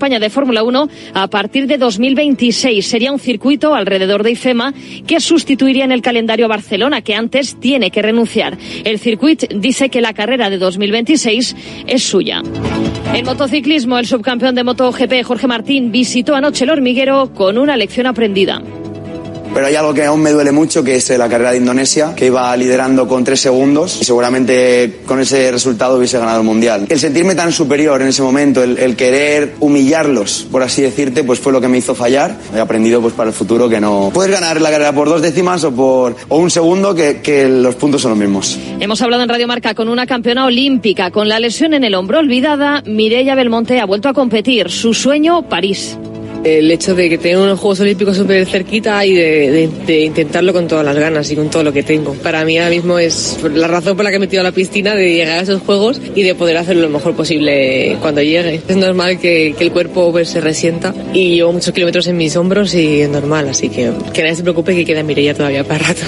[0.00, 2.86] España de Fórmula 1 a partir de 2026.
[2.86, 4.72] Sería un circuito alrededor de IFEMA
[5.06, 8.56] que sustituiría en el calendario a Barcelona, que antes tiene que renunciar.
[8.84, 11.54] El circuito dice que la carrera de 2026
[11.86, 12.40] es suya.
[13.12, 18.06] En motociclismo, el subcampeón de MotoGP, Jorge Martín, visitó anoche el hormiguero con una lección
[18.06, 18.62] aprendida.
[19.52, 22.26] Pero hay algo que aún me duele mucho, que es la carrera de Indonesia, que
[22.26, 26.86] iba liderando con tres segundos y seguramente con ese resultado hubiese ganado el Mundial.
[26.88, 31.52] El sentirme tan superior en ese momento, el, querer humillarlos, por así decirte, pues fue
[31.52, 32.36] lo que me hizo fallar.
[32.54, 34.10] He aprendido pues para el futuro que no...
[34.12, 37.74] Puedes ganar la carrera por dos décimas o por o un segundo, que, que los
[37.74, 38.58] puntos son los mismos.
[38.78, 41.10] Hemos hablado en Radio Marca con una campeona olímpica.
[41.10, 44.70] Con la lesión en el hombro olvidada, Mireia Belmonte ha vuelto a competir.
[44.70, 45.98] Su sueño, París
[46.44, 50.84] el hecho de que tenga unos Juegos Olímpicos súper cerquita y de, intentarlo con todas
[50.84, 52.14] las ganas y con todo lo que tengo.
[52.14, 54.94] Para mí ahora mismo es la razón por la que he metido a la piscina
[54.94, 58.60] de llegar a esos Juegos y de poder hacerlo lo mejor posible cuando llegue.
[58.66, 62.74] Es normal que, el cuerpo pues, se resienta y llevo muchos kilómetros en mis hombros
[62.74, 66.00] y es normal, así que que nadie se preocupe que queda Mireia todavía para rato.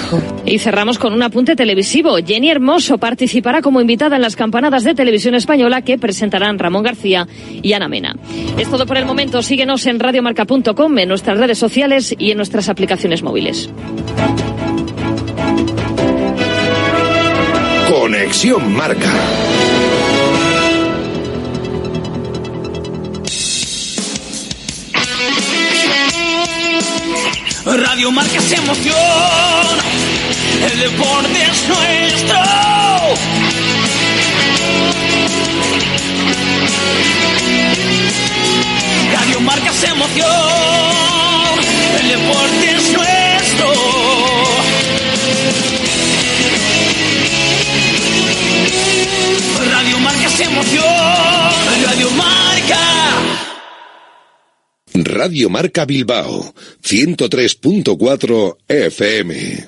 [0.45, 2.17] Y cerramos con un apunte televisivo.
[2.25, 7.27] Jenny Hermoso participará como invitada en las campanadas de televisión española que presentarán Ramón García
[7.61, 8.15] y Ana Mena.
[8.57, 9.41] Es todo por el momento.
[9.41, 13.69] Síguenos en Radio marca.com, en nuestras redes sociales y en nuestras aplicaciones móviles.
[17.89, 19.11] Conexión Marca.
[27.65, 28.95] Radio Marca es emoción,
[30.71, 32.37] el deporte es nuestro.
[39.13, 40.29] Radio Marca es emoción,
[41.99, 43.73] el deporte es nuestro.
[49.71, 50.83] Radio Marca es emoción,
[51.85, 52.33] Radio Marca.
[54.95, 59.67] Radio Marca Bilbao, 103.4 FM.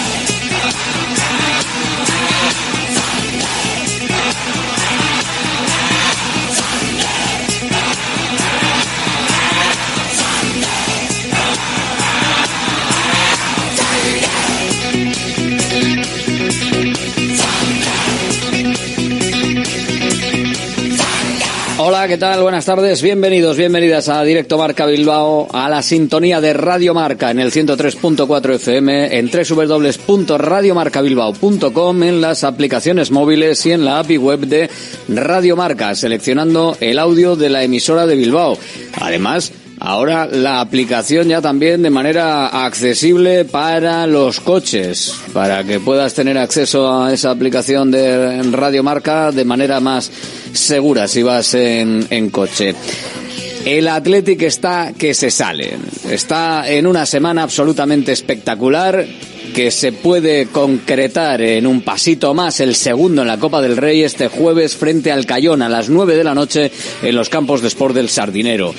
[21.83, 22.43] Hola, ¿qué tal?
[22.43, 23.01] Buenas tardes.
[23.01, 28.53] Bienvenidos, bienvenidas a Directo Marca Bilbao, a la sintonía de Radio Marca en el 103.4
[28.53, 34.69] FM, en www.radiomarcabilbao.com, en las aplicaciones móviles y en la API web de
[35.09, 38.59] Radio Marca, seleccionando el audio de la emisora de Bilbao.
[38.99, 39.51] Además,
[39.83, 46.37] Ahora la aplicación ya también de manera accesible para los coches, para que puedas tener
[46.37, 50.11] acceso a esa aplicación de Radio Marca de manera más
[50.53, 52.75] segura si vas en, coche.
[53.65, 55.73] El Athletic está que se sale.
[56.11, 59.03] Está en una semana absolutamente espectacular
[59.55, 64.03] que se puede concretar en un pasito más el segundo en la Copa del Rey
[64.03, 66.71] este jueves frente al Cayón a las 9 de la noche
[67.01, 68.75] en los campos de sport del Sardinero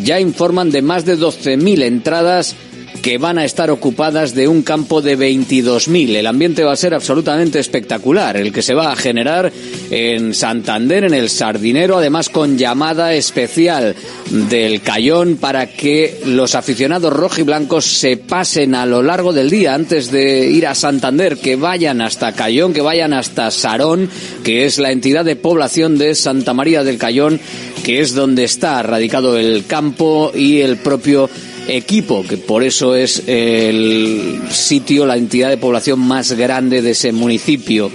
[0.00, 2.56] ya informan de más de 12.000 entradas
[3.02, 6.14] que van a estar ocupadas de un campo de 22.000.
[6.14, 9.52] El ambiente va a ser absolutamente espectacular, el que se va a generar
[9.90, 13.96] en Santander, en el Sardinero, además con llamada especial
[14.30, 20.12] del Cayón para que los aficionados rojiblancos se pasen a lo largo del día antes
[20.12, 24.08] de ir a Santander, que vayan hasta Cayón, que vayan hasta Sarón,
[24.44, 27.40] que es la entidad de población de Santa María del Cayón,
[27.82, 31.28] que es donde está radicado el campo y el propio
[31.68, 37.12] equipo, que por eso es el sitio, la entidad de población más grande de ese
[37.12, 37.90] municipio.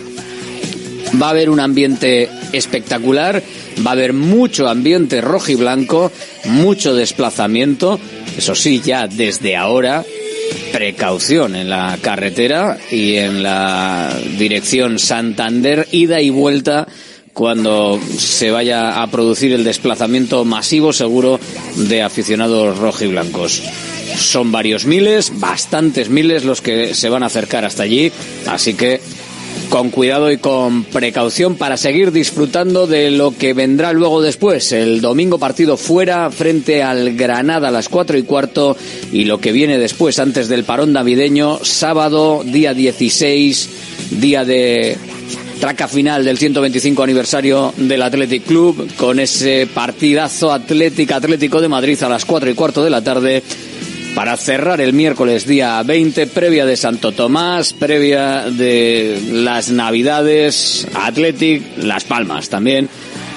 [1.22, 3.42] Va a haber un ambiente espectacular,
[3.86, 6.12] va a haber mucho ambiente rojo y blanco,
[6.46, 8.00] mucho desplazamiento,
[8.38, 10.04] eso sí, ya desde ahora,
[10.72, 16.88] precaución en la carretera y en la dirección Santander, ida y vuelta
[17.38, 21.40] cuando se vaya a producir el desplazamiento masivo seguro
[21.76, 23.62] de aficionados rojiblancos.
[24.18, 28.12] Son varios miles, bastantes miles los que se van a acercar hasta allí,
[28.48, 29.02] así que
[29.70, 34.72] con cuidado y con precaución para seguir disfrutando de lo que vendrá luego después.
[34.72, 38.76] El domingo partido fuera frente al Granada a las cuatro y cuarto
[39.12, 43.70] y lo que viene después antes del parón navideño, sábado día 16,
[44.10, 44.98] día de
[45.60, 52.02] traca final del 125 aniversario del Athletic Club con ese partidazo Atlético Atlético de Madrid
[52.04, 53.44] a las cuatro y cuarto de la tarde
[54.16, 61.62] para cerrar el miércoles día 20, previa de Santo Tomás, previa de las Navidades, Athletic,
[61.78, 62.90] Las Palmas también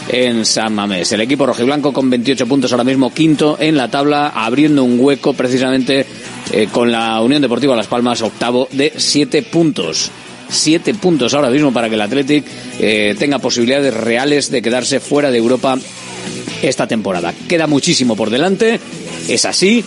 [0.08, 1.12] en San Mamés.
[1.12, 5.34] El equipo rojiblanco con 28 puntos ahora mismo quinto en la tabla, abriendo un hueco
[5.34, 6.06] precisamente
[6.52, 10.10] eh, con la Unión Deportiva Las Palmas octavo de 7 puntos.
[10.50, 12.44] 7 puntos ahora mismo para que el Athletic
[12.78, 15.78] eh, tenga posibilidades reales de quedarse fuera de Europa
[16.62, 17.32] esta temporada.
[17.48, 18.80] Queda muchísimo por delante,
[19.28, 19.84] es así,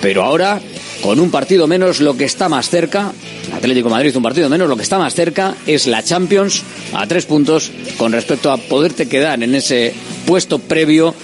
[0.00, 0.60] pero ahora,
[1.02, 3.12] con un partido menos, lo que está más cerca,
[3.52, 6.62] Atlético Madrid un partido menos, lo que está más cerca es la Champions
[6.92, 9.92] a tres puntos con respecto a poderte quedar en ese
[10.26, 11.14] puesto previo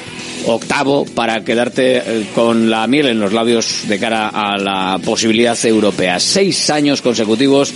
[0.46, 5.58] octavo para quedarte eh, con la miel en los labios de cara a la posibilidad
[5.64, 6.20] europea.
[6.20, 7.73] Seis años consecutivos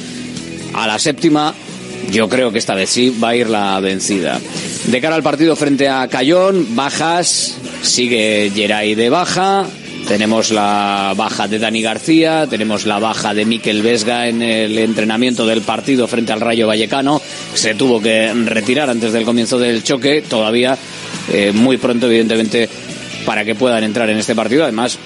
[0.75, 1.55] a la séptima.
[2.11, 4.41] Yo creo que esta vez sí va a ir la vencida.
[4.87, 9.67] De cara al partido frente a Cayón, bajas, sigue Geray de baja,
[10.09, 15.47] tenemos la baja de Dani García, tenemos la baja de Miquel Vesga en el entrenamiento
[15.47, 17.23] del partido frente al Rayo Vallecano.
[17.55, 20.77] Se tuvo que retirar antes del comienzo del choque, todavía
[21.33, 22.69] eh, muy pronto, evidentemente,
[23.25, 24.65] para que puedan entrar en este partido.
[24.65, 24.99] Además,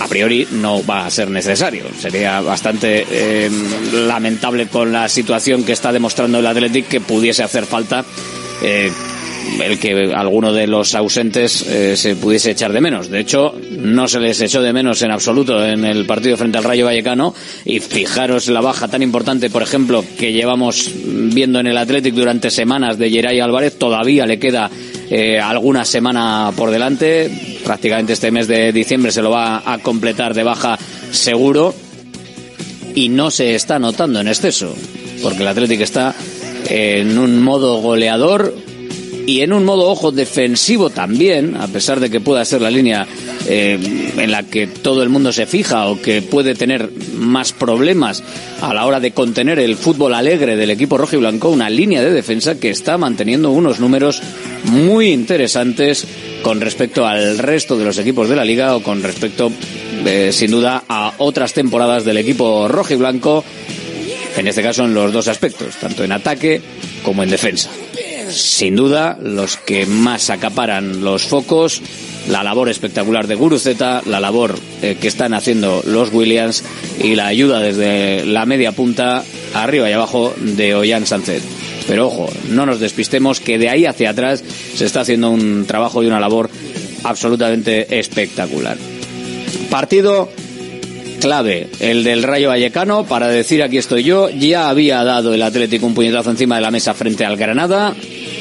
[0.00, 1.84] a priori no va a ser necesario.
[1.98, 3.50] Sería bastante eh,
[3.92, 8.04] lamentable con la situación que está demostrando el Athletic que pudiese hacer falta.
[8.62, 8.90] Eh,
[9.60, 13.08] el que alguno de los ausentes eh, se pudiese echar de menos.
[13.08, 16.64] De hecho, no se les echó de menos en absoluto en el partido frente al
[16.64, 17.34] Rayo Vallecano.
[17.64, 22.50] Y fijaros la baja tan importante, por ejemplo, que llevamos viendo en el Athletic durante
[22.50, 23.78] semanas de Geray Álvarez.
[23.78, 24.70] Todavía le queda
[25.10, 27.30] eh, alguna semana por delante.
[27.64, 30.78] Prácticamente este mes de diciembre se lo va a completar de baja
[31.10, 31.74] seguro.
[32.94, 34.74] Y no se está notando en exceso,
[35.22, 36.14] porque el Athletic está
[36.68, 38.54] en un modo goleador
[39.26, 43.06] y en un modo ojo defensivo también, a pesar de que pueda ser la línea
[43.46, 43.78] eh,
[44.16, 48.22] en la que todo el mundo se fija o que puede tener más problemas
[48.60, 52.02] a la hora de contener el fútbol alegre del equipo rojo y blanco, una línea
[52.02, 54.22] de defensa que está manteniendo unos números
[54.64, 56.06] muy interesantes
[56.42, 59.52] con respecto al resto de los equipos de la liga o con respecto,
[60.04, 63.44] eh, sin duda, a otras temporadas del equipo rojo y blanco,
[64.36, 66.60] en este caso en los dos aspectos, tanto en ataque
[67.04, 67.70] como en defensa
[68.32, 71.82] sin duda, los que más acaparan los focos,
[72.28, 76.64] la labor espectacular de Guruzeta, la labor eh, que están haciendo los Williams
[77.00, 79.24] y la ayuda desde la media punta
[79.54, 81.42] arriba y abajo de Ollán Sánchez.
[81.86, 84.42] Pero ojo, no nos despistemos que de ahí hacia atrás
[84.74, 86.48] se está haciendo un trabajo y una labor
[87.04, 88.78] absolutamente espectacular.
[89.70, 90.30] Partido
[91.22, 95.86] clave, el del Rayo Vallecano, para decir aquí estoy yo, ya había dado el Atlético
[95.86, 97.94] un puñetazo encima de la mesa frente al Granada,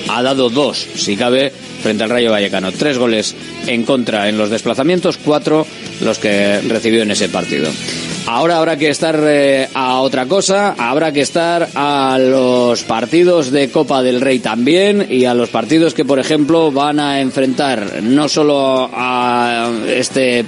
[0.09, 2.71] ha dado dos, si cabe, frente al Rayo Vallecano.
[2.71, 3.35] Tres goles
[3.67, 5.67] en contra en los desplazamientos, cuatro
[6.01, 7.69] los que recibió en ese partido.
[8.25, 13.69] Ahora habrá que estar eh, a otra cosa, habrá que estar a los partidos de
[13.69, 18.27] Copa del Rey también y a los partidos que, por ejemplo, van a enfrentar no
[18.27, 20.45] solo a este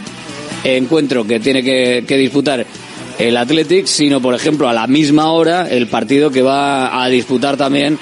[0.63, 2.65] encuentro que tiene que, disputar
[3.19, 7.57] el Athletic, sino, por ejemplo, a la misma hora el partido que va a disputar
[7.57, 7.99] también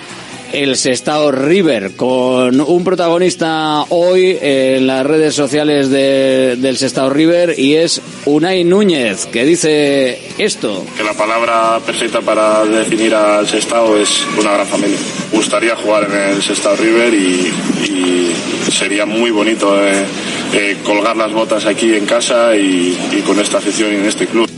[0.53, 7.75] el Sestao River, con un protagonista hoy en las redes sociales del Sestao River y
[7.75, 10.85] es Unai Núñez, que dice esto.
[10.97, 14.97] Que la palabra perfecta para definir al Sestao es una gran familia.
[15.31, 17.51] Gustaría jugar en el Sestao River y,
[18.69, 20.05] sería muy bonito eh,
[20.83, 24.49] colgar las botas aquí en casa y, y con esta afición y en este club.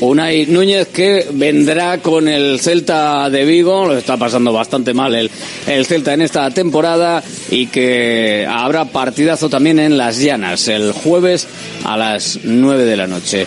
[0.00, 5.28] Unai Núñez que vendrá con el Celta de Vigo, lo está pasando bastante mal el,
[5.66, 11.48] el Celta en esta temporada y que habrá partidazo también en Las Llanas el jueves
[11.84, 13.46] a las 9 de la noche.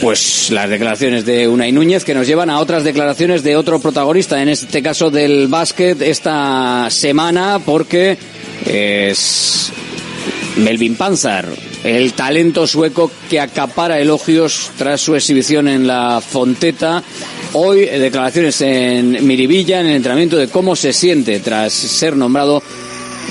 [0.00, 4.42] Pues las declaraciones de Unai Núñez que nos llevan a otras declaraciones de otro protagonista,
[4.42, 8.16] en este caso del básquet, esta semana, porque
[8.66, 9.72] es
[10.56, 11.46] Melvin Panzar,
[11.84, 17.02] el talento sueco que acapara elogios tras su exhibición en la Fonteta.
[17.52, 22.62] Hoy eh, declaraciones en Miribilla en el entrenamiento de cómo se siente tras ser nombrado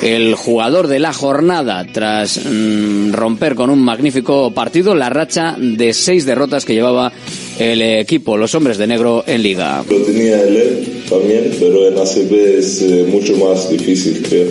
[0.01, 5.93] el jugador de la jornada tras mm, romper con un magnífico partido la racha de
[5.93, 7.11] seis derrotas que llevaba
[7.59, 9.83] el equipo, los hombres de negro en liga.
[9.89, 14.47] Lo tenía él también, pero en ACB es eh, mucho más difícil, creo.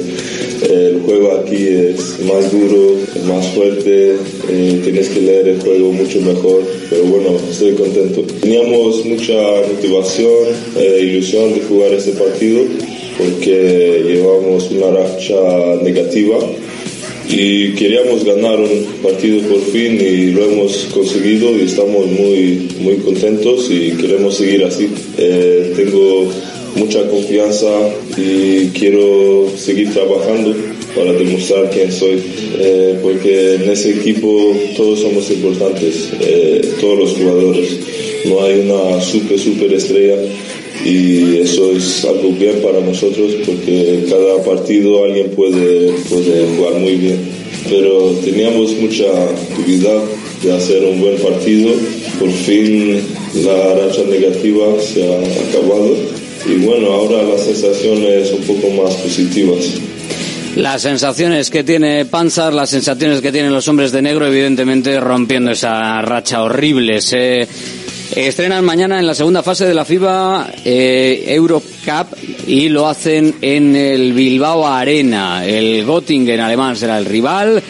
[0.70, 2.96] El juego aquí es más duro,
[3.26, 4.16] más fuerte,
[4.48, 8.22] eh, tienes que leer el juego mucho mejor, pero bueno, estoy contento.
[8.40, 9.34] Teníamos mucha
[9.68, 10.46] motivación,
[10.76, 12.62] e ilusión de jugar este partido
[13.18, 16.38] porque llevamos una racha negativa
[17.28, 22.96] y queríamos ganar un partido por fin y lo hemos conseguido y estamos muy, muy
[22.96, 24.88] contentos y queremos seguir así.
[25.18, 26.30] Eh, tengo
[26.76, 27.66] mucha confianza
[28.16, 30.54] y quiero seguir trabajando
[30.94, 32.22] para demostrar quién soy,
[32.58, 37.68] eh, porque en ese equipo todos somos importantes, eh, todos los jugadores.
[38.24, 40.16] No hay una super, super estrella
[40.84, 46.96] y eso es algo bien para nosotros porque cada partido alguien puede, puede jugar muy
[46.96, 47.18] bien.
[47.68, 50.00] Pero teníamos mucha actividad
[50.42, 51.72] de hacer un buen partido.
[52.18, 53.00] Por fin
[53.44, 55.18] la racha negativa se ha
[55.48, 55.94] acabado
[56.48, 59.64] y bueno, ahora las sensaciones un poco más positivas.
[60.56, 65.50] Las sensaciones que tiene Panzar, las sensaciones que tienen los hombres de negro, evidentemente rompiendo
[65.50, 67.02] esa racha horrible.
[67.02, 67.46] Se
[68.14, 73.74] estrenan mañana en la segunda fase de la FIBA eh, Eurocup y lo hacen en
[73.74, 75.44] el Bilbao Arena.
[75.46, 77.62] El Göttingen alemán será el rival.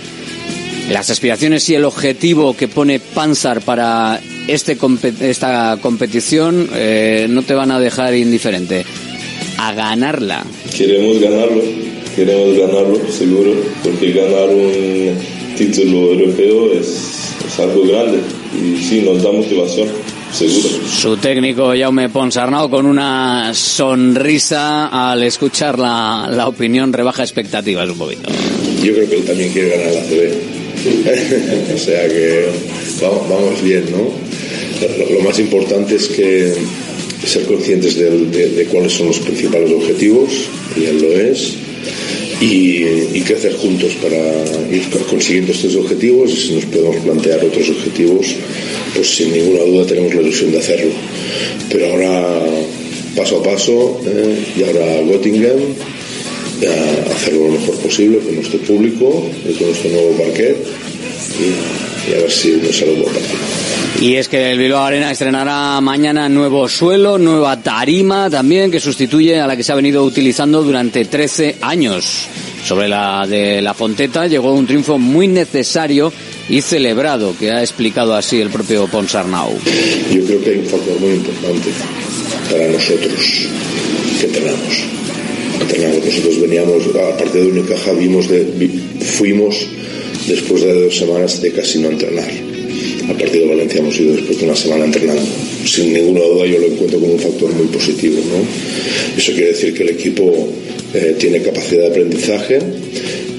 [0.90, 4.76] Las aspiraciones y el objetivo que pone Panzar para este
[5.20, 8.84] esta competición eh, no te van a dejar indiferente.
[9.58, 10.44] A ganarla.
[10.76, 11.62] Queremos ganarlo,
[12.14, 13.52] queremos ganarlo, seguro,
[13.82, 15.16] porque ganar un
[15.56, 18.20] título europeo es, es algo grande
[18.54, 19.88] y sí, nos da motivación.
[20.36, 20.68] Seguro.
[20.86, 27.96] Su técnico Jaume Ponsarnau con una sonrisa al escuchar la, la opinión rebaja expectativas un
[27.96, 28.28] poquito.
[28.82, 30.66] Yo creo que él también quiere ganar la CB.
[31.74, 32.48] o sea que
[33.00, 34.10] vamos, vamos bien, ¿no?
[34.98, 36.52] Lo, lo, más importante es que
[37.24, 40.30] ser conscientes de, de, de, cuáles son los principales objetivos,
[40.76, 41.56] y él lo es,
[42.40, 42.82] y,
[43.14, 44.16] y, crecer juntos para
[44.70, 46.30] ir consiguiendo estos objetivos.
[46.32, 48.26] Y si nos podemos plantear otros objetivos,
[48.94, 50.92] pues sin ninguna duda tenemos la ilusión de hacerlo.
[51.70, 52.44] Pero ahora
[53.16, 55.74] paso a paso eh, y ahora Göttingen,
[56.60, 60.56] eh, hacerlo lo mejor posible con nuestro público y con nuestro nuevo parquet
[61.38, 63.38] y, y a ver si nos sale un buen partido.
[64.00, 69.40] Y es que el Bilbao Arena estrenará mañana nuevo suelo, nueva tarima también, que sustituye
[69.40, 72.28] a la que se ha venido utilizando durante 13 años.
[72.62, 76.12] Sobre la de la Fonteta llegó un triunfo muy necesario
[76.48, 79.52] y celebrado, que ha explicado así el propio Ponsarnau.
[80.12, 81.70] Yo creo que hay un factor muy importante
[82.50, 83.48] para nosotros,
[84.20, 84.84] que entrenamos.
[85.60, 86.04] entrenamos.
[86.04, 86.82] Nosotros veníamos,
[87.14, 88.44] aparte de Unicaja, vimos de,
[89.16, 89.56] fuimos
[90.28, 92.30] después de dos semanas de casi no entrenar
[93.08, 95.22] al partido de Valencia hemos ido después de una semana entrenando.
[95.64, 98.16] Sin ninguna duda yo lo encuentro como un factor muy positivo.
[98.16, 99.16] ¿no?
[99.16, 100.48] Eso quiere decir que el equipo
[100.94, 102.58] eh, tiene capacidad de aprendizaje,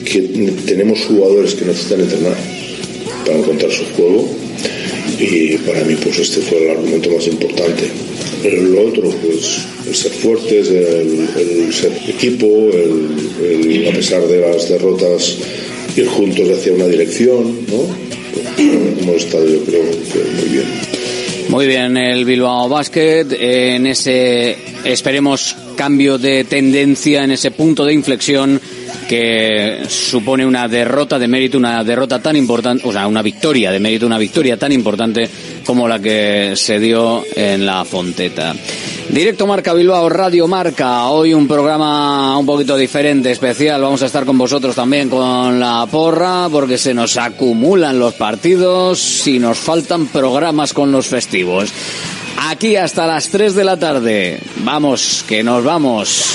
[0.06, 0.22] que
[0.65, 2.36] tenemos jugadores que necesitan entrenar
[3.25, 4.29] para encontrar su juego
[5.20, 7.84] y para mí pues este fue el argumento más importante.
[8.44, 15.38] Lo otro pues el ser fuertes, el, ser equipo, el, a pesar de las derrotas
[15.96, 18.08] ir juntos hacia una dirección, ¿no?
[18.58, 20.65] hemos estado yo creo muy bien.
[21.50, 27.94] Muy bien, el Bilbao Basket en ese, esperemos, cambio de tendencia, en ese punto de
[27.94, 28.60] inflexión
[29.07, 33.79] que supone una derrota de mérito, una derrota tan importante, o sea, una victoria de
[33.79, 35.29] mérito, una victoria tan importante
[35.65, 38.53] como la que se dio en la Fonteta.
[39.09, 41.07] Directo Marca Bilbao, Radio Marca.
[41.07, 43.81] Hoy un programa un poquito diferente, especial.
[43.81, 49.25] Vamos a estar con vosotros también con la porra, porque se nos acumulan los partidos
[49.27, 51.71] y nos faltan programas con los festivos.
[52.49, 54.39] Aquí hasta las 3 de la tarde.
[54.57, 56.25] Vamos, que nos vamos.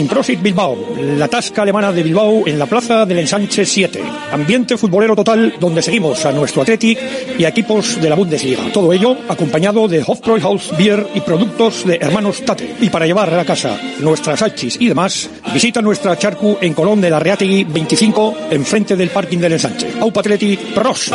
[0.00, 0.78] Einprosit Bilbao,
[1.18, 4.02] la tasca alemana de Bilbao en la plaza del Ensanche 7.
[4.32, 6.98] Ambiente futbolero total donde seguimos a nuestro Athletic
[7.38, 8.72] y a equipos de la Bundesliga.
[8.72, 12.76] Todo ello acompañado de Hofbräuhaus Beer y productos de hermanos Tate.
[12.80, 17.02] Y para llevar a la casa nuestras hachis y demás, visita nuestra charcu en Colón
[17.02, 19.92] de la Reategui 25, enfrente del parking del Ensanche.
[20.00, 21.12] Aupa Athletic, pros.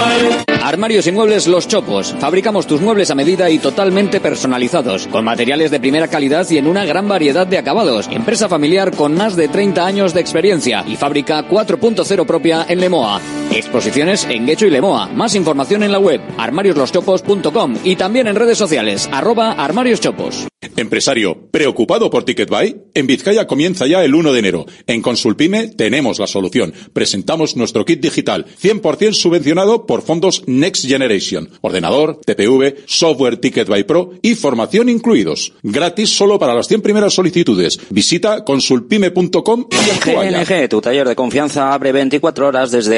[0.61, 2.15] Armarios y muebles Los Chopos.
[2.19, 6.67] Fabricamos tus muebles a medida y totalmente personalizados, con materiales de primera calidad y en
[6.67, 8.07] una gran variedad de acabados.
[8.11, 13.44] Empresa familiar con más de 30 años de experiencia y fábrica 4.0 propia en Lemoa.
[13.55, 15.07] Exposiciones en Guecho y Lemoa.
[15.07, 20.47] Más información en la web armariosloschopos.com y también en redes sociales arroba armarioschopos.
[20.75, 22.83] Empresario, ¿preocupado por TicketBuy?
[22.93, 24.65] En Vizcaya comienza ya el 1 de enero.
[24.87, 26.73] En Consulpime tenemos la solución.
[26.91, 31.49] Presentamos nuestro kit digital, 100% subvencionado por fondos Next Generation.
[31.61, 35.53] Ordenador, TPV, software TicketBuy Pro y formación incluidos.
[35.63, 37.79] Gratis solo para las 100 primeras solicitudes.
[37.89, 40.25] Visita consulpime.com y actúa.
[40.25, 42.97] GNG, tu taller de confianza abre 24 horas desde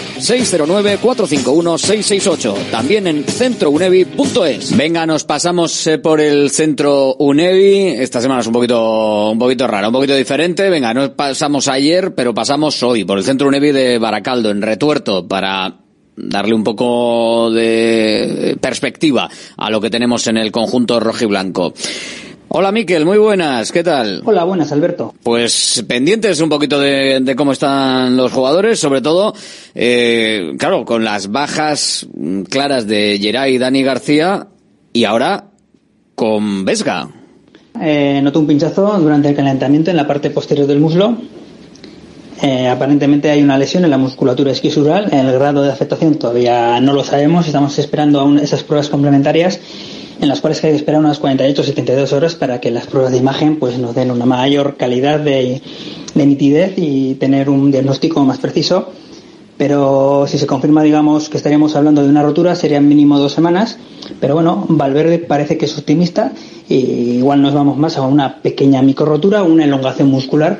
[2.01, 4.75] 609451668, también en centrounevi.es.
[4.75, 9.67] Venga, nos pasamos eh, por el Centro UNEVI, esta semana es un poquito, un poquito
[9.67, 13.72] rara, un poquito diferente, venga, no pasamos ayer, pero pasamos hoy por el Centro UNEVI
[13.72, 15.77] de Baracaldo, en Retuerto, para
[16.15, 21.74] darle un poco de perspectiva a lo que tenemos en el conjunto rojiblanco.
[22.53, 24.24] Hola Miquel, muy buenas, ¿qué tal?
[24.25, 25.13] Hola, buenas Alberto.
[25.24, 29.34] Pues pendientes un poquito de, de cómo están los jugadores, sobre todo,
[29.73, 32.06] eh, claro, con las bajas
[32.49, 34.47] claras de Geray y Dani García
[34.91, 35.45] y ahora
[36.13, 37.08] con Vesga.
[37.82, 41.15] Eh, noto un pinchazo durante el calentamiento en la parte posterior del muslo.
[42.41, 45.08] Eh, aparentemente hay una lesión en la musculatura esquisural.
[45.13, 47.47] El grado de afectación todavía no lo sabemos.
[47.47, 49.58] Estamos esperando aún esas pruebas complementarias
[50.21, 53.12] en las cuales hay que esperar unas 48 o 72 horas para que las pruebas
[53.12, 55.62] de imagen pues nos den una mayor calidad de,
[56.13, 58.91] de nitidez y tener un diagnóstico más preciso.
[59.57, 63.77] Pero si se confirma, digamos, que estaríamos hablando de una rotura, serían mínimo dos semanas.
[64.19, 66.34] Pero bueno, Valverde parece que es optimista
[66.69, 66.75] y
[67.17, 70.60] igual nos vamos más a una pequeña microrotura, una elongación muscular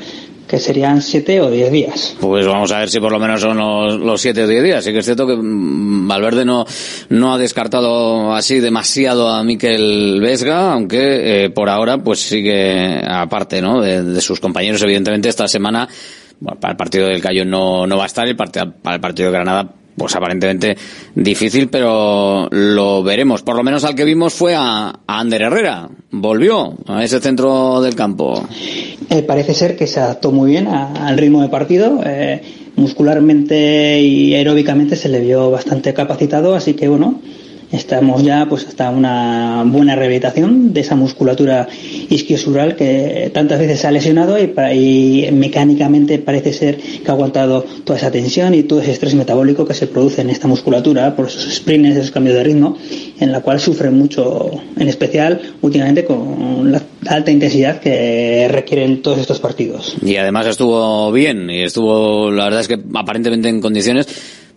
[0.52, 2.18] que serían siete o diez días.
[2.20, 4.84] Pues vamos a ver si por lo menos son los, los siete o diez días.
[4.84, 6.66] Sí que es cierto que mm, Valverde no,
[7.08, 13.62] no ha descartado así demasiado a Miquel Vesga, aunque eh, por ahora pues sigue aparte
[13.62, 13.80] ¿no?
[13.80, 14.84] de, sus compañeros.
[14.84, 15.88] Evidentemente esta semana
[16.60, 19.34] para el partido del Cayo no, no va a estar, partido, para el partido de
[19.34, 20.78] Granada pues aparentemente
[21.16, 23.42] difícil, pero lo veremos.
[23.44, 25.90] Por lo menos al que vimos fue a, Ander Herrera.
[26.12, 28.46] Volvió a ese centro del campo.
[29.10, 32.02] Eh, parece ser que se adaptó muy bien a- al ritmo de partido.
[32.06, 32.42] eh,
[32.74, 37.20] muscularmente y aeróbicamente se le vio bastante capacitado, así que bueno,
[37.72, 41.68] estamos ya pues hasta una buena rehabilitación de esa musculatura
[42.10, 47.66] isquiosural que tantas veces se ha lesionado y, y mecánicamente parece ser que ha aguantado
[47.84, 51.28] toda esa tensión y todo ese estrés metabólico que se produce en esta musculatura por
[51.28, 52.78] esos sprints, esos cambios de ritmo,
[53.20, 59.20] en la cual sufren mucho, en especial últimamente con la alta intensidad que requieren todos
[59.20, 59.96] estos partidos.
[60.02, 64.08] Y además estuvo bien y estuvo, la verdad es que aparentemente en condiciones.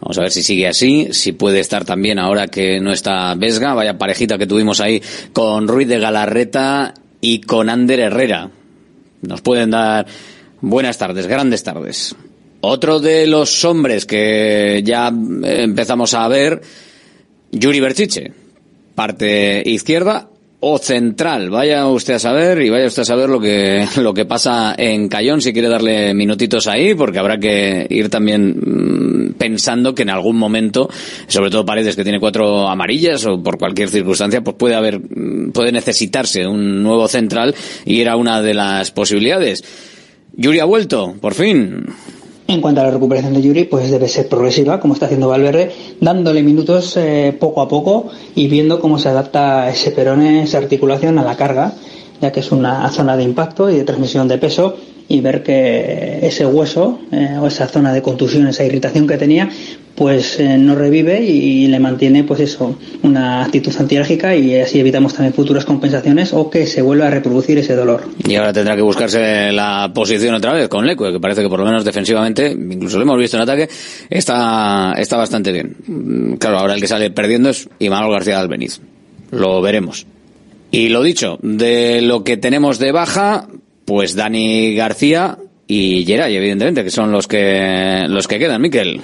[0.00, 3.74] Vamos a ver si sigue así, si puede estar también ahora que no está Vesga,
[3.74, 5.02] vaya parejita que tuvimos ahí
[5.33, 8.50] con Ruiz de Galarreta y con Ander Herrera.
[9.22, 10.07] Nos pueden dar
[10.61, 12.14] buenas tardes, grandes tardes.
[12.61, 16.61] Otro de los hombres que ya empezamos a ver,
[17.52, 18.33] Yuri Berchiche,
[18.94, 20.28] parte izquierda
[20.66, 21.50] o central.
[21.50, 25.09] Vaya usted a saber y vaya usted a saber lo que, lo que pasa en
[25.09, 30.11] Cayón si quiere darle minutitos ahí, porque habrá que ir también mm, pensando que en
[30.11, 30.88] algún momento,
[31.27, 35.53] sobre todo Paredes que tiene cuatro amarillas o por cualquier circunstancia, pues puede haber, mm,
[35.53, 39.62] puede necesitarse un nuevo central y era una de las posibilidades.
[40.37, 41.87] Yuri ha vuelto, por fin.
[42.46, 45.72] En cuanto a la recuperación de Yuri, pues debe ser progresiva, como está haciendo Valverde,
[46.00, 51.18] dándole minutos eh, poco a poco y viendo cómo se adapta ese perone, esa articulación
[51.18, 51.72] a la carga,
[52.20, 54.76] ya que es una zona de impacto y de transmisión de peso,
[55.08, 59.50] y ver que ese hueso eh, o esa zona de contusión, esa irritación que tenía,
[59.94, 65.14] pues eh, no revive y le mantiene pues eso una actitud antiálgica y así evitamos
[65.14, 68.02] también futuras compensaciones o que se vuelva a reproducir ese dolor.
[68.26, 71.60] Y ahora tendrá que buscarse la posición otra vez con Leque, que parece que por
[71.60, 73.68] lo menos defensivamente, incluso lo hemos visto en ataque,
[74.10, 75.76] está, está bastante bien.
[75.86, 78.80] Mm, claro, ahora el que sale perdiendo es Imanol García Albeniz.
[79.30, 80.06] Lo veremos.
[80.70, 83.46] Y lo dicho, de lo que tenemos de baja,
[83.85, 89.01] pues Dani García y Geray, evidentemente, que son los que los que quedan, Miquel.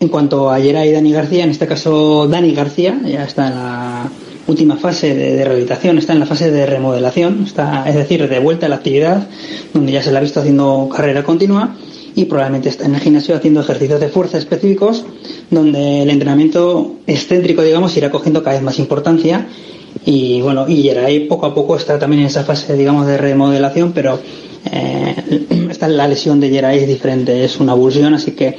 [0.00, 3.54] En cuanto a Geray y Dani García, en este caso Dani García ya está en
[3.54, 4.10] la
[4.46, 8.66] última fase de, rehabilitación, está en la fase de remodelación, está, es decir, de vuelta
[8.66, 9.28] a la actividad,
[9.72, 11.76] donde ya se la ha visto haciendo carrera continua
[12.14, 15.04] y probablemente está en el gimnasio haciendo ejercicios de fuerza específicos,
[15.50, 19.46] donde el entrenamiento excéntrico, digamos, irá cogiendo cada vez más importancia
[20.04, 20.88] y bueno, y
[21.28, 24.18] poco a poco está también en esa fase, digamos, de remodelación, pero
[24.70, 28.56] eh, esta, la lesión de Geray es diferente, es una abulsión, así que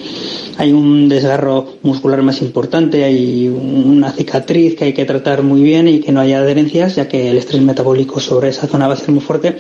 [0.58, 5.88] hay un desgarro muscular más importante, hay una cicatriz que hay que tratar muy bien
[5.88, 8.98] y que no haya adherencias, ya que el estrés metabólico sobre esa zona va a
[8.98, 9.58] ser muy fuerte.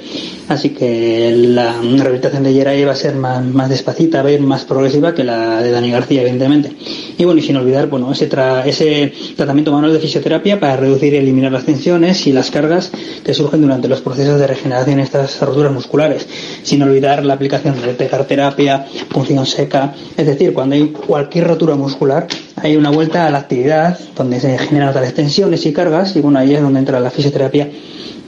[0.49, 4.41] Así que la rehabilitación de Geray va a ser más, más despacita, va a ir
[4.41, 6.71] más progresiva que la de Dani García, evidentemente.
[7.17, 8.29] Y bueno, y sin olvidar, bueno, ese,
[8.65, 12.91] ese tratamiento manual de fisioterapia para reducir y eliminar las tensiones y las cargas
[13.23, 16.27] que surgen durante los procesos de regeneración de estas roturas musculares.
[16.63, 22.27] Sin olvidar la aplicación de terapia, punción seca, es decir, cuando hay cualquier rotura muscular,
[22.55, 26.39] hay una vuelta a la actividad donde se generan otras tensiones y cargas y bueno,
[26.39, 27.69] ahí es donde entra la fisioterapia,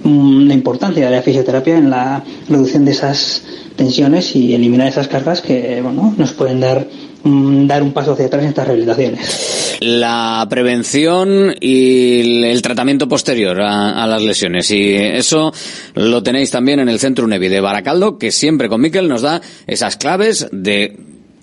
[0.04, 3.44] mm, la importancia de la fisioterapia en la reducción de esas
[3.76, 6.88] tensiones y eliminar esas cargas que bueno, nos pueden dar
[7.26, 9.78] dar un paso hacia atrás en estas rehabilitaciones.
[9.80, 14.70] La prevención y el tratamiento posterior a, las lesiones.
[14.72, 15.52] Y eso
[15.96, 19.42] lo tenéis también en el Centro UNEVI de Baracaldo, que siempre con Miquel nos da
[19.66, 20.98] esas claves de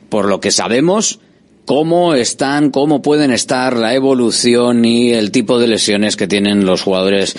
[0.09, 1.18] por lo que sabemos,
[1.64, 6.83] cómo están, cómo pueden estar la evolución y el tipo de lesiones que tienen los
[6.83, 7.37] jugadores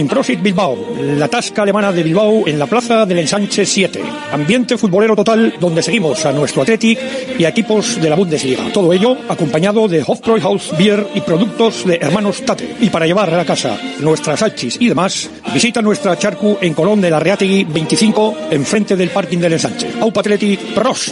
[0.08, 4.02] Prosit Bilbao, la tasca alemana de Bilbao en la plaza del Ensanche 7.
[4.32, 6.98] Ambiente futbolero total donde seguimos a nuestro Athletic
[7.38, 8.72] y a equipos de la Bundesliga.
[8.72, 12.76] Todo ello acompañado de Hofbräuhaus Beer y productos de hermanos Tate.
[12.80, 17.00] Y para llevar a la casa nuestras salchis y demás, visita nuestra charcu en Colón
[17.00, 19.88] de la Reategui 25, enfrente del parking del ensanche.
[20.00, 21.10] Aupa Athletic Pros.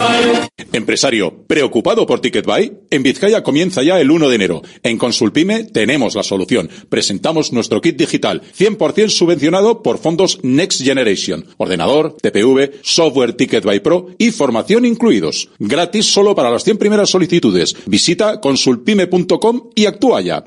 [0.73, 2.73] Empresario, ¿preocupado por TicketBuy?
[2.91, 4.63] En Vizcaya comienza ya el 1 de enero.
[4.83, 6.69] En Consulpime tenemos la solución.
[6.89, 11.47] Presentamos nuestro kit digital, 100% subvencionado por fondos Next Generation.
[11.57, 15.49] Ordenador, TPV, software TicketBuy Pro y formación incluidos.
[15.59, 17.77] Gratis solo para las 100 primeras solicitudes.
[17.87, 20.45] Visita consulpime.com y actúa ya.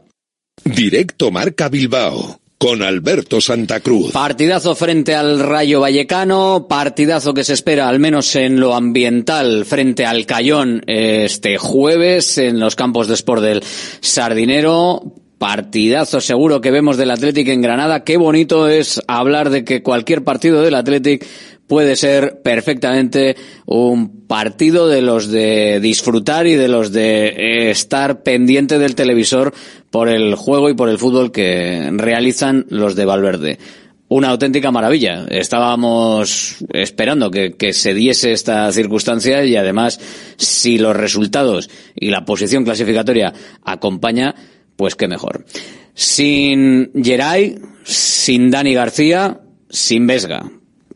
[0.63, 4.11] Directo Marca Bilbao con Alberto Santa Cruz.
[4.11, 10.05] Partidazo frente al Rayo Vallecano, partidazo que se espera al menos en lo ambiental frente
[10.05, 13.63] al Cayón este jueves en los campos de sport del
[14.01, 15.15] Sardinero.
[15.39, 18.03] Partidazo seguro que vemos del Athletic en Granada.
[18.03, 21.25] Qué bonito es hablar de que cualquier partido del Athletic
[21.65, 28.77] puede ser perfectamente un partido de los de disfrutar y de los de estar pendiente
[28.77, 29.53] del televisor
[29.91, 33.59] por el juego y por el fútbol que realizan los de Valverde.
[34.07, 35.25] Una auténtica maravilla.
[35.29, 39.99] Estábamos esperando que, se diese esta circunstancia y además
[40.37, 44.35] si los resultados y la posición clasificatoria acompaña,
[44.75, 45.45] pues qué mejor.
[45.93, 50.49] Sin Geray, sin Dani García, sin Vesga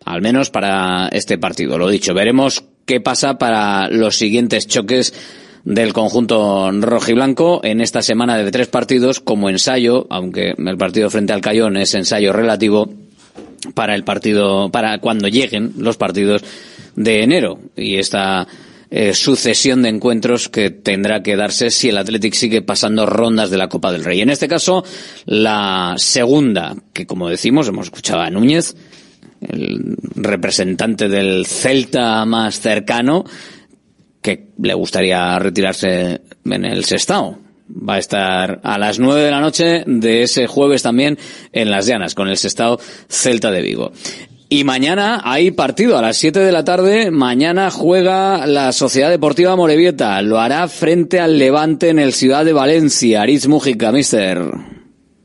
[0.05, 1.77] al menos para este partido.
[1.77, 5.13] Lo dicho, veremos qué pasa para los siguientes choques
[5.65, 11.33] del conjunto rojiblanco en esta semana de tres partidos como ensayo, aunque el partido frente
[11.33, 12.93] al Cayón es ensayo relativo
[13.73, 16.43] para el partido, para cuando lleguen los partidos
[16.95, 18.47] de enero y esta
[18.91, 23.57] eh, sucesión de encuentros que tendrá que darse si el Athletic sigue pasando rondas de
[23.57, 24.21] la Copa del Rey.
[24.21, 24.85] En este caso,
[25.25, 28.75] la segunda, que como decimos, hemos escuchado a Núñez,
[29.41, 33.25] el representante del Celta más cercano,
[34.25, 37.37] que le gustaría retirarse en el Sestao.
[37.69, 41.19] Va a estar a las nueve de la noche de ese jueves también
[41.51, 43.91] en Las Llanas con el Sestao Celta de Vigo.
[44.49, 47.11] Y mañana hay partido a las 7 de la tarde.
[47.11, 50.21] Mañana juega la Sociedad Deportiva Morevieta.
[50.21, 53.21] Lo hará frente al Levante en el Ciudad de Valencia.
[53.21, 54.39] Aritz Mújica, mister.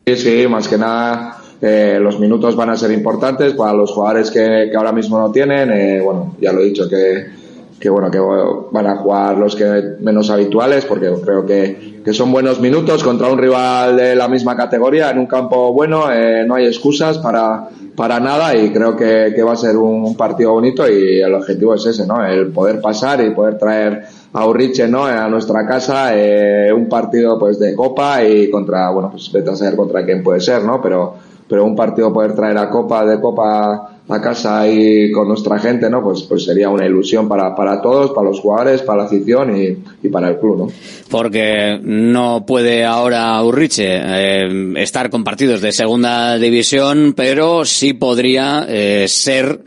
[0.07, 4.31] Sí, sí, más que nada eh, los minutos van a ser importantes para los jugadores
[4.31, 5.71] que, que ahora mismo no tienen.
[5.71, 7.40] Eh, bueno, ya lo he dicho que,
[7.81, 12.31] que bueno que van a jugar los que menos habituales porque creo que, que son
[12.31, 16.13] buenos minutos contra un rival de la misma categoría en un campo bueno.
[16.13, 20.15] Eh, no hay excusas para para nada y creo que, que va a ser un,
[20.15, 22.25] partido bonito y el objetivo es ese, ¿no?
[22.25, 25.05] El poder pasar y poder traer a Urriche, ¿no?
[25.05, 29.57] A nuestra casa eh, un partido pues de copa y contra, bueno, pues vete a
[29.57, 30.81] saber contra quién puede ser, ¿no?
[30.81, 31.15] Pero
[31.51, 35.89] pero un partido poder traer a Copa de Copa a casa y con nuestra gente,
[35.89, 36.03] ¿no?
[36.03, 39.77] Pues, pues sería una ilusión para, para todos, para los jugadores, para la afición y,
[40.03, 40.69] y para el club, ¿no?
[41.09, 48.67] Porque no puede ahora Urriche eh, estar con partidos de segunda división, pero sí podría
[48.69, 49.61] eh, ser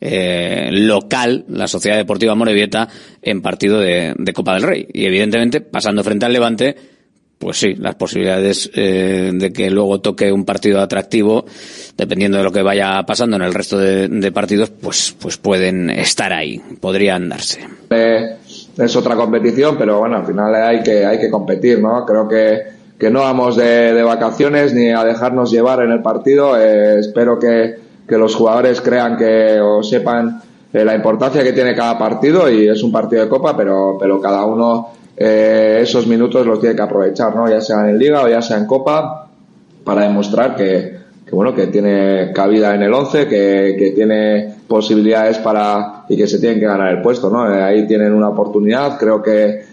[0.00, 2.88] eh, local la Sociedad Deportiva Morevieta
[3.20, 4.88] en partido de, de Copa del Rey.
[4.92, 6.76] Y evidentemente, pasando frente al Levante,
[7.42, 11.44] pues sí, las posibilidades eh, de que luego toque un partido atractivo,
[11.96, 16.32] dependiendo de lo que vaya pasando en el resto de, partidos, pues, pues pueden estar
[16.32, 17.66] ahí, podrían darse.
[17.90, 18.36] Eh,
[18.78, 22.06] es otra competición, pero bueno, al final hay que, hay que competir, ¿no?
[22.06, 22.62] Creo que,
[22.96, 26.56] que no vamos de, vacaciones ni a dejarnos llevar en el partido.
[26.56, 27.74] Eh, espero que,
[28.06, 32.84] que los jugadores crean que o sepan la importancia que tiene cada partido y es
[32.84, 37.34] un partido de copa, pero, pero cada uno eh, esos minutos los tiene que aprovechar,
[37.34, 37.48] ¿no?
[37.48, 39.28] Ya sea en Liga o ya sea en Copa,
[39.84, 40.96] para demostrar que,
[41.26, 46.26] que bueno, que tiene cabida en el 11, que, que, tiene posibilidades para y que
[46.26, 47.52] se tienen que ganar el puesto, ¿no?
[47.52, 49.72] Eh, ahí tienen una oportunidad, creo que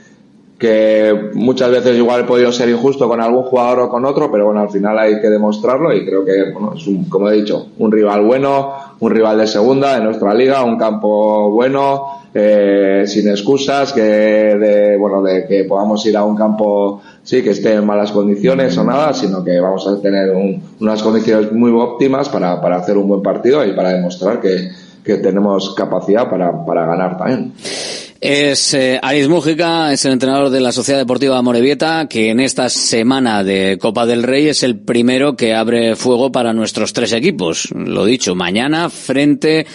[0.60, 4.46] que muchas veces igual he podido ser injusto con algún jugador o con otro, pero
[4.46, 7.68] bueno, al final hay que demostrarlo y creo que, bueno, es un, como he dicho,
[7.78, 13.28] un rival bueno, un rival de segunda de nuestra liga, un campo bueno, eh, sin
[13.30, 18.78] excusas, que bueno, que podamos ir a un campo, sí, que esté en malas condiciones
[18.78, 20.32] o nada, sino que vamos a tener
[20.80, 24.70] unas condiciones muy óptimas para, para hacer un buen partido y para demostrar que,
[25.04, 27.54] que tenemos capacidad para, para ganar también.
[28.22, 29.30] Es eh, Aris
[29.92, 34.24] es el entrenador de la Sociedad Deportiva Morevieta, que en esta semana de Copa del
[34.24, 37.70] Rey es el primero que abre fuego para nuestros tres equipos.
[37.74, 39.66] Lo dicho, mañana frente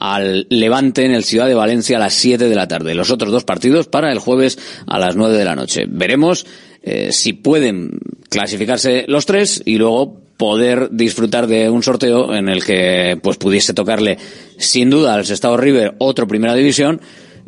[0.00, 2.94] al Levante en el Ciudad de Valencia a las 7 de la tarde.
[2.94, 5.86] Los otros dos partidos para el jueves a las 9 de la noche.
[5.88, 6.46] Veremos
[6.82, 12.64] eh, si pueden clasificarse los tres y luego poder disfrutar de un sorteo en el
[12.64, 14.18] que pues pudiese tocarle
[14.56, 17.00] sin duda al Estado River otro primera división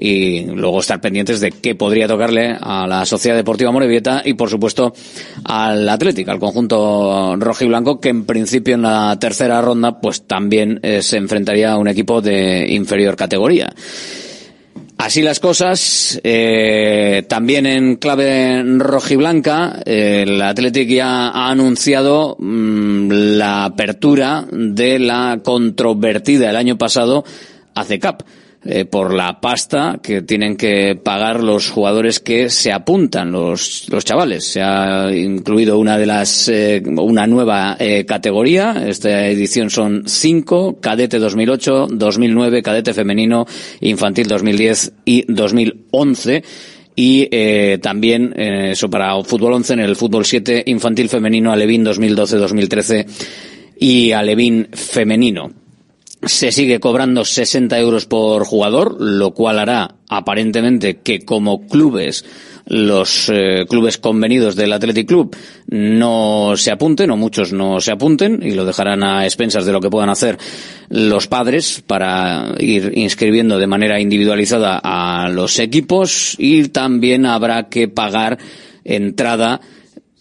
[0.02, 4.48] y luego estar pendientes de qué podría tocarle a la Sociedad Deportiva Morevieta y por
[4.48, 4.94] supuesto
[5.44, 10.26] al Atlético, al conjunto rojo y blanco que en principio en la tercera ronda pues
[10.26, 13.74] también eh, se enfrentaría a un equipo de inferior categoría.
[14.96, 23.64] Así las cosas, eh, también en clave rojiblanca, el Athletic ya ha anunciado mm, la
[23.64, 27.24] apertura de la controvertida el año pasado
[27.74, 28.22] ACECAP.
[28.62, 34.04] Eh, por la pasta que tienen que pagar los jugadores que se apuntan, los, los
[34.04, 34.44] chavales.
[34.44, 38.84] Se ha incluido una de las, eh, una nueva eh, categoría.
[38.86, 43.46] Esta edición son cinco, cadete 2008, 2009, cadete femenino,
[43.80, 46.42] infantil 2010 y 2011
[46.94, 53.06] y eh, también eso para fútbol 11 en el fútbol 7 infantil femenino Alevín 2012-2013
[53.78, 55.59] y Alevín femenino
[56.22, 62.24] se sigue cobrando 60 euros por jugador, lo cual hará aparentemente que como clubes
[62.66, 65.36] los eh, clubes convenidos del Athletic Club
[65.68, 69.80] no se apunten o muchos no se apunten y lo dejarán a expensas de lo
[69.80, 70.38] que puedan hacer
[70.88, 77.88] los padres para ir inscribiendo de manera individualizada a los equipos y también habrá que
[77.88, 78.38] pagar
[78.84, 79.60] entrada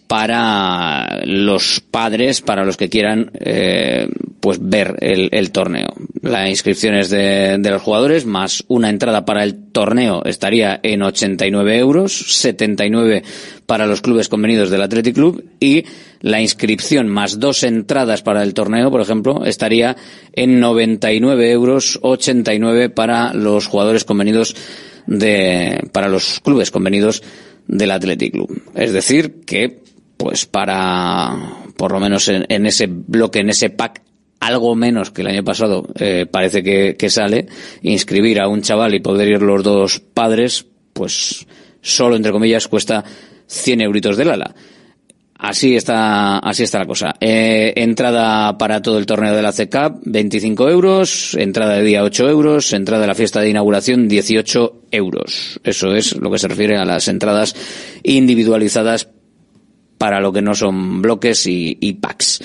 [0.09, 5.93] para los padres, para los que quieran eh, pues ver el, el, torneo.
[6.23, 11.03] La inscripción es de, de, los jugadores más una entrada para el torneo estaría en
[11.03, 13.21] 89 euros, 79
[13.67, 15.85] para los clubes convenidos del Athletic Club y
[16.21, 19.95] la inscripción más dos entradas para el torneo, por ejemplo, estaría
[20.33, 24.55] en 99 euros, 89 para los jugadores convenidos
[25.05, 27.21] de, para los clubes convenidos
[27.67, 28.59] del Athletic Club.
[28.73, 29.87] Es decir, que
[30.19, 31.33] pues para,
[31.77, 34.01] por lo menos en, ese bloque, en ese pack,
[34.41, 37.47] algo menos que el año pasado eh, parece que, que, sale,
[37.83, 41.47] inscribir a un chaval y poder ir los dos padres, pues
[41.79, 43.05] solo entre comillas cuesta
[43.47, 44.53] 100 euritos del ala.
[45.41, 47.15] Así está, así está la cosa.
[47.21, 51.33] Eh, entrada para todo el torneo de la CECAP, 25 euros.
[51.35, 52.73] Entrada de día, 8 euros.
[52.73, 55.61] Entrada de la fiesta de inauguración, 18 euros.
[55.63, 57.55] Eso es lo que se refiere a las entradas
[58.03, 59.07] individualizadas
[59.99, 62.41] para lo que no son bloques y, packs.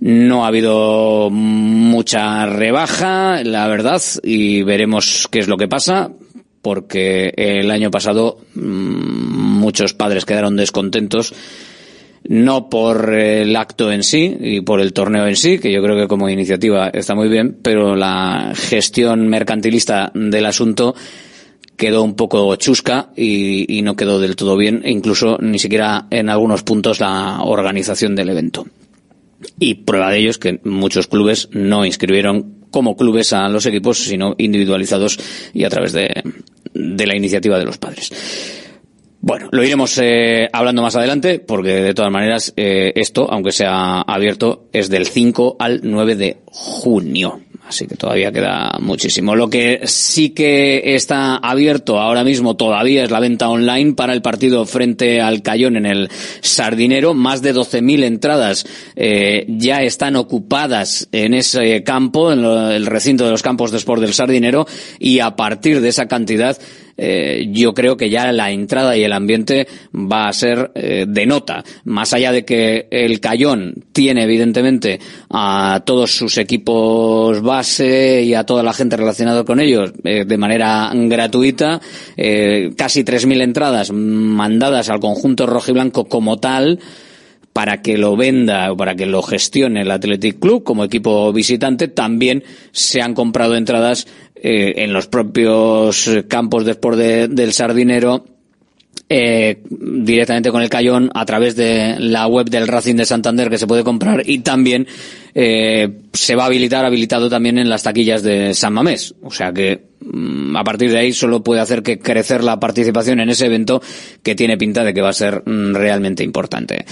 [0.00, 6.10] No ha habido mucha rebaja, la verdad, y veremos qué es lo que pasa
[6.60, 11.32] porque el año pasado mm, muchos padres quedaron descontentos
[12.24, 15.96] no por el acto en sí y por el torneo en sí, que yo creo
[15.96, 20.94] que como iniciativa está muy bien, pero la gestión mercantilista del asunto
[21.78, 26.28] quedó un poco chusca y, y no quedó del todo bien, incluso ni siquiera en
[26.28, 28.66] algunos puntos la organización del evento.
[29.58, 33.98] Y prueba de ello es que muchos clubes no inscribieron como clubes a los equipos,
[33.98, 35.18] sino individualizados
[35.54, 36.22] y a través de,
[36.74, 38.10] de la iniciativa de los padres.
[39.20, 44.00] Bueno, lo iremos eh, hablando más adelante, porque de todas maneras eh, esto, aunque sea
[44.02, 47.40] abierto, es del 5 al 9 de junio.
[47.68, 49.36] Así que todavía queda muchísimo.
[49.36, 54.22] Lo que sí que está abierto ahora mismo todavía es la venta online para el
[54.22, 56.08] partido frente al Cayón en el
[56.40, 57.12] Sardinero.
[57.12, 63.32] Más de 12.000 entradas eh, ya están ocupadas en ese campo, en el recinto de
[63.32, 64.66] los campos de sport del Sardinero,
[64.98, 66.56] y a partir de esa cantidad
[67.00, 71.26] eh, yo creo que ya la entrada y el ambiente va a ser eh, de
[71.26, 71.64] nota.
[71.84, 74.98] Más allá de que el Cayón tiene evidentemente
[75.30, 80.38] a todos sus equipos base y a toda la gente relacionada con ellos eh, de
[80.38, 81.80] manera gratuita,
[82.76, 86.80] casi 3.000 entradas mandadas al conjunto rojiblanco como tal,
[87.52, 91.88] para que lo venda o para que lo gestione el Athletic Club como equipo visitante,
[91.88, 94.06] también se han comprado entradas
[94.36, 98.24] eh, en los propios campos de de, del Sardinero
[99.10, 103.56] eh, directamente con el Cayón a través de la web del Racing de Santander que
[103.56, 104.86] se puede comprar y también
[105.34, 109.14] eh, se va a habilitar habilitado también en las taquillas de San Mamés.
[109.22, 113.20] O sea que mm, a partir de ahí solo puede hacer que crecer la participación
[113.20, 113.80] en ese evento
[114.22, 116.84] que tiene pinta de que va a ser mm, realmente importante.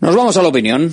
[0.00, 0.92] Nos vamos a la opinión.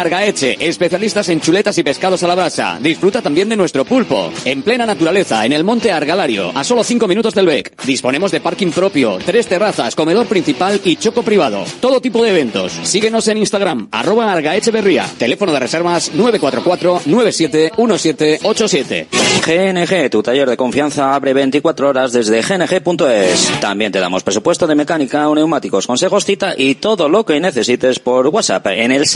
[0.00, 2.78] Argaeche, especialistas en chuletas y pescados a la brasa.
[2.80, 4.32] Disfruta también de nuestro pulpo.
[4.44, 7.84] En plena naturaleza, en el monte Argalario, a solo 5 minutos del BEC.
[7.84, 11.64] Disponemos de parking propio, tres terrazas, comedor principal y choco privado.
[11.80, 12.72] Todo tipo de eventos.
[12.82, 15.06] Síguenos en Instagram, arroba Argaecheverría.
[15.18, 19.06] Teléfono de reservas 944-971787.
[19.46, 23.60] GNG, tu taller de confianza, abre 24 horas desde gng.es.
[23.60, 28.26] También te damos presupuesto de mecánica, neumáticos, consejos, cita y todo lo que necesites por
[28.28, 29.06] WhatsApp en el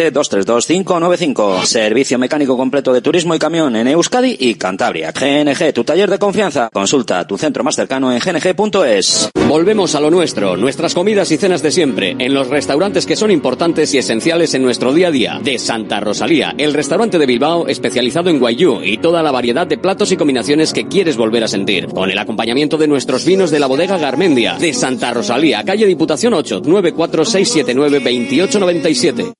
[0.00, 1.64] 607-232-595.
[1.64, 5.12] Servicio mecánico completo de turismo y camión en Euskadi y Cantabria.
[5.12, 6.70] GNG, tu taller de confianza.
[6.72, 9.28] Consulta tu centro más cercano en gng.es.
[9.46, 13.30] Volvemos a lo nuestro, nuestras comidas y cenas de siempre, en los restaurantes que son
[13.30, 15.38] importantes y esenciales en nuestro día a día.
[15.42, 19.78] De Santa Rosalía, el restaurante de Bilbao especializado en guayú y toda la variedad de
[19.78, 21.88] platos y combinaciones que quieres volver a sentir.
[21.88, 24.56] Con el acompañamiento de nuestros vinos de la bodega Garmendia.
[24.58, 29.39] De Santa Rosalía, calle Diputación 8, 946792897.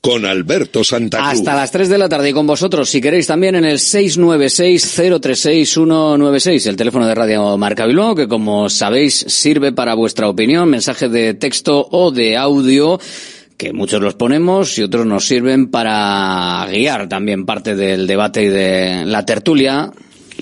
[0.00, 0.80] con Alberto.
[1.18, 6.66] Hasta las 3 de la tarde y con vosotros, si queréis también en el 696-036-196,
[6.66, 11.34] el teléfono de Radio Marca Bilbao, que como sabéis sirve para vuestra opinión, mensaje de
[11.34, 13.00] texto o de audio
[13.56, 18.48] que muchos los ponemos y otros nos sirven para guiar también parte del debate y
[18.48, 19.92] de la tertulia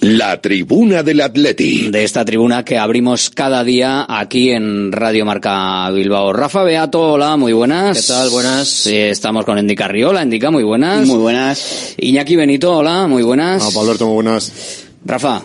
[0.01, 1.91] La tribuna del Atleti.
[1.91, 6.33] De esta tribuna que abrimos cada día aquí en Radio Marca Bilbao.
[6.33, 8.01] Rafa Beato, hola, muy buenas.
[8.01, 8.31] ¿Qué tal?
[8.31, 8.87] Buenas.
[8.87, 11.07] Estamos con Endica Riola, Endica, muy buenas.
[11.07, 11.95] Muy buenas.
[11.99, 13.63] Iñaki Benito, hola, muy buenas.
[13.63, 14.85] Ah, Pablo Alberto, muy buenas.
[15.05, 15.43] Rafa.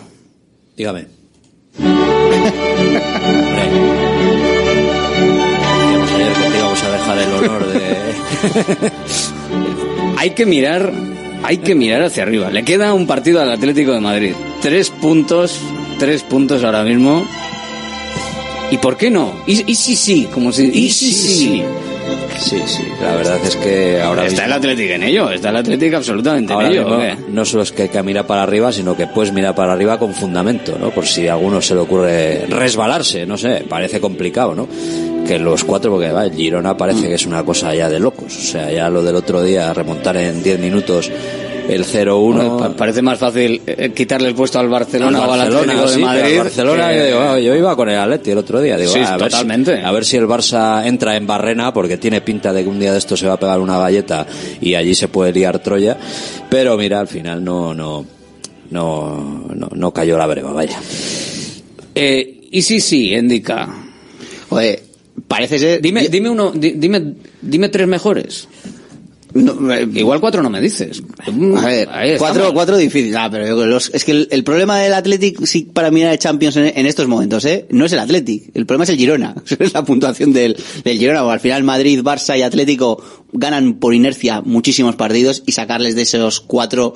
[0.76, 1.06] Dígame.
[5.84, 8.92] Decíamos ayer que te íbamos a dejar el honor de...
[10.18, 10.92] Hay que mirar,
[11.44, 12.50] hay que mirar hacia arriba.
[12.50, 14.32] Le queda un partido al Atlético de Madrid.
[14.62, 15.60] Tres puntos,
[15.98, 17.24] tres puntos ahora mismo.
[18.70, 19.32] ¿Y por qué no?
[19.46, 20.26] ¿Y, y sí, sí?
[20.32, 21.62] Como si, ¿Y sí, sí?
[22.38, 25.96] Sí, sí, la verdad es que ahora Está el Atlético en ello, está el Atlético
[25.96, 27.16] absolutamente Ahora en ello.
[27.28, 29.98] no solo es que hay que mirar para arriba, sino que puedes mirar para arriba
[29.98, 30.90] con fundamento, ¿no?
[30.90, 34.66] Por si a alguno se le ocurre resbalarse, no sé, parece complicado, ¿no?
[35.26, 38.36] Que los cuatro, porque va, el Girona parece que es una cosa ya de locos.
[38.36, 41.10] O sea, ya lo del otro día, remontar en 10 minutos
[41.68, 42.34] el 0-1.
[42.34, 45.82] Bueno, pa- parece más fácil eh, quitarle el puesto al Barcelona, o al Barcelona, Atlético
[45.82, 46.38] de sí, pero al Madrid.
[46.38, 48.76] Barcelona, que- yo, digo, ah, yo iba con el Atleti el otro día.
[48.76, 49.80] Digo, Sí, ah, a ver si- totalmente.
[49.82, 52.92] a ver si el Barça entra en barrena, porque tiene pinta de que un día
[52.92, 54.26] de esto se va a pegar una galleta
[54.60, 55.96] y allí se puede liar Troya.
[56.50, 58.04] Pero mira, al final no, no,
[58.70, 60.78] no, no, no cayó la breva, vaya.
[61.94, 63.68] Eh, y sí, sí, indica.
[64.50, 64.82] Oye,
[65.28, 65.80] parece ser...
[65.82, 68.48] Dime, dime uno, di- dime, dime tres mejores.
[69.94, 71.02] Igual cuatro no me dices.
[71.56, 73.16] A ver, Ahí cuatro, cuatro difícil.
[73.16, 76.56] Ah, pero los- es que el, el problema del Athletic, sí, para mirar el Champions
[76.56, 77.66] en, en estos momentos, ¿eh?
[77.70, 78.50] No es el Athletic.
[78.54, 79.34] El problema es el Girona.
[79.58, 81.20] Es la puntuación del, del Girona.
[81.22, 83.02] Porque al final Madrid, Barça y Atlético
[83.32, 86.94] ganan por inercia muchísimos partidos y sacarles de esos cuatro,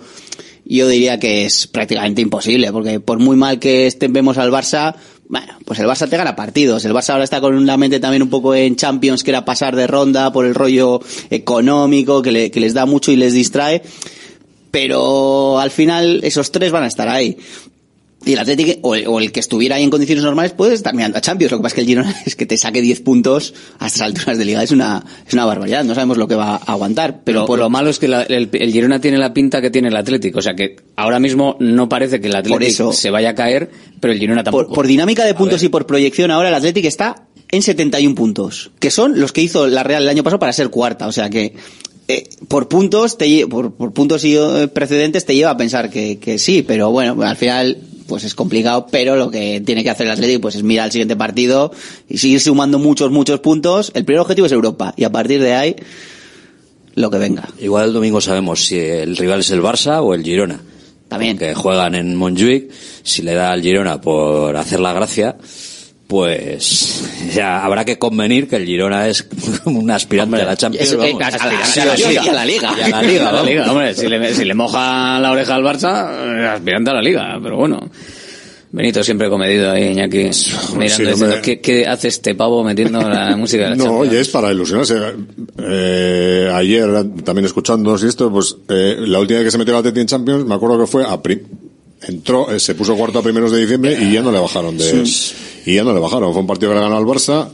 [0.65, 2.71] yo diría que es prácticamente imposible.
[2.71, 4.95] Porque por muy mal que estén, vemos al Barça,
[5.29, 6.85] bueno, pues el Barça te gana partidos.
[6.85, 9.77] El Barça ahora está con la mente también un poco en Champions, que era pasar
[9.77, 11.01] de ronda por el rollo
[11.31, 13.83] económico, que, le- que les da mucho y les distrae.
[14.71, 17.37] Pero al final esos tres van a estar ahí.
[18.29, 20.95] Y el Atlético, o el, o el que estuviera ahí en condiciones normales, puede estar
[20.95, 21.51] mirando a Champions.
[21.51, 24.03] Lo que pasa es que el Girona es que te saque 10 puntos a estas
[24.03, 24.63] alturas de liga.
[24.63, 25.83] Es una, es una barbaridad.
[25.85, 27.23] No sabemos lo que va a aguantar.
[27.25, 29.89] Pero Pero lo malo es que la- el, el Girona tiene la pinta que tiene
[29.89, 30.39] el Atlético.
[30.41, 33.71] O sea que ahora mismo no parece que el Atlético eso- se vaya a caer,
[34.01, 34.67] pero el Girona tampoco.
[34.67, 38.71] por, por dinámica de puntos y por proyección, ahora el Atlético está en 71 puntos,
[38.79, 41.07] que son los que hizo la Real el año pasado para ser cuarta.
[41.07, 41.55] O sea que
[42.09, 46.19] eh, por puntos te por, por puntos y, eh, precedentes te lleva a pensar que,
[46.19, 47.79] que sí, pero bueno, al final
[48.09, 50.93] pues es complicado, pero lo que tiene que hacer el Atlético pues es mirar al
[50.93, 51.71] siguiente partido
[52.09, 53.93] y seguir sumando muchos, muchos puntos.
[53.95, 55.77] El primer objetivo es Europa y a partir de ahí
[56.95, 57.49] lo que venga.
[57.61, 60.61] Igual el domingo sabemos si el rival es el Barça o el Girona.
[61.09, 61.39] También.
[61.39, 62.71] Que juegan en Montjuic.
[63.03, 65.37] Si le da al Girona por hacer la gracia,
[66.09, 67.05] pues
[67.35, 69.27] ya habrá que convenir que el Girona es
[69.67, 70.91] un aspirante a la Champions.
[70.93, 71.23] eh, vamos.
[71.23, 72.05] a la- Sí a la sí.
[72.09, 72.75] Liga, y a la Liga.
[72.77, 73.47] Y a la Liga, a la vamos.
[73.49, 76.09] liga, hombre, si le, si le moja la oreja al Barça,
[76.43, 77.89] eh, aspirante a la liga, pero bueno.
[78.71, 81.37] Benito siempre comedido ahí, Iñaki, mirando, sí, diciendo.
[81.43, 84.09] ¿qué, qué hace este pavo metiendo la música de la No, Champions?
[84.11, 84.95] oye, es para ilusionarse.
[85.59, 86.87] Eh, ayer,
[87.25, 90.07] también escuchándonos y esto, pues eh, la última vez que se metió la Atleti en
[90.07, 91.45] Champions, me acuerdo que fue a prim-
[92.07, 95.03] entró, eh, se puso cuarto a primeros de diciembre y ya no le bajaron de,
[95.69, 96.33] y ya no le bajaron.
[96.33, 97.47] Fue un partido que le ganó al Barça,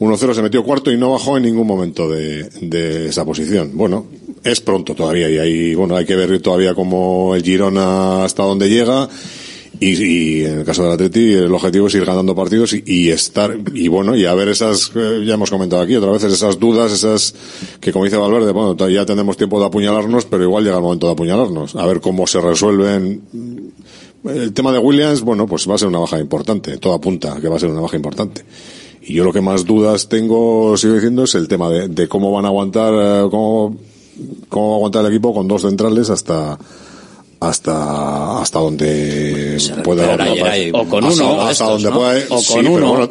[0.00, 3.72] 1-0 se metió cuarto y no bajó en ningún momento de, esa posición.
[3.74, 4.06] Bueno,
[4.42, 8.70] es pronto todavía y ahí, bueno, hay que ver todavía cómo el Girona hasta dónde
[8.70, 9.06] llega.
[9.80, 13.10] Y, y en el caso del Atleti el objetivo es ir ganando partidos y, y
[13.10, 16.60] estar y bueno y a ver esas eh, ya hemos comentado aquí otra vez esas
[16.60, 17.34] dudas esas
[17.80, 21.06] que como dice Valverde bueno ya tenemos tiempo de apuñalarnos pero igual llega el momento
[21.06, 23.71] de apuñalarnos a ver cómo se resuelven
[24.24, 27.40] el tema de Williams bueno pues va a ser una baja importante todo apunta a
[27.40, 28.44] que va a ser una baja importante
[29.02, 32.30] y yo lo que más dudas tengo sigo diciendo es el tema de, de cómo
[32.30, 33.76] van a aguantar eh, cómo
[34.48, 36.58] cómo va a aguantar el equipo con dos centrales hasta
[37.42, 40.14] hasta hasta donde pueda.
[40.74, 41.96] O con hasta, uno, hasta estos, donde ¿no?
[41.96, 42.88] pueda O sí, con uno.
[42.88, 43.08] bueno,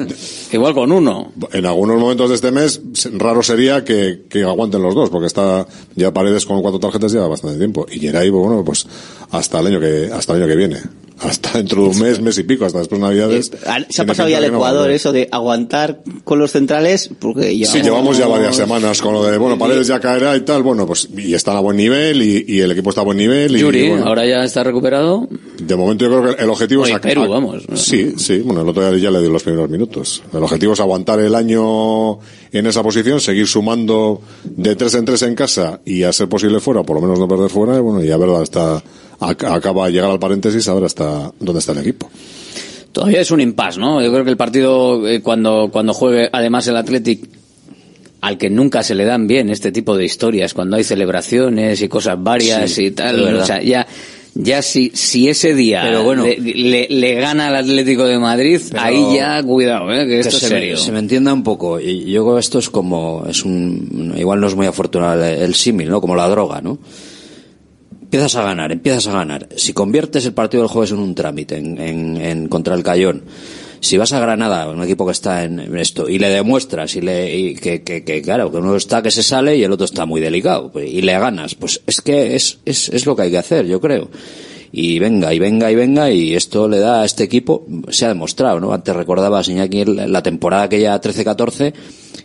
[0.52, 1.32] Igual con uno.
[1.52, 2.82] en algunos momentos de este mes
[3.14, 7.28] raro sería que, que aguanten los dos porque está ya Paredes con cuatro tarjetas lleva
[7.28, 8.88] bastante tiempo y Geray bueno pues
[9.32, 10.78] hasta el año que hasta el año que viene
[11.24, 14.06] hasta dentro de un mes mes y pico hasta después de navidades Ah, Se ha
[14.06, 14.96] pasado ya al no Ecuador volver.
[14.96, 19.24] eso de aguantar con los centrales porque ya Sí, llevamos ya varias semanas con lo
[19.24, 22.46] de, bueno, Paredes ya caerá y tal, bueno, pues, y están a buen nivel, y,
[22.48, 25.28] y el equipo está a buen nivel, y Yuri, bueno, ahora ya está recuperado.
[25.72, 27.00] De momento yo creo que el objetivo Oye, es...
[27.00, 27.64] Perú, a- vamos.
[27.76, 30.22] Sí, sí, bueno, el otro día ya le dio los primeros minutos.
[30.34, 32.20] El objetivo es aguantar el año
[32.52, 36.60] en esa posición, seguir sumando de tres en tres en casa, y a ser posible
[36.60, 38.84] fuera, por lo menos no perder fuera, y bueno, y a ver hasta,
[39.20, 42.10] ac- acaba de llegar al paréntesis, a ver hasta dónde está el equipo.
[42.92, 44.02] Todavía es un impasse, ¿no?
[44.02, 47.30] Yo creo que el partido, eh, cuando, cuando juegue además el Athletic,
[48.20, 51.88] al que nunca se le dan bien este tipo de historias, cuando hay celebraciones y
[51.88, 53.42] cosas varias Sí, y tal, verdad.
[53.42, 53.88] o sea, ya,
[54.34, 56.24] ya si, si ese día Pero bueno.
[56.24, 60.04] le, le- le gana al Atlético de Madrid, ahí ya cuidado, ¿eh?
[60.06, 60.78] que que esto se, es me, serio.
[60.78, 61.80] se me entienda un poco.
[61.80, 65.42] Y yo creo que esto es como, es un, igual no es muy afortunado el,
[65.42, 66.00] el símil, ¿no?
[66.02, 66.80] Como la droga, ¿no?
[68.02, 69.48] Empiezas a ganar, empiezas a ganar.
[69.56, 73.24] Si conviertes el partido del jueves en un trámite, en, en- en contra el Cayón,
[73.82, 77.36] si vas a Granada, un equipo que está en esto, y le demuestras y le,
[77.36, 80.06] y que, que, que, claro, que uno está que se sale y el otro está
[80.06, 83.32] muy delicado, pues, y le ganas, pues es que es, es, es lo que hay
[83.32, 84.10] que hacer, yo creo.
[84.72, 88.08] Y venga y venga y venga y esto le da a este equipo se ha
[88.08, 91.74] demostrado no antes recordaba Iñaki la temporada aquella 13-14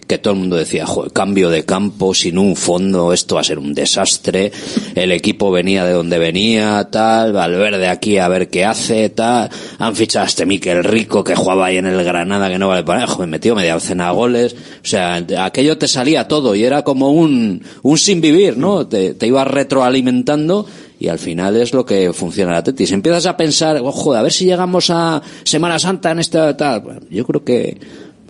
[0.07, 3.45] que todo el mundo decía "Joder, cambio de campo sin un fondo esto va a
[3.45, 4.53] ser un desastre
[4.95, 9.97] el equipo venía de donde venía tal Valverde aquí a ver qué hace tal han
[9.97, 13.01] fichado a este Miquel Rico que jugaba ahí en el Granada que no vale para
[13.01, 16.83] nada joder metió media docena de goles o sea aquello te salía todo y era
[16.83, 20.67] como un un sin vivir no te, te iba retroalimentando
[20.99, 22.87] y al final es lo que funciona el Atleti.
[22.87, 26.81] Si empiezas a pensar, ojo, a ver si llegamos a Semana Santa en esta tal,
[26.81, 27.79] bueno, yo creo que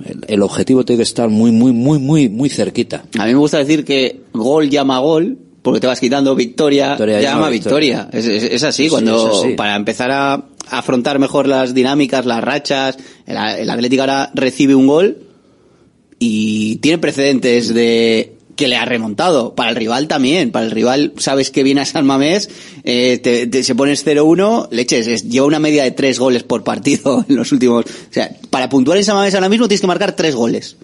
[0.05, 3.05] el, el objetivo tiene que estar muy, muy, muy, muy, muy cerquita.
[3.19, 7.21] A mí me gusta decir que gol llama gol, porque te vas quitando victoria, Victoria
[7.21, 8.05] llama victoria.
[8.11, 8.19] victoria.
[8.19, 9.55] Es, es- es así, Sí, cuando es así.
[9.55, 14.87] para empezar a afrontar mejor las dinámicas, las rachas, el, el Atlético ahora recibe un
[14.87, 15.19] gol
[16.19, 19.55] y tiene precedentes de que le ha remontado.
[19.55, 20.51] Para el rival también.
[20.51, 22.49] Para el rival, sabes que viene a San Mamés,
[22.85, 26.65] eh, te, te- se pones 0-1, leches, es- lleva una media de tres goles por
[26.65, 27.85] partido en los últimos.
[27.85, 30.77] O sea, para puntuar en San Mamés ahora mismo tienes que marcar tres goles.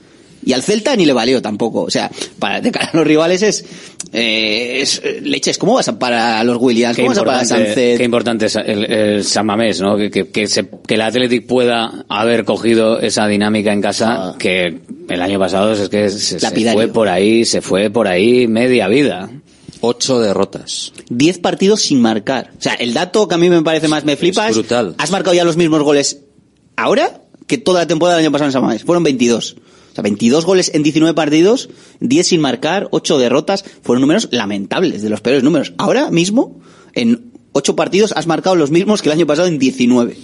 [0.44, 1.82] Y al Celta ni le valió tampoco.
[1.82, 2.10] O sea,
[2.40, 3.64] para de cara a los rivales es,
[4.12, 5.58] eh, es eh, leches.
[5.58, 6.96] ¿Cómo vas a para a los Williams?
[6.96, 7.98] Qué ¿Cómo vas a para Sánchez?
[7.98, 9.96] qué importante es el, el San Mamés, ¿no?
[9.96, 14.80] Que, que, que, se- que el Athletic pueda haber cogido esa dinámica en casa que
[15.08, 16.38] el año pasado es que se,
[16.72, 19.30] fue por ahí, se fue por ahí media vida.
[19.80, 20.92] Ocho derrotas.
[21.10, 22.50] 10 partidos sin marcar.
[22.56, 24.94] O sea, el dato que a mí me parece más me flipa es, brutal.
[24.98, 26.20] has marcado ya los mismos goles
[26.76, 28.84] ahora que toda la temporada del año pasado en San Mamés.
[28.84, 29.56] Fueron 22.
[29.92, 31.68] O sea, 22 goles en 19 partidos,
[32.00, 33.64] 10 sin marcar, 8 derrotas.
[33.82, 35.74] Fueron números lamentables, de los peores números.
[35.76, 36.60] Ahora mismo,
[36.94, 40.16] en 8 partidos has marcado los mismos que el año pasado en 19.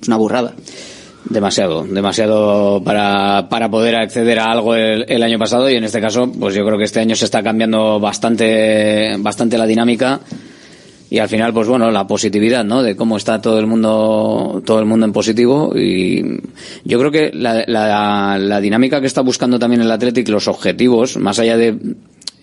[0.00, 0.54] Es una burrada.
[1.28, 6.00] Demasiado, demasiado para, para poder acceder a algo el, el año pasado y en este
[6.00, 10.20] caso, pues yo creo que este año se está cambiando bastante, bastante la dinámica
[11.12, 12.82] y al final, pues bueno, la positividad, ¿no?
[12.82, 16.40] De cómo está todo el mundo, todo el mundo en positivo y
[16.84, 21.38] yo creo que la, la, dinámica que está buscando también el Athletic, los objetivos, más
[21.38, 21.76] allá de,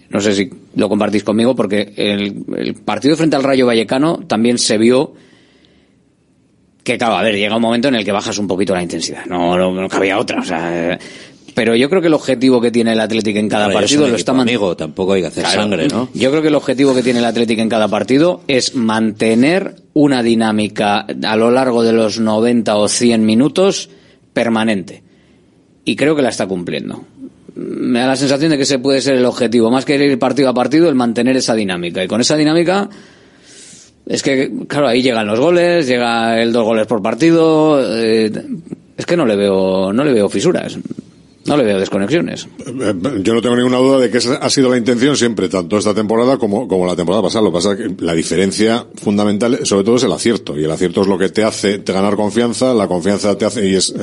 [0.09, 4.59] no sé si lo compartís conmigo, porque el, el partido frente al Rayo Vallecano también
[4.59, 5.13] se vio
[6.84, 9.26] que claro, a ver, llega un momento en el que bajas un poquito la intensidad,
[9.26, 10.99] no, no, no cabía otra, o sea,
[11.53, 14.15] pero yo creo que el objetivo que tiene el Atlético en cada Ahora, partido lo
[14.15, 15.61] está man- amigo, tampoco hay que hacer Claro.
[15.61, 16.09] sangre, ¿no?
[16.13, 20.23] Yo creo que el objetivo que tiene el Atlético en cada partido es mantener una
[20.23, 23.89] dinámica a lo largo de los 90 o 100 minutos
[24.33, 25.03] permanente.
[25.85, 27.03] Y creo que la está cumpliendo.
[27.55, 30.49] Me da la sensación de que ese puede ser el objetivo, más que ir partido
[30.49, 32.03] a partido, el mantener esa dinámica.
[32.03, 32.89] Y con esa dinámica
[34.05, 37.81] es que, claro, ahí llegan los goles, llega el dos goles por partido.
[37.97, 38.31] eh,
[38.97, 40.77] es que no le veo, no le veo fisuras,
[41.45, 42.47] no le veo desconexiones.
[43.23, 45.93] Yo no tengo ninguna duda de que esa ha sido la intención siempre, tanto esta
[45.95, 47.43] temporada como, como la temporada pasada.
[47.45, 50.59] Lo que pasa es que la diferencia fundamental, sobre todo, es el acierto.
[50.59, 52.73] Y el acierto es lo que te hace te ganar confianza.
[52.73, 53.93] La confianza te hace y es,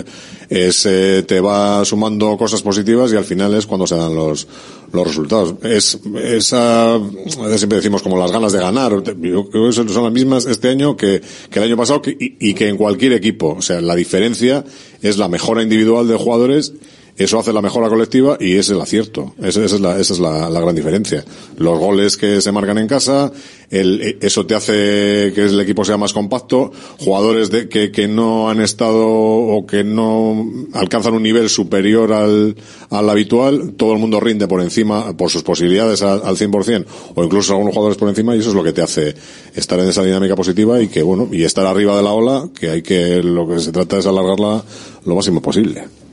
[0.48, 4.48] es eh, te va sumando cosas positivas y al final es cuando se dan los,
[4.92, 5.54] los resultados.
[5.62, 8.90] Es, esa, a veces siempre decimos como las ganas de ganar.
[9.20, 11.20] Yo creo que son las mismas este año que,
[11.50, 13.54] que el año pasado que- y, y que en cualquier equipo.
[13.58, 14.64] O sea, la diferencia
[15.02, 16.72] es la mejora individual de jugadores
[17.18, 19.34] eso hace la mejora colectiva y es el acierto.
[19.42, 21.24] Esa, es, la, esa es la, gran diferencia.
[21.56, 23.32] Los goles que se marcan en casa,
[23.70, 26.72] el, eh, eso te hace que el equipo sea más compacto.
[26.98, 32.54] Jugadores de, que, que no han estado o que no alcanzan un nivel superior al,
[32.90, 37.24] al habitual, todo el mundo rinde por encima, por sus posibilidades al, al 100%, o
[37.24, 39.14] incluso algunos jugadores por encima, y eso es lo que te hace
[39.54, 42.70] estar en esa dinámica positiva y que, bueno, y estar arriba de la ola, que
[42.70, 44.62] hay que, lo que se trata es alargarla
[45.04, 46.05] lo máximo posible.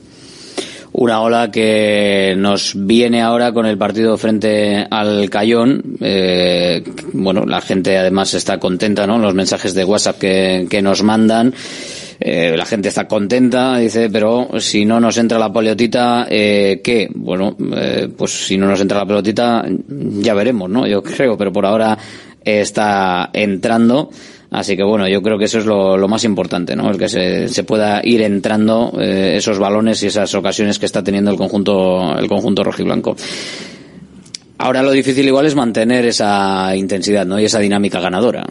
[0.94, 5.98] Una ola que nos viene ahora con el partido frente al Cayón.
[6.00, 6.84] Eh,
[7.14, 9.18] bueno, la gente además está contenta, ¿no?
[9.18, 11.54] Los mensajes de WhatsApp que, que nos mandan.
[12.20, 17.10] Eh, la gente está contenta, dice, pero si no nos entra la pelotita, eh, ¿qué?
[17.14, 20.88] Bueno, eh, pues si no nos entra la pelotita, ya veremos, ¿no?
[20.88, 21.98] Yo creo, pero por ahora
[22.42, 24.10] está entrando.
[24.54, 26.92] Así que bueno, yo creo que eso es lo, más importante, ¿no?
[26.92, 31.32] El que se, pueda ir entrando eh, esos balones y esas ocasiones que está teniendo
[31.32, 33.16] el conjunto, el conjunto rojiblanco.
[34.60, 37.40] Ahora lo difícil igual es mantener esa intensidad, ¿no?
[37.40, 38.46] Y esa dinámica ganadora.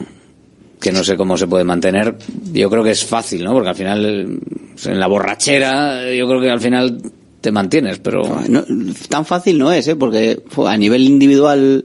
[0.80, 2.16] que no sé cómo se puede mantener,
[2.53, 3.53] yo creo que es fácil, ¿no?
[3.53, 4.40] Porque al final,
[4.84, 7.00] en la borrachera, yo creo que al final
[7.40, 8.22] te mantienes, pero...
[8.48, 8.64] No,
[9.09, 9.94] tan fácil no es, ¿eh?
[9.94, 11.84] Porque a nivel individual,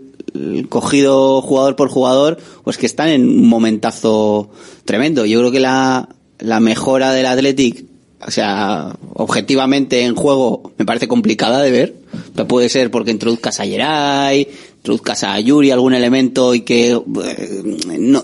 [0.70, 4.50] cogido jugador por jugador, pues que están en un momentazo
[4.86, 5.26] tremendo.
[5.26, 6.10] Yo creo que la,
[6.40, 7.86] la mejora del Athletic,
[8.26, 11.96] o sea, objetivamente en juego, me parece complicada de ver.
[12.34, 14.48] Pero puede ser porque introduzcas a Geray,
[14.78, 17.64] introduzcas a Yuri algún elemento y que eh,
[18.00, 18.24] no,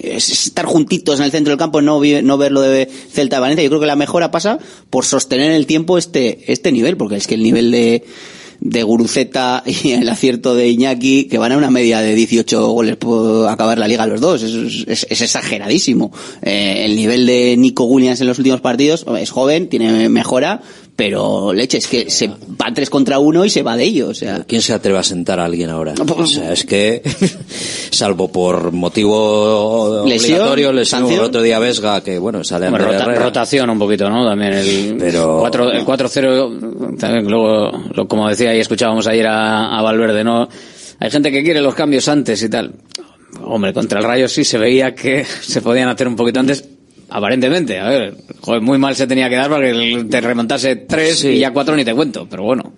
[0.00, 3.40] es estar juntitos en el centro del campo, no, no ver lo de Celta de
[3.40, 3.62] Valencia.
[3.62, 4.58] Yo creo que la mejora pasa
[4.90, 8.04] por sostener en el tiempo este, este nivel, porque es que el nivel de,
[8.70, 12.96] de Guruceta y el acierto de Iñaki, que van a una media de 18 goles
[12.96, 16.12] por acabar la liga los dos, es, es- exageradísimo.
[16.42, 20.60] Eh, el nivel de Nico Williams en los últimos partidos es joven, tiene mejora,
[20.98, 24.08] pero leche, es que se va tres contra uno y se va de ellos.
[24.10, 25.94] O sea, ¿Quién se atreve a sentar a alguien ahora?
[25.96, 27.02] O sea, es que,
[27.92, 31.20] salvo por motivo Lesión, obligatorio, lesión, sanción.
[31.20, 34.26] el otro día Vesga, que bueno, sale a Bueno, rota- rotación un poquito, ¿no?
[34.28, 39.78] También el Pero- 4 el 4-0, también luego, lo- como decía y escuchábamos ayer a,
[39.78, 40.48] a Valverde, ¿no?
[40.98, 42.74] Hay gente que quiere los cambios antes y tal.
[43.44, 46.64] Hombre, contra el Rayo sí se veía que se podían hacer un poquito antes,
[47.10, 47.78] aparentemente.
[47.78, 51.28] A ver, joder, muy mal se tenía que dar para que te remontase tres Sí.
[51.28, 52.72] y ya cuatro ni te cuento, pero bueno.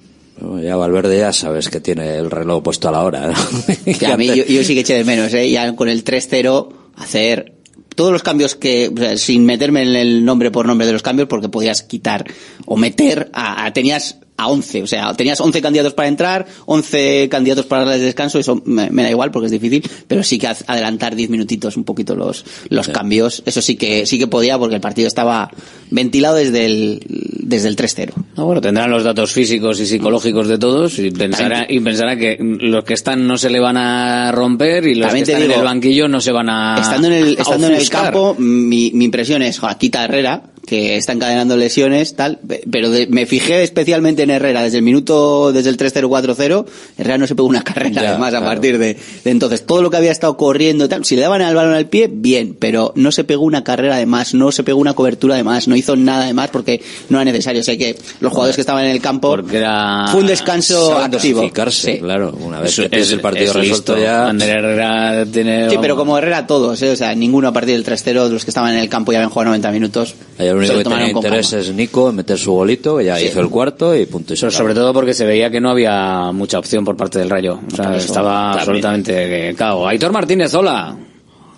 [0.62, 3.26] Ya Valverde ya sabes que tiene el reloj puesto a la hora.
[3.28, 3.35] ¿no?
[4.12, 5.51] A mí yo, yo sí que eché de menos, ¿eh?
[5.51, 7.55] Ya con el 3-0 hacer
[7.95, 11.03] todos los cambios que, o sea, sin meterme en el nombre por nombre de los
[11.03, 12.24] cambios, porque podías quitar
[12.64, 17.28] o meter a, a- tenías a 11, o sea, tenías 11 candidatos para entrar, 11
[17.30, 20.47] candidatos para darles descanso, eso me, me da igual porque es difícil, pero sí que
[20.47, 24.59] ad- adelantar 10 minutitos un poquito los, los cambios, eso sí que, sí que podía
[24.59, 25.51] porque el partido estaba
[25.91, 28.12] ventilado desde el, desde el 3-0.
[28.36, 32.36] No, bueno, tendrán los datos físicos y psicológicos de todos y pensará, y pensará que
[32.41, 35.59] los que están no se le van a romper y los También que están en
[35.59, 39.05] el banquillo no se van a Estando en el, estando en el campo, mi, mi
[39.05, 43.63] impresión es, joder, quita Herrera, que está encadenando lesiones, tal, pe- pero de- me fijé
[43.63, 46.67] especialmente en Herrera, desde el minuto, desde el 3-0-4-0,
[46.99, 48.47] Herrera no se pegó una carrera, Ya, además, a claro.
[48.47, 49.65] partir de, de entonces.
[49.67, 52.09] Todo lo que había estado corriendo y tal, si le daban el balón al pie,
[52.13, 55.43] bien, pero no se pegó una carrera de más, no se pegó una cobertura de
[55.43, 57.61] más, no hizo nada de más porque no era necesario.
[57.63, 61.43] O sea que los jugadores que estaban en el campo, era fue un descanso activo.
[61.71, 61.99] Sí.
[61.99, 62.33] claro.
[62.41, 63.99] Una vez que tienes es- el partido es resuelto listo.
[63.99, 64.29] ya...
[64.29, 66.91] Ander Herrera tiene Sí, pero como Herrera todos, ¿eh?
[66.91, 69.17] o sea, ninguno a partir del 3-0 de los que estaban en el campo y
[69.17, 70.15] habían jugado 90 minutos.
[70.37, 71.63] Se único que tenía interés calma.
[71.65, 73.27] es Nico en meter su golito, que ya Sí.
[73.27, 76.31] hizo el cuarto y punto y Pero sobre todo porque se veía que no había
[76.33, 77.59] mucha opción por parte del Rayo.
[77.73, 78.59] O sea, estaba también.
[78.61, 79.87] absolutamente cao.
[79.89, 80.97] Aitor Martínez, hola.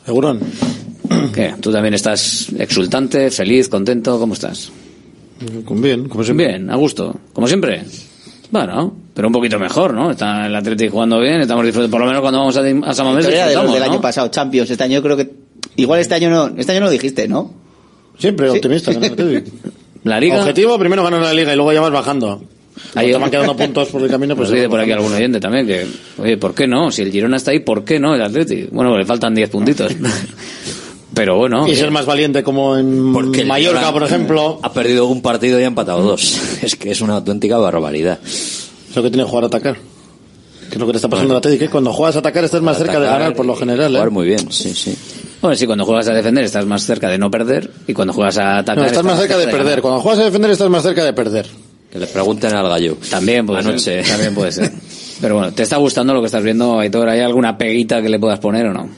[0.05, 0.41] Segurón.
[1.35, 1.55] ¿Qué?
[1.61, 4.19] ¿Tú también estás exultante, feliz, contento?
[4.19, 4.71] ¿Cómo estás?
[5.71, 6.47] Bien, como siempre.
[6.49, 7.15] Bien, a gusto.
[7.33, 7.83] Como siempre.
[8.51, 10.11] Bueno, pero un poquito mejor, ¿no?
[10.11, 11.91] Está el Atlético jugando bien, estamos disfrutando.
[11.91, 13.73] Por lo menos cuando vamos a, a San Mamés del ¿no?
[13.83, 14.71] año pasado, Champions.
[14.71, 15.31] Este año creo que.
[15.77, 17.62] Igual este año no, este año no lo dijiste, ¿no?
[18.23, 18.57] Siempre Sí.
[18.57, 18.93] optimista.
[20.05, 20.41] La Liga...
[20.41, 22.43] Objetivo, primero ganar la liga y luego ya vas bajando.
[22.97, 24.51] Ahí- van quedando puntos por el camino, pues...
[24.51, 25.87] Dice por aquí algún oyente también que,
[26.19, 26.91] oye, ¿por qué no?
[26.91, 28.69] Si el Girona está ahí, ¿por qué no el Atlético?
[28.73, 29.93] Bueno, le faltan 10 puntitos.
[31.15, 31.69] Pero bueno.
[31.69, 34.59] Y ser más valiente como en Porque Mallorca, Girona por ejemplo.
[34.63, 36.41] Ha perdido un partido y ha empatado dos.
[36.63, 38.19] Es que es una auténtica barbaridad.
[38.25, 39.77] Es lo que tiene jugar a atacar.
[40.69, 41.67] Que es lo que te está pasando al Atlético.
[41.67, 43.93] que Cuando juegas a atacar estás más cerca de ganar por lo general.
[43.93, 43.97] ¿eh?
[43.99, 44.97] Jugar muy bien, sí, sí.
[45.43, 48.39] Bueno, sí, cuando juegas a defender estás más cerca de no perder y cuando juegas
[48.39, 49.65] a atacar No, estás más cerca de perder.
[49.65, 49.83] ganar.
[49.83, 51.47] Cuando juegas a defender estás más cerca de perder.
[51.91, 52.97] Que le pregunten al gallo.
[53.11, 53.79] También puede Anoche.
[53.81, 54.07] ser.
[54.07, 54.73] También puede ser.
[55.21, 57.09] Pero bueno, ¿te está gustando lo que estás viendo, Aitor?
[57.09, 58.89] ¿Hay alguna peguita que le puedas poner o no?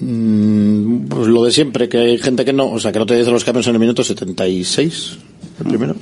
[0.00, 3.16] Mm, pues lo de siempre, que hay gente que no, o sea, que no te
[3.16, 5.18] dice los cambios en el minuto 76,
[5.60, 5.96] el primero.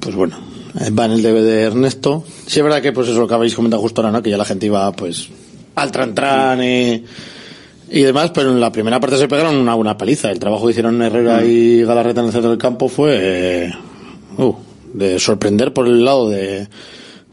[0.00, 0.38] Pues bueno,
[0.80, 2.24] eh, va en el debe de Ernesto.
[2.46, 4.22] Sí es verdad que pues eso lo que habéis comentado justo ahora, ¿no?
[4.22, 5.28] Que ya la gente iba pues
[5.74, 7.04] al tran tran y,
[7.92, 10.30] y demás, pero en la primera parte se pegaron una buena paliza.
[10.30, 13.72] El trabajo que hicieron Herrera y Galarreta en el centro del campo fue eh,
[14.38, 14.52] uh,
[14.94, 16.66] de sorprender por el lado de,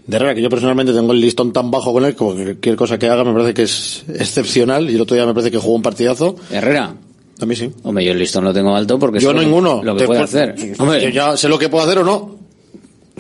[0.08, 2.76] de Herrera, que yo personalmente tengo el listón tan bajo con él, como que cualquier
[2.76, 5.58] cosa que haga me parece que es excepcional, y el otro día me parece que
[5.58, 6.36] jugó un partidazo.
[6.52, 6.94] Herrera.
[7.42, 7.72] A mí sí.
[7.84, 9.82] Hombre, yo el listón lo tengo alto porque Yo sé ninguno.
[9.82, 10.56] Lo que Te puede pu- hacer.
[10.58, 12.36] Yo Hombre, ya sé lo que puedo hacer o no.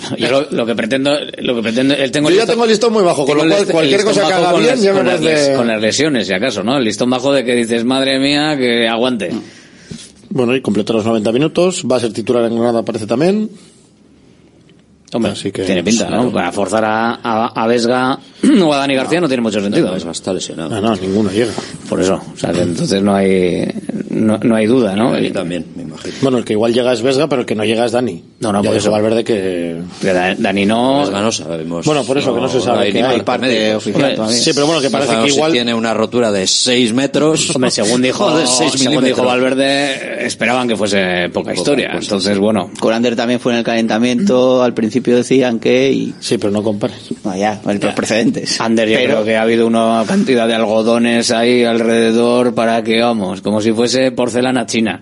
[0.18, 2.70] yo lo, lo que pretendo, lo que pretendo, él tengo Yo ya listón- tengo el
[2.70, 4.98] listón muy bajo, con lo cual cualquier cosa que haga con bien las- ya me
[4.98, 5.48] con las parece...
[5.50, 6.78] les- Con las lesiones, si acaso, ¿no?
[6.78, 9.32] El listón bajo de que dices, madre mía, que aguante.
[10.30, 11.84] Bueno, y completó los 90 minutos.
[11.92, 13.50] Va a ser titular en Granada, parece también.
[15.12, 16.32] Hombre, Así que, tiene pinta, ¿no?
[16.32, 18.20] Para forzar a, a, a Vesga
[18.64, 19.92] o a Dani García no, tiene mucho sentido.
[19.92, 20.70] Vesga está lesionado.
[20.70, 21.52] No, no, ninguno llega.
[21.90, 23.68] Por eso, o sea, que entonces no hay,
[24.10, 25.12] no, no hay duda, ¿no?
[25.12, 26.14] Mí también, me imagino.
[26.22, 28.24] Bueno, el que igual llega es Vesga, pero el que no llega es Dani.
[28.40, 28.92] No, no, Ya por eso.
[28.92, 29.82] Valverde que...
[30.02, 31.02] Da- Dani no...
[31.02, 31.86] Vesga no sabemos.
[31.86, 34.38] Bueno, por eso que no se sabe hay que ni hay parte oficial todavía.
[34.38, 36.94] Sí, pero bueno, que no parece que sabemos si igual- tiene una rotura de 6
[36.94, 37.56] metros.
[37.56, 39.18] Hombre, según dijo, Joder, seis según milímetros.
[39.18, 41.92] dijo Valverde, esperaban que fuese poca historia.
[42.00, 42.72] Entonces, bueno.
[42.80, 45.92] Colander también fue en el calentamiento, al principio decían que...
[45.92, 46.14] Y...
[46.20, 46.98] Sí, pero no compares.
[47.24, 48.60] Vaya, los precedentes.
[48.62, 53.00] Ander, yo Pero- creo que ha habido una cantidad de algodones ahí alrededor para que,
[53.02, 55.02] vamos, como si fuese porcelana china.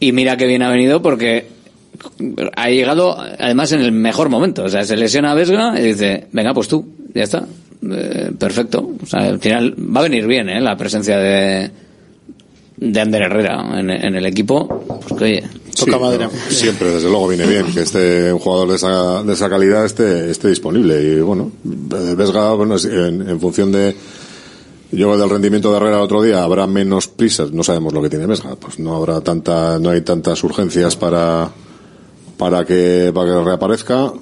[0.00, 1.46] Y mira que bien ha venido porque
[2.56, 4.64] ha llegado, además, en el mejor momento.
[4.64, 6.84] O sea, se lesiona a Vesga y dice, venga, pues tú,
[7.14, 7.46] ya está.
[7.90, 8.90] Eh, perfecto.
[9.02, 10.60] O sea, al final va a venir bien, ¿eh?
[10.60, 11.70] La presencia de,
[12.76, 15.00] de Ander Herrera en, en el equipo.
[15.06, 15.44] Pues que, oye,
[15.74, 19.50] Sí, no, siempre, desde luego, viene bien que este un jugador de esa, de esa
[19.50, 21.02] calidad esté, esté disponible.
[21.02, 23.94] Y bueno, Vesga, bueno, en función de.
[24.92, 28.10] Yo del rendimiento de Herrera el otro día habrá menos prisas, no sabemos lo que
[28.10, 31.50] tiene Vesga, pues no habrá tanta, no hay tantas urgencias para
[32.36, 34.12] para que para que reaparezca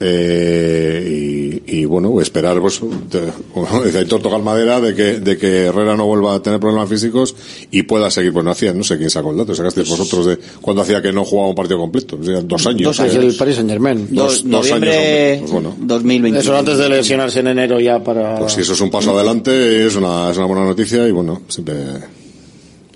[0.00, 2.80] eh, y, y, bueno esperar pues
[3.10, 6.58] de- como dice Aitor tocar madera de que de que Herrera no vuelva a tener
[6.60, 7.34] problemas físicos
[7.70, 10.38] y pueda seguir pues no hacía no sé quién sacó el dato sacasteis vosotros de
[10.60, 13.14] cuando hacía que no jugaba un partido completo o sea, dos años Dos años.
[13.16, 14.08] el Paris Saint Germain.
[14.10, 15.76] Dos- dos años completos, pues bueno.
[15.80, 16.40] 2020.
[16.40, 18.38] Eso antes de lesionarse en enero ya para...
[18.38, 21.42] Pues si eso es un paso adelante, es una, es una buena noticia y bueno,
[21.48, 21.74] siempre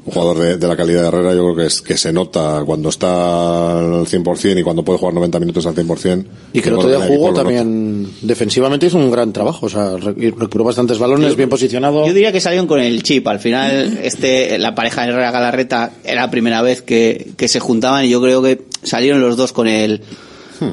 [0.09, 2.63] un jugador de, de la calidad de Herrera yo creo que es que se nota
[2.65, 6.25] cuando está al 100% y cuando puede jugar 90 minutos al 100%.
[6.53, 10.15] Y que el otro día jugó también defensivamente hizo un gran trabajo, o sea, re-
[10.15, 12.07] recuperó bastantes balones, bien posicionado.
[12.07, 13.27] Yo diría que salieron con el chip.
[13.29, 17.61] Al final, este, la pareja de Herrera Galarreta era la primera vez que, que se
[17.61, 20.01] juntaban y yo creo que salieron los dos con el,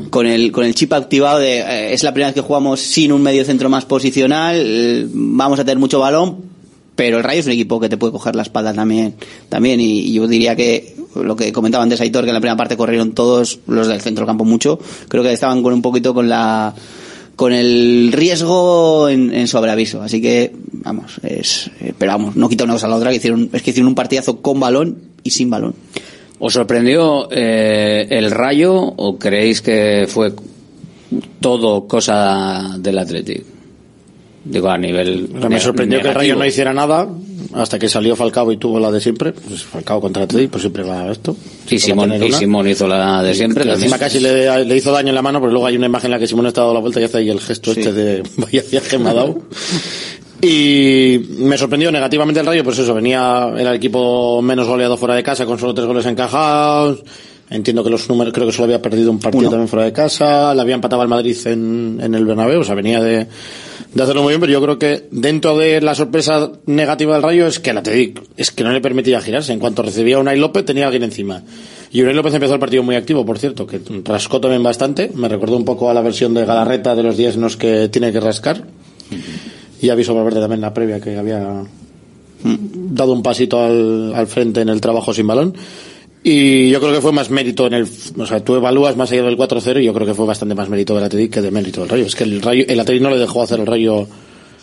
[0.09, 3.11] con el, con el chip activado de, eh, es la primera vez que jugamos sin
[3.11, 6.54] un medio centro más posicional, eh, vamos a tener mucho balón,
[6.95, 9.15] pero el Rayo es un equipo que te puede coger la espalda también,
[9.49, 12.77] también y, yo diría que lo que comentaba antes Aitor, que en la primera parte
[12.77, 16.27] corrieron todos los del centro del campo mucho, creo que estaban con un poquito con
[16.27, 16.73] la,
[17.35, 20.01] con el riesgo en, sobreaviso.
[20.01, 23.49] Así que, vamos, es, eh, pero no quita una cosa a la otra, que hicieron,
[23.53, 25.75] es que hicieron un partidazo con balón y sin balón.
[26.39, 30.33] ¿Os sorprendió eh, el rayo o creéis que fue
[31.39, 33.54] todo cosa del Athletic?
[34.45, 35.27] Digo, a nivel.
[35.35, 37.09] O sea, me sorprendió que el Rayo no hiciera nada
[37.53, 39.31] hasta que salió Falcao y tuvo la de siempre.
[39.33, 41.35] Pues Falcao contra Atleti, pues siempre va esto.
[41.69, 42.31] Y Simón, y.
[42.31, 43.63] Simón hizo la de siempre.
[43.63, 43.79] También.
[43.81, 46.11] encima casi le, le hizo daño en la mano, pero luego hay una imagen en
[46.11, 47.79] la que Simón está dado la vuelta y hace ahí el gesto Sí.
[47.79, 49.41] este de vaya viaje me ha dado.
[50.41, 55.15] Y me sorprendió negativamente el Rayo, pues eso, venía, era el equipo menos goleado fuera
[55.15, 57.03] de casa, con solo tres goles encajados.
[57.49, 59.49] Entiendo que los números, creo que solo había perdido un partido Uno.
[59.51, 62.73] también fuera de casa, le había empatado al Madrid en, en el Bernabéu, o sea,
[62.75, 63.27] venía de,
[63.95, 67.47] de hacerlo muy bien, pero yo creo que dentro de la sorpresa negativa del Rayo
[67.47, 69.53] es que el Athletic es que no le permitía girarse.
[69.53, 71.43] En cuanto recibía a Unai López, tenía alguien encima.
[71.91, 75.11] Y Unai López empezó el partido muy activo, por cierto, que rascó también bastante.
[75.15, 77.87] Me recordó un poco a la versión de Galarreta de los 10 en los que
[77.87, 78.65] tiene que rascar.
[79.81, 81.63] Y aviso Valverde también la previa que había
[82.43, 85.55] dado un pasito al, al frente en el trabajo sin balón.
[86.27, 89.21] Y yo creo que fue más mérito en el, o sea, tú evalúas más allá
[89.21, 91.81] del 4-0 y yo creo que fue bastante más mérito del Athletic que de mérito
[91.81, 92.03] del Rayo.
[92.03, 94.07] Es que el Rayo, el Athletic no le dejó hacer el Rayo,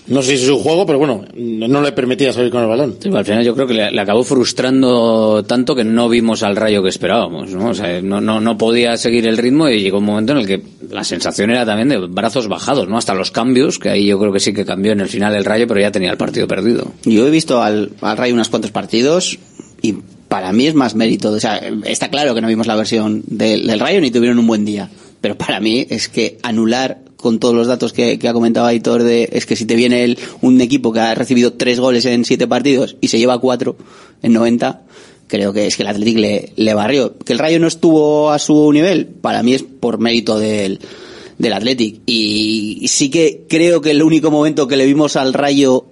[0.09, 2.97] no sé si es su juego, pero bueno, no le permitía salir con el balón.
[2.99, 6.57] Sí, al final yo creo que le, le acabó frustrando tanto que no vimos al
[6.57, 7.69] rayo que esperábamos, ¿no?
[7.69, 10.47] O sea, no, no, no podía seguir el ritmo y llegó un momento en el
[10.49, 12.99] que la sensación era también de brazos bajados, ¿no?
[12.99, 15.45] Hasta los cambios, que ahí yo creo que sí que cambió en el final el
[15.45, 16.91] rayo, pero ya tenía el partido perdido.
[17.05, 19.39] Yo he visto al, al Rayo unos cuantos partidos
[19.81, 19.95] y
[20.33, 21.31] para mí es más mérito.
[21.31, 24.47] O sea, está claro que no vimos la versión del, del Rayo ni tuvieron un
[24.47, 24.89] buen día.
[25.21, 29.29] Pero para mí es que anular con todos los datos que, ha comentado Aitor de
[29.31, 32.47] es que si te viene el, un equipo que ha recibido tres goles en siete
[32.47, 33.77] partidos y se lleva cuatro
[34.23, 34.81] en 90,
[35.27, 37.15] creo que es que el Athletic le, le barrió.
[37.19, 40.81] Que el Rayo no estuvo a su nivel, para mí es por mérito del,
[41.37, 42.01] del Athletic.
[42.07, 45.92] Y sí que creo que el único momento que le vimos al Rayo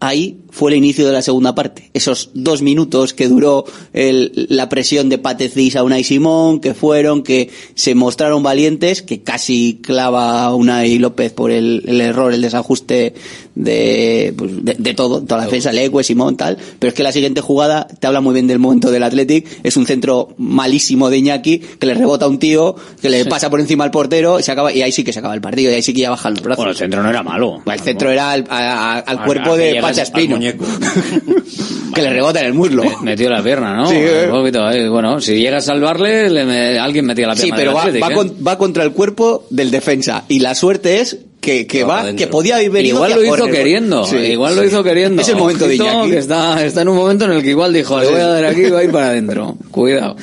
[0.00, 1.90] ahí fue el inicio de la segunda parte.
[1.94, 7.22] Esos dos minutos que duró el- la presión de Patecis a Unai Simón, que fueron,
[7.22, 12.40] que se mostraron valientes, que casi clava a Unai López por el, el error, el
[12.42, 13.14] desajuste
[13.54, 16.56] de, pues, de, de todo, toda la defensa, Leque, Simón, tal.
[16.78, 19.46] Pero es que la siguiente jugada te habla muy bien del momento del Athletic.
[19.62, 23.50] Es un centro malísimo de Iñaki, que le rebota a un tío, que le pasa
[23.50, 25.70] por encima al portero, y se acaba, y ahí sí que se acaba el partido,
[25.70, 26.56] y ahí sí que ya bajan los brazos.
[26.58, 27.62] Bueno, el centro no era malo.
[27.66, 30.36] El centro era al, a- a- al Al- cuerpo de al Espino.
[30.36, 30.64] muñeco.
[31.94, 32.84] que le rebota en el muslo.
[32.84, 33.88] Me- Metió la pierna, ¿no?
[33.88, 34.24] Sí, eh.
[34.26, 34.88] Un poquito, ahí.
[34.88, 37.56] Bueno, si llega a salvarle, le me- alguien metía la Sí, pierna.
[37.58, 38.14] pero del va, Athletic, va ¿eh?
[38.14, 40.24] con- va contra el cuerpo del defensa.
[40.28, 42.26] Y la suerte es que, que va, adentro.
[42.26, 43.54] que podía haber venido Igual lo a hizo correr.
[43.54, 44.16] queriendo, Sí.
[44.16, 45.22] igual lo hizo queriendo.
[45.22, 46.10] Es el momento de Ojito, Iñaki.
[46.10, 48.44] que está, está en un momento en el que igual dijo, le voy a dar
[48.44, 49.56] aquí y va a ir para adentro.
[49.70, 50.16] Cuidado.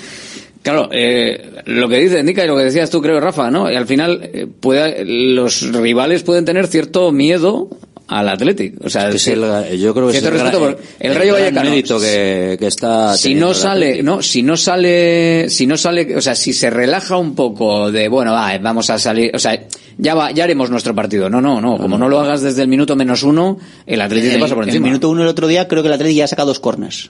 [0.61, 3.71] Claro, eh, lo que dice Nica y lo que decías tú, creo, Rafa, ¿no?
[3.71, 7.69] Y al final, eh, puede, los rivales pueden tener cierto miedo
[8.07, 8.75] al Athletic.
[8.85, 9.41] O sea, Es el-
[9.79, 11.69] yo creo que es el, gran- por- el Rayo gran Vallecano.
[11.69, 14.05] mérito que, que está si no el sale, Athletic.
[14.05, 18.07] no, si no sale, si no sale, o sea, si se relaja un poco de,
[18.07, 19.61] bueno, va, vamos a salir, o sea,
[19.97, 21.29] ya va, ya haremos nuestro partido.
[21.29, 24.39] No, no, no, como no lo hagas desde el minuto menos uno, el Atlético te
[24.39, 26.47] pasa por el minuto uno el otro día creo que el Atlético ya ha sacado
[26.49, 27.09] dos corners.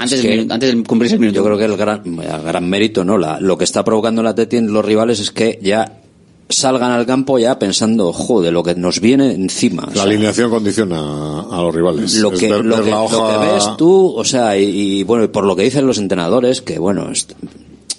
[0.00, 1.40] Antes, del, antes de cumplirse el minuto.
[1.40, 3.18] Yo creo que el gran, el gran mérito, ¿no?
[3.18, 5.97] La- lo que está provocando el Atleti en los rivales es que ya
[6.48, 9.84] salgan al campo ya pensando, joder, lo que nos viene encima.
[9.84, 12.14] O La sea, alineación condiciona a los rivales.
[12.16, 14.64] lo que, ver- lo, ver que, la lo hoja- que ves tú, o sea, y,
[14.64, 17.32] y, bueno, por lo que dicen los entrenadores, que bueno, est-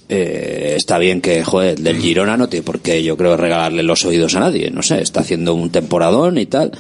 [0.10, 4.04] eh, está bien que, joder, del Girona no tiene por qué, yo creo, regalarle los
[4.06, 6.72] oídos a nadie, no sé, está haciendo un temporadón y tal,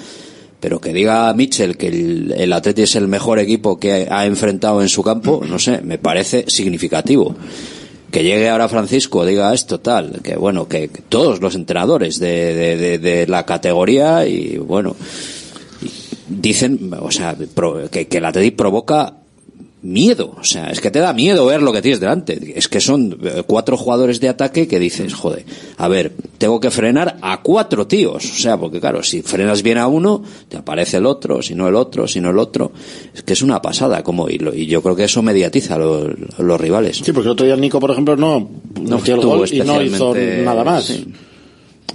[0.59, 4.81] pero que diga Mitchell que el, el Atleti es el mejor equipo que ha enfrentado
[4.81, 7.35] en su campo, no sé, me parece significativo.
[8.11, 13.27] Que llegue ahora Francisco, diga esto, tal, que bueno, que, todos los entrenadores de, de,
[13.27, 14.95] la categoría y bueno,
[16.27, 17.37] dicen, o sea,
[17.91, 19.18] que, que el Athletic provoca
[19.81, 22.53] miedo, o sea, es que te da miedo ver lo que tienes delante.
[22.55, 25.45] Es que son eh, cuatro jugadores de ataque que dices, joder,
[25.77, 29.77] a ver, tengo que frenar a cuatro tíos, o sea, porque claro, si frenas bien
[29.77, 32.71] a uno, te aparece el otro, si no el otro, si no el otro.
[33.15, 35.77] Es que es una pasada, como, y, lo- y yo creo que eso mediatiza a
[35.79, 36.97] los, rivales.
[36.97, 38.49] Sí, porque el otro día Nico, por ejemplo, no,
[38.81, 40.13] No metió el estuvo gol y no hizo
[40.43, 40.85] nada más.
[40.85, 41.05] sí.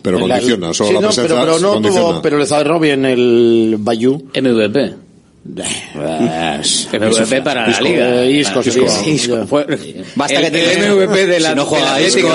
[0.03, 2.09] Pero condiciona, solo Sí, la no, presencia pero, pero no condiciona.
[2.11, 4.23] tuvo, pero le cerró bien el Bayou.
[4.35, 4.95] MVP.
[5.47, 8.23] MVP para la Isco, liga.
[8.25, 8.61] eh, Isco.
[9.07, 9.37] Isco.
[9.41, 9.47] Ya.
[9.47, 9.67] Fue-
[10.17, 12.29] Basta el, que te el den- MVP de la si no juega Isco,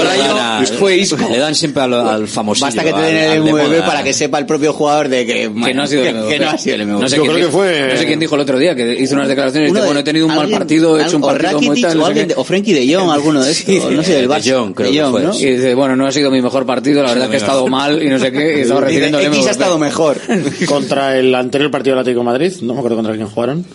[0.78, 1.18] fue Isco.
[1.30, 2.68] Le dan siempre al, al famosillo.
[2.68, 5.52] Basta que te den el de MVP para que sepa el propio jugador de que,
[5.66, 6.30] que no ha sido el MVP.
[6.34, 7.02] que no ha sido el MVP.
[7.02, 8.76] No sé Yo quién creo que dijo- fue- No sé quién dijo el otro día,
[8.76, 11.24] que hizo unas declaraciones de, de- bueno, he tenido un mal partido, he hecho un
[11.24, 14.28] partido muy tal, no o, de- Frenkie de Jong, alguno de estos, no sé, del
[14.28, 14.52] de Barça.
[14.54, 15.40] Jong, creo De que fue.
[15.48, 18.02] Y dice, bueno, no ha sido mi mejor partido, la verdad que he estado mal
[18.04, 19.52] y no sé qué, y estaba Dice, recibiendo el X ha MVP.
[19.52, 20.18] estado mejor.
[20.68, 23.66] Contra el anterior partido del Atlético de Madrid, no me acuerdo contra quién jugaron.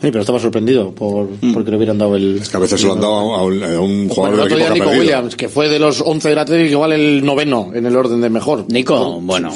[0.00, 2.38] Sí, pero estaba sorprendido por, porque le hubieran dado el...
[2.38, 4.36] Es que a veces se lo han dado a un, a un Bueno, jugador el
[4.36, 4.90] del otro día que Nico.
[4.90, 8.30] Williams, que fue de los 11 del Atlético, igual el noveno en el orden de
[8.30, 8.64] mejor.
[8.68, 9.52] Nico, bueno.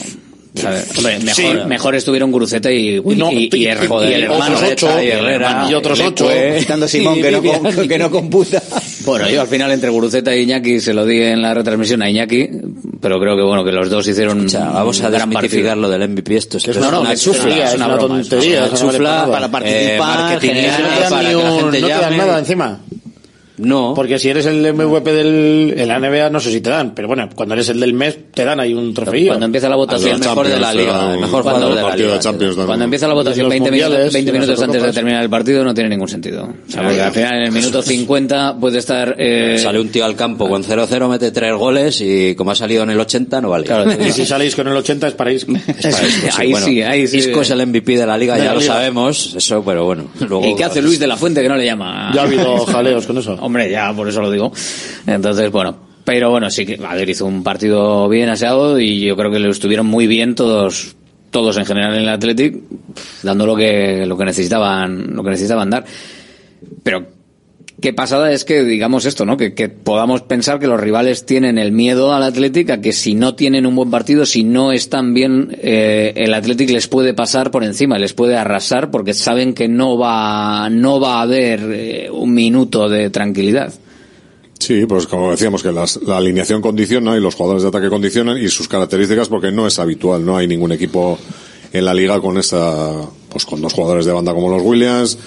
[0.67, 1.67] A ver, hombre, mejor, Sí.
[1.67, 4.47] mejor estuvieron Guruceta y, Y no, y, y, y- el, y- joder, y el otros
[4.49, 8.11] hermano ocho, y Herrera, y otros ocho, fue- Quitando Simón, que no, com- que no
[8.11, 8.63] computa.
[9.07, 12.11] Bueno, yo al final entre Guruceta y Iñaki se lo di en la retransmisión a
[12.11, 12.49] Iñaki,
[13.01, 16.37] pero creo que bueno que los dos hicieron sea, vamos a desmitificar lo del MVP.
[16.37, 18.59] Esto es, es una- no, una chufla, tontería, es es una una broma, es tontería.
[18.59, 20.51] una no vale chufla para para participar, No te
[21.01, 22.81] dan para ni que la gente no te dan nada encima.
[23.63, 26.95] No, Porque si eres el MVP del en la NBA no sé si te dan,
[26.95, 29.29] pero bueno, cuando eres el del mes te dan ahí un trofeo.
[29.29, 32.19] Cuando empieza la votación, mejor de la liga, el mejor cuando jugador de la liga.
[32.59, 32.67] de.
[32.67, 35.23] Cuando empieza la votación los 20 minutos, mundiales, 20 y las minutos antes de terminar
[35.23, 36.45] el partido no tiene ningún sentido.
[36.45, 40.05] O sea, porque al final en el minuto 50 puede estar eh, sale un tío
[40.05, 43.51] al campo con 0-0, mete tres goles y como ha salido en el 80 no
[43.51, 43.65] vale.
[43.65, 45.53] Claro, Y si salís con el 80 es para Isco.
[46.39, 47.19] ahí sí, ahí sí.
[47.19, 48.75] Isco es el MVP de la liga, De ya la lo liga.
[48.75, 50.05] sabemos, eso, pero bueno.
[50.21, 52.11] Luego, ¿Y qué hace Luis de la Fuente que no le llama?
[52.15, 53.37] Ya ha habido jaleos con eso.
[53.53, 54.51] Hombre, ya, por eso lo digo.
[55.07, 55.77] Entonces, bueno.
[56.05, 59.51] Pero bueno, sí que, ver, hizo un partido bien aseado y yo creo que lo
[59.51, 60.97] estuvieron muy bien todos,
[61.31, 62.57] todos en general en el Athletic,
[63.23, 65.85] dando lo que, lo que necesitaban, lo que necesitaban dar.
[66.83, 67.07] Pero,
[67.83, 69.37] qué pasada es que, digamos esto, ¿no?
[69.37, 73.35] Que, podamos pensar que los rivales tienen el miedo al Athletic a que si no
[73.35, 77.64] tienen un buen partido, si no están bien, eh, el Athletic les puede pasar por
[77.64, 82.33] encima, les puede arrasar porque saben que no va, no va a haber eh, un
[82.33, 83.74] minuto de tranquilidad.
[84.59, 88.39] Sí, pues como decíamos que las- la alineación condiciona y los jugadores de ataque condicionan
[88.39, 91.18] y sus características porque no es habitual, no hay ningún equipo
[91.72, 92.93] en la liga con esa,
[93.28, 95.18] pues con dos jugadores de banda como los Williams,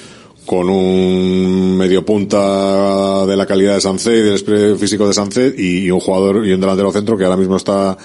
[0.46, 5.90] con un medio punta de la calidad de Sancet y del físico de Sancet y,
[5.90, 7.98] un jugador y un delantero centro que ahora mismo está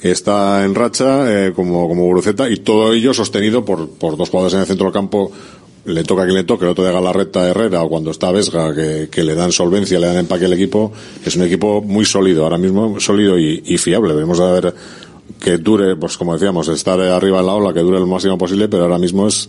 [0.00, 4.54] está en racha eh, como como Guruceta y todo ello sostenido por por dos jugadores
[4.54, 5.32] en el centro del campo
[5.88, 8.74] le toca a quien le toque, el otro de Galarreta Herrera o cuando está Vesga
[8.74, 10.92] que, que le dan solvencia, le dan empaque al equipo,
[11.24, 14.12] es un equipo muy sólido, ahora mismo sólido y, y fiable.
[14.12, 14.74] Debemos de ver
[15.40, 18.68] que dure, pues como decíamos, estar arriba en la ola, que dure lo máximo posible,
[18.68, 19.48] pero ahora mismo es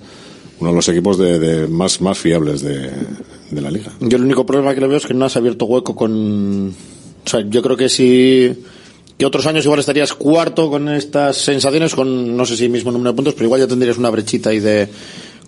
[0.60, 2.90] uno de los equipos de, de más, más fiables de,
[3.52, 3.92] de la liga.
[4.00, 6.70] Yo el único problema que le veo es que no has abierto hueco con...
[6.70, 8.54] O sea, yo creo que si...
[9.18, 13.12] Que otros años igual estarías cuarto con estas sensaciones, con no sé si mismo número
[13.12, 14.88] de puntos, pero igual ya tendrías una brechita ahí de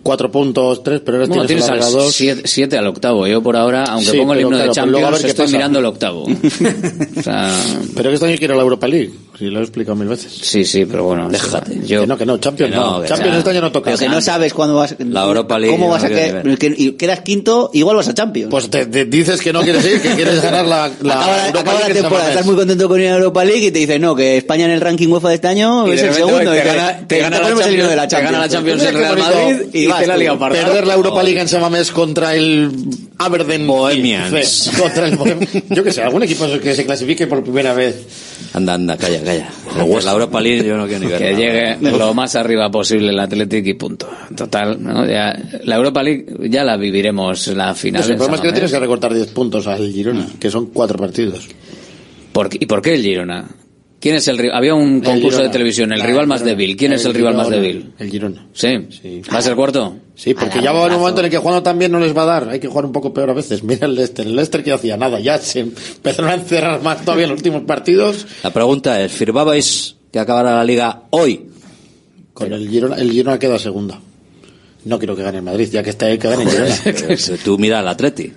[0.03, 3.27] cuatro puntos, tres, pero ahora Bueno, tienes, tienes el al siete, siete al octavo.
[3.27, 5.31] Yo por ahora, aunque Sí, pongo el himno claro, de pero luego a ver Champions,
[5.31, 5.57] estoy pasa.
[5.57, 6.23] mirando el octavo.
[7.17, 7.63] o sea,
[7.95, 9.11] Pero que este año quiero la Europa League.
[9.41, 10.31] Sí, lo he explicado mil veces.
[10.39, 11.79] Sí, sí, pero bueno, déjate.
[11.83, 13.01] Yo, Que no, que no, Champions Que no, no.
[13.01, 13.85] que Champions este año no toca.
[13.85, 14.95] Pero que no sabes cuándo vas.
[14.99, 17.71] La Europa League ¿Cómo no vas a quiero que, y quedas quinto?
[17.73, 18.51] Igual vas a Champions.
[18.51, 21.59] Pues te, te dices que no quieres ir, que quieres ganar la, la acaba, Europa
[21.59, 23.71] acaba la League en San temporada, estás muy contento con ir a Europa League y
[23.71, 26.13] te dicen no, que España en el ranking UEFA de este año Y es el
[26.13, 26.51] segundo.
[26.51, 29.17] te gana- te gana la himno de la Champions, te gana la Champions el Real.
[29.17, 30.63] Madrid y vas te la liga parda.
[30.63, 32.69] Perder la Europa League en San Mamés contra el
[33.17, 34.69] Aberdeen Bohemians.
[34.79, 35.17] Contra el
[35.69, 37.95] Yo que sé, algún equipo que se clasifique por primera vez.
[38.53, 39.49] Anda, anda, calla, calla.
[40.03, 41.17] La Europa League yo no quiero ni ver.
[41.19, 41.37] que nada.
[41.77, 44.09] llegue lo más arriba posible el Athletic y punto.
[44.35, 45.05] Total, ¿no?
[45.05, 48.01] Ya, la Europa League ya la viviremos la final.
[48.01, 50.65] Pues el problema es que le tienes que recortar 10 puntos al Girona, que son
[50.67, 51.47] cuatro partidos.
[52.33, 53.45] ¿Por qué- ¿Y por qué el Girona?
[54.01, 55.43] ¿Quién es el Había un concurso Girona.
[55.43, 56.75] de televisión, el Ah, rival más débil.
[56.75, 57.93] ¿Quién es el rival más débil?
[57.99, 58.47] El Girona.
[58.51, 58.67] ¿Sí?
[59.31, 59.95] ¿Va a ser cuarto?
[60.15, 62.15] Sí, porque ya va a haber un momento en el que jugando también no les
[62.17, 62.49] va a dar.
[62.49, 63.63] Hay que jugar un poco peor a veces.
[63.63, 64.25] Mira el Leicester.
[64.25, 65.19] El Leicester que hacía nada.
[65.19, 68.25] Ya se empezaron a encerrar más todavía en los últimos partidos.
[68.43, 71.45] La pregunta es, ¿firmabais que acabara la liga hoy?
[72.33, 73.99] Con el Girona, el Girona queda segunda.
[74.85, 77.37] No quiero que gane el Madrid, ya que está ahí que gane el Girona.
[77.43, 78.33] Tú mira al Atleti,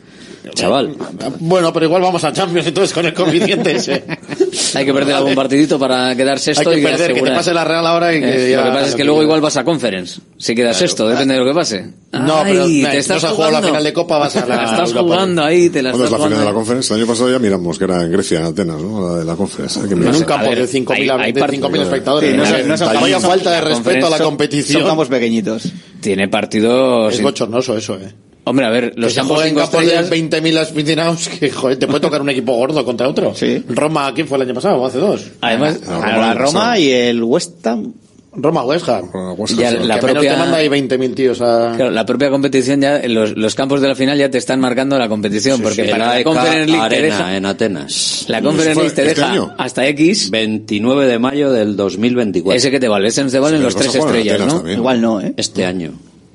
[0.52, 0.94] chaval.
[1.40, 4.04] Bueno, pero igual vamos a Champions entonces con el coeficiente ese.
[4.74, 7.54] Hay que perder algún partidito para quedar sexto Hay que y perder, que te pase
[7.54, 9.64] la Real ahora y que ya- Lo que pasa es que luego igual vas a
[9.64, 10.20] conference.
[10.36, 11.84] Si quedas sexto, depende de lo que pase.
[12.12, 13.68] No, pero Ay, no, te no estás se ha jugado la jugando.
[13.68, 16.04] final de Copa, vas a la Te la estás Europa jugando ahí, te la ¿Cuándo
[16.04, 16.54] estás es la final de la jugando.
[16.58, 16.94] conferencia?
[16.94, 19.08] El año pasado ya miramos que era en Grecia, en Atenas, ¿no?
[19.12, 19.82] La de la conferencia.
[19.82, 22.30] Hay que En un campo de 5.000 hay- hay de part- 5.000 espectadores.
[22.30, 24.80] Sí, no, no no vaya falta de respeto a la competición.
[24.82, 25.72] Son campos pequeñitos.
[26.00, 27.14] Tiene partidos.
[27.14, 28.12] Es bochornoso eso, eh.
[28.46, 30.42] Hombre, a ver, los campos juega en cinco campos de estrellas.
[30.42, 33.34] 20.000 aficionados que, joder, te puede tocar un equipo gordo contra otro.
[33.34, 33.62] Sí.
[33.68, 34.76] Roma, ¿quién fue el año pasado?
[34.80, 35.30] ¿O hace dos?
[35.40, 37.94] Además, A la Roma y el West Ham.
[38.36, 39.08] Roma, West Ham.
[39.56, 41.74] Ya la propia- te manda ahí 20.000 tíos a...
[41.76, 44.98] Claro, la propia competición ya, los, los campos de la final ya te están marcando
[44.98, 48.24] la competición, porque para la Conference League te Arena deja, en Atenas.
[48.26, 49.54] la Conference fue League te este deja año?
[49.56, 52.56] hasta X, 29 de mayo del 2024.
[52.58, 54.56] ese que te vale, ese te valen Sí, los tres estrellas, ¿no?
[54.56, 54.78] también.
[54.78, 55.32] Igual no, ¿eh?
[55.36, 55.92] Este año.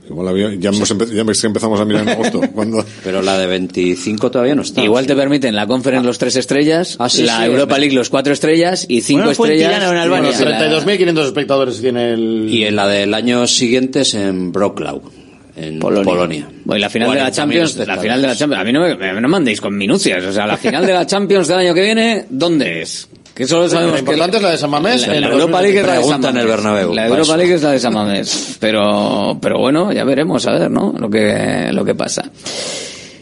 [0.10, 2.42] Igual había- ya, hemos empe- ya empezamos a mirar en agosto.
[2.54, 4.84] cuando Pero la de 25 todavía no está.
[4.84, 7.96] Igual te permiten la Conference los tres estrellas, Ah, sí, la sí, Europa es League
[7.96, 9.74] los cuatro estrellas y cinco Bueno, estrellas.
[9.76, 10.32] En y Albania.
[10.32, 12.48] bueno, la- 32.500 espectadores tiene el...
[12.50, 15.02] Y en la del año siguiente es en Broclau,
[15.56, 16.50] en Polonia.
[16.66, 18.72] Bueno, y la final de la 40.000 Champions, la final de la Champions, a mí
[18.74, 21.48] no me, me- no me mandéis con minucias, o sea, la final de la Champions
[21.48, 23.08] del año que viene, ¿dónde es?
[23.40, 25.08] Que solo sabemos que es la de San Mamés.
[25.08, 26.58] La, la el Europa League es la de San Pregunta en el Mamés.
[26.58, 27.38] Bernabéu, La Europa.
[27.38, 28.58] League es la de San Mamés.
[28.60, 30.94] Pero, pero bueno, ya veremos, a ver, ¿no?
[31.00, 32.30] Lo que, lo que pasa.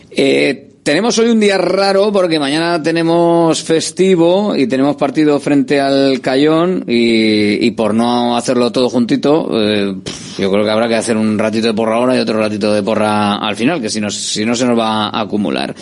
[0.10, 6.20] Eh, tenemos hoy un día raro porque mañana tenemos festivo y tenemos partido frente al
[6.20, 9.98] Cayón y, y por no hacerlo todo juntito, eh,
[10.40, 12.82] yo creo que habrá que hacer un ratito de porra ahora y otro ratito de
[12.82, 15.76] porra al final, que si no, si no se nos va a acumular.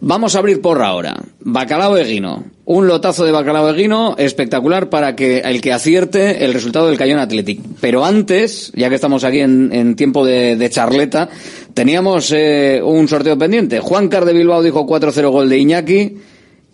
[0.00, 1.16] Vamos a abrir porra ahora.
[1.40, 2.44] Bacalao eguino.
[2.70, 7.18] Un lotazo de bacalao eguino espectacular para que el que acierte el resultado del Cayón
[7.18, 7.62] Athletic.
[7.80, 11.30] Pero antes, ya que estamos aquí en, tiempo de, de charleta,
[11.72, 13.80] teníamos eh, un sorteo pendiente.
[13.80, 16.16] Juan Car de Bilbao dijo 4-0 gol de Iñaki.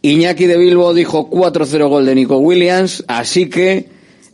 [0.03, 3.05] Iñaki de Bilbao dijo 4-0 gol de Nico Williams.
[3.07, 3.87] Así que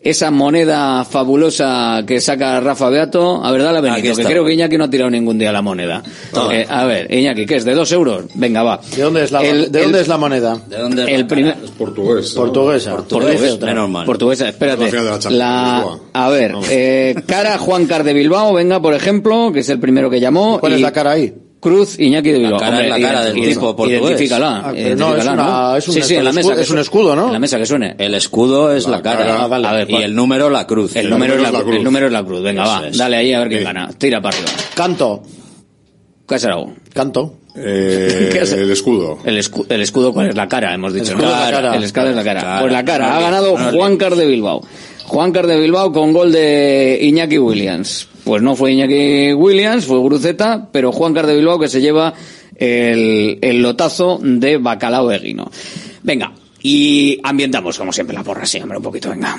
[0.02, 4.44] esa moneda fabulosa que saca Rafa Beato, a ver, dale a Aquí Benito, que creo
[4.44, 6.02] que Iñaki no ha tirado ningún día la moneda.
[6.50, 7.64] Eh, a ver, Iñaki, ¿qué es?
[7.64, 8.24] ¿De dos euros?
[8.34, 8.80] Venga, va.
[8.96, 10.56] ¿De dónde es la, El- ¿de dónde el- es la moneda?
[10.68, 11.56] ¿De dónde es El la primer...
[11.58, 11.68] ¿no?
[11.78, 12.34] Portuguesa.
[12.40, 13.66] Portugués, Portuguesa.
[13.66, 14.06] Menos mal.
[14.06, 14.90] Portuguesa, espérate.
[14.90, 19.60] La la La- a ver, eh, cara Juan Car de Bilbao, venga, por ejemplo, que
[19.60, 20.58] es el primero que llamó.
[20.60, 21.34] ¿Cuál y es la cara ahí?
[21.60, 22.58] Cruz Iñaki de Bilbao.
[22.58, 24.00] cara es la cara del tipo portugués.
[24.00, 24.62] Identifícala.
[24.64, 26.40] Ah, no, es una- es un- sí, sí, en la mesa.
[26.48, 27.26] escudo- que es un escudo, ¿no?
[27.26, 27.94] En la mesa que suene.
[27.98, 29.46] El escudo es la, La cara.
[29.46, 29.68] vale.
[29.68, 30.96] A ver, y el número la cruz.
[30.96, 31.76] El número, es la, cruz.
[31.76, 32.42] el número es la cruz.
[32.42, 32.88] Venga, Eso va.
[32.88, 32.96] es.
[32.96, 33.64] Dale ahí a ver quién Sí.
[33.66, 33.90] gana.
[33.98, 34.50] Tira para arriba.
[34.74, 35.22] Canto.
[36.26, 36.56] ¿Qué será?
[36.94, 37.34] Canto.
[37.56, 39.18] Eh, el escudo.
[39.24, 40.36] El, escu- el escudo, ¿cuál es?
[40.36, 41.12] La cara, hemos dicho.
[41.12, 41.32] escudo ¿no?
[41.34, 41.76] es la cara.
[41.76, 42.40] El escudo es la cara.
[42.40, 42.60] Cara.
[42.60, 43.16] Pues la cara.
[43.16, 43.56] Ha ganado.
[43.72, 44.62] Juan Car de Bilbao.
[45.04, 48.06] Juan Car de Bilbao con gol de Iñaki Williams.
[48.24, 52.12] Pues no fue Iñaki Williams, fue Gruceta, pero Juan Car de Bilbao que se lleva
[52.56, 55.50] el, el lotazo de Bacalao Eguino.
[56.02, 59.36] Venga, y ambientamos como siempre la porra, sí, hombre, un poquito, venga.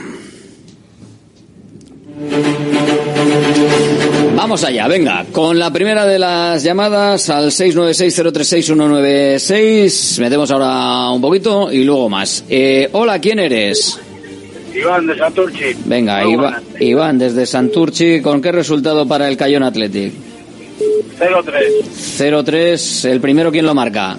[4.35, 10.19] Vamos allá, venga, con la primera de las llamadas al 696-036-196.
[10.19, 12.43] Metemos ahora un poquito y luego más.
[12.49, 13.99] Eh, hola, ¿quién eres?
[14.73, 15.75] Iván de Santurchi.
[15.85, 16.61] Venga, buenas.
[16.79, 20.13] Iván, desde Santurchi, ¿con qué resultado para el Cayón Athletic?
[21.19, 22.43] 0-3.
[22.43, 24.17] 0-3, el primero, ¿quién lo marca?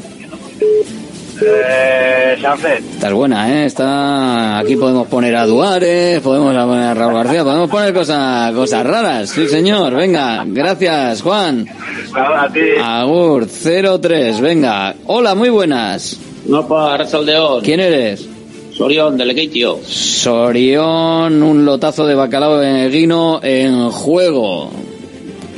[1.45, 2.13] Eh.
[2.35, 3.67] Estás buena, ¿eh?
[3.67, 4.59] Está...
[4.59, 9.31] Aquí podemos poner a Duárez, podemos poner a Raúl García, podemos poner cosas, cosas raras.
[9.31, 9.95] Sí, señor.
[9.95, 11.67] Venga, gracias, Juan.
[12.13, 12.61] Nada, a ti.
[12.83, 14.95] Agur, 0-3, venga.
[15.07, 16.19] Hola, muy buenas.
[16.47, 17.61] No para Arrasaldeo.
[17.63, 18.29] ¿Quién eres?
[18.77, 19.79] Sorión, del tío.
[19.87, 24.71] Sorión, un lotazo de bacalao de guino en juego.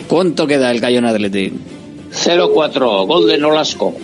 [0.08, 1.52] ¿Cuánto queda el Cayón Athletic?
[2.12, 3.94] 0-4, gol de Nolasco.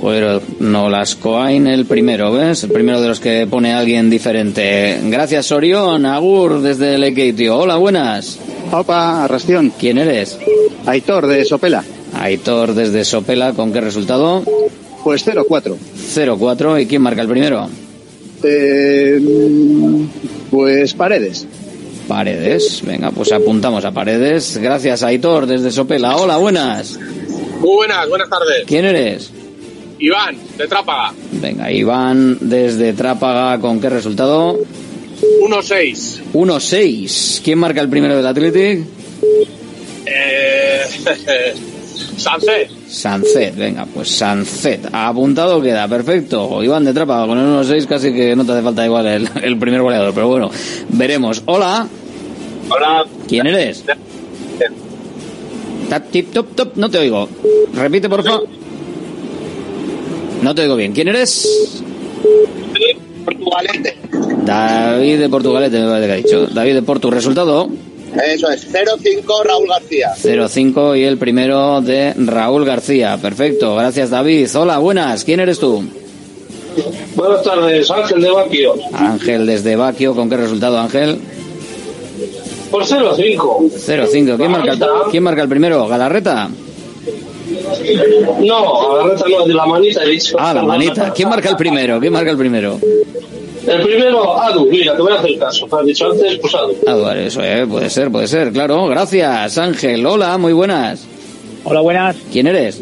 [0.00, 2.64] Joder, Nolascoain el primero, ¿ves?
[2.64, 5.00] El primero de los que pone a alguien diferente.
[5.04, 6.04] Gracias, Sorión.
[6.04, 7.56] Agur desde el tío.
[7.56, 8.38] Hola, buenas.
[8.72, 9.72] Opa, Arrastión.
[9.78, 10.38] ¿Quién eres?
[10.84, 11.82] Aitor, de Sopela.
[12.14, 14.42] Aitor desde Sopela, ¿con qué resultado?
[15.02, 15.76] Pues 0-4.
[16.14, 17.68] 0-4, ¿y quién marca el primero?
[18.42, 19.20] Eh,
[20.50, 21.46] pues Paredes.
[22.08, 24.58] Paredes, venga, pues apuntamos a Paredes.
[24.58, 26.16] Gracias, Aitor, desde Sopela.
[26.16, 26.98] Hola, buenas.
[27.60, 28.64] Muy buenas, buenas tardes.
[28.66, 29.32] ¿Quién eres?
[29.98, 31.12] Iván, de Trápaga.
[31.32, 34.58] Venga, Iván desde Trápaga, ¿con qué resultado?
[35.42, 36.20] 1-6.
[36.32, 37.40] 1-6.
[37.42, 38.84] ¿Quién marca el primero del Athletic?
[40.06, 40.82] Eh,
[42.16, 42.70] Sánchez.
[42.88, 44.88] Sancet, venga, pues Sancet.
[44.92, 46.62] Apuntado queda, perfecto.
[46.62, 49.58] Iván de Trápaga con el 1-6 casi que no te hace falta igual el, el
[49.58, 50.50] primer goleador, pero bueno,
[50.90, 51.42] veremos.
[51.46, 51.86] Hola.
[52.68, 53.04] Hola.
[53.28, 53.84] ¿Quién eres?
[55.88, 57.28] Tap, tip, top, top, no te oigo.
[57.74, 58.48] Repite, por favor.
[60.42, 60.92] No te oigo bien.
[60.92, 61.82] ¿Quién eres?
[63.24, 63.96] Portugalete.
[64.44, 66.46] David de Portugalete, me parece que ha dicho.
[66.46, 67.68] David de Portu, resultado.
[68.24, 70.12] Eso es, 0-5 Raúl García.
[70.22, 73.18] 0-5 y el primero de Raúl García.
[73.20, 74.48] Perfecto, gracias David.
[74.56, 75.24] Hola, buenas.
[75.24, 75.84] ¿Quién eres tú?
[77.14, 78.74] Buenas tardes, Ángel de Baquio.
[78.92, 80.14] Ángel desde Baquio.
[80.14, 81.18] ¿Con qué resultado, Ángel?
[82.70, 83.70] Por 0-5.
[83.70, 84.36] 0-5.
[84.36, 85.86] ¿Quién marca, el- ¿Quién marca el primero?
[85.88, 86.48] ¿Galarreta?
[88.40, 90.36] No, Agarreta no, de la manita he dicho.
[90.38, 91.12] Ah, la manita.
[91.14, 92.00] ¿Quién marca el primero?
[92.00, 92.78] ¿Quién marca el primero?
[93.66, 95.66] El primero, Adu, mira, te voy a hacer caso.
[95.66, 96.74] Te has dicho antes, pues Adu.
[96.86, 98.86] Ah, vale, eso, eh, puede ser, puede ser, claro.
[98.86, 100.06] Gracias, Ángel.
[100.06, 101.04] Hola, muy buenas.
[101.64, 102.16] Hola, buenas.
[102.32, 102.80] ¿Quién eres?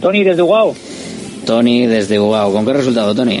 [0.00, 0.74] Tony desde Ugao.
[1.46, 2.52] Tony desde Ugao.
[2.52, 3.40] ¿Con qué resultado, Tony?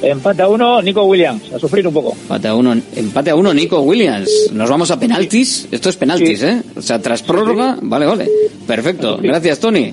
[0.00, 1.52] Empate a uno, Nico Williams.
[1.52, 2.12] A sufrir un poco.
[2.12, 4.30] Empate a uno, empate a uno, Nico Williams.
[4.52, 5.66] Nos vamos a penaltis.
[5.72, 6.62] Esto es penaltis, ¿eh?
[6.76, 8.30] O sea, tras prórroga, vale, vale.
[8.66, 9.18] Perfecto.
[9.20, 9.92] Gracias, Tony.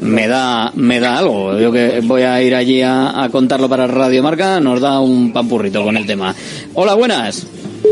[0.00, 1.58] Me da, me da algo.
[1.58, 5.32] Yo que voy a ir allí a, a contarlo para Radio Marca, nos da un
[5.32, 6.34] pampurrito con el tema.
[6.74, 7.46] Hola, buenas.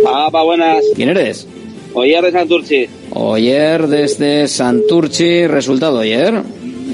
[0.05, 0.85] Papá, buenas.
[0.95, 1.47] ¿Quién eres?
[1.95, 2.89] Oyer de Santurci.
[3.11, 5.47] Oyer desde Santurchi.
[5.47, 6.43] Resultado, Oyer.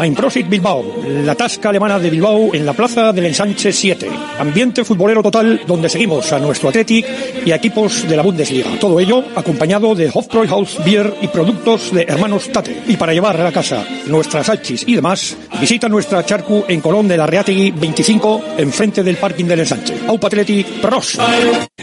[0.00, 0.84] Einprosit Bilbao,
[1.24, 4.08] la tasca alemana de Bilbao en la plaza del Ensanche 7.
[4.38, 7.06] Ambiente futbolero total donde seguimos a nuestro Athletic
[7.44, 8.70] y a equipos de la Bundesliga.
[8.80, 12.82] Todo ello acompañado de Hofbräuhaus Beer y productos de hermanos Tate.
[12.88, 17.08] Y para llevar a la casa nuestras salchis y demás, Visita nuestra charcu en Colón
[17.08, 19.94] de la Reategui 25, enfrente del parking del ensanche.
[20.06, 21.18] Aupa Athletic, pros.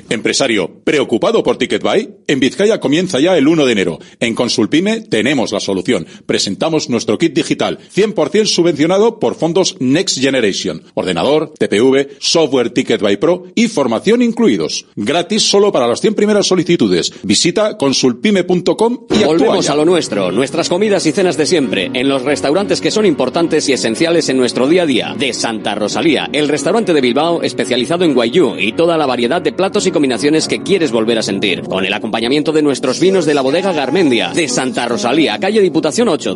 [0.09, 2.09] Empresario, ¿preocupado por TicketBuy?
[2.27, 3.99] En Vizcaya comienza ya el 1 de enero.
[4.21, 6.07] En Consulpime tenemos la solución.
[6.25, 10.83] Presentamos nuestro kit digital, 100% subvencionado por fondos Next Generation.
[10.93, 14.85] Ordenador, TPV, software TicketBuy Pro y formación incluidos.
[14.95, 17.13] Gratis solo para las 100 primeras solicitudes.
[17.23, 22.23] Visita consulpime.com y Volvemos a lo nuestro, nuestras comidas y cenas de siempre, en los
[22.23, 25.15] restaurantes que son importantes y esenciales en nuestro día a día.
[25.17, 29.51] De Santa Rosalía, el restaurante de Bilbao especializado en guayú y toda la variedad de
[29.51, 31.61] platos y combinaciones que quieres volver a sentir.
[31.63, 34.29] Con el acompañamiento de nuestros vinos de la bodega Garmendia.
[34.29, 36.35] De Santa Rosalía, calle Diputación 8,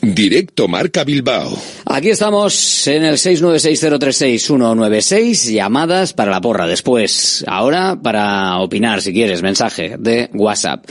[0.00, 1.58] Directo Marca Bilbao.
[1.86, 7.44] Aquí estamos en el 696036196, llamadas para la porra después.
[7.46, 10.84] Ahora para opinar, si quieres, mensaje de WhatsApp.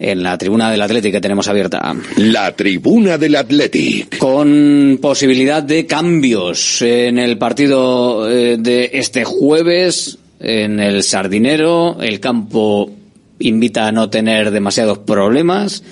[0.00, 1.92] En la tribuna del Atlético que tenemos abierta.
[2.16, 4.18] La tribuna del Athletic.
[4.18, 12.00] Con posibilidad de cambios en el partido eh, de este jueves en el Sardinero.
[12.00, 12.92] El campo
[13.40, 15.82] invita a no tener demasiados problemas.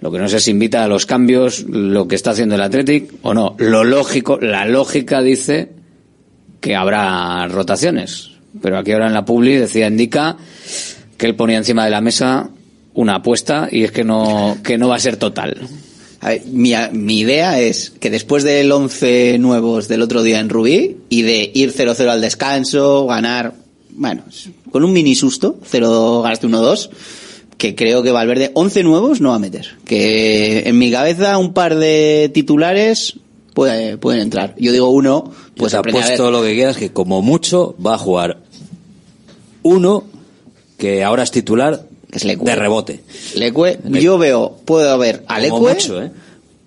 [0.00, 3.14] Lo que no sé si invita a los cambios, lo que está haciendo el Athletic
[3.22, 3.56] o no.
[3.58, 5.70] Lo lógico, la lógica dice
[6.60, 8.32] que habrá rotaciones.
[8.60, 10.36] Pero aquí ahora en la Publi decía, indica
[11.16, 12.50] que él ponía encima de la mesa
[12.94, 15.68] una apuesta y es que no, que no va a ser total.
[16.20, 20.48] A ver, mi, mi idea es que después del 11 nuevos del otro día en
[20.48, 23.54] Rubí y de ir 0-0 al descanso, ganar,
[23.90, 24.24] bueno,
[24.70, 26.90] con un mini susto, 0 ganaste 1-2,
[27.58, 29.76] que creo que Valverde 11 nuevos no va a meter.
[29.84, 33.14] Que en mi cabeza un par de titulares
[33.54, 34.54] puede- pueden entrar.
[34.58, 35.94] Yo digo uno, pues a ver.
[35.96, 38.38] apuesto lo que quieras que como mucho va a jugar
[39.62, 40.04] uno
[40.78, 43.00] que ahora es titular de rebote.
[43.34, 46.10] Lecue, yo veo, puedo ver a Lecue, mucho, ¿eh?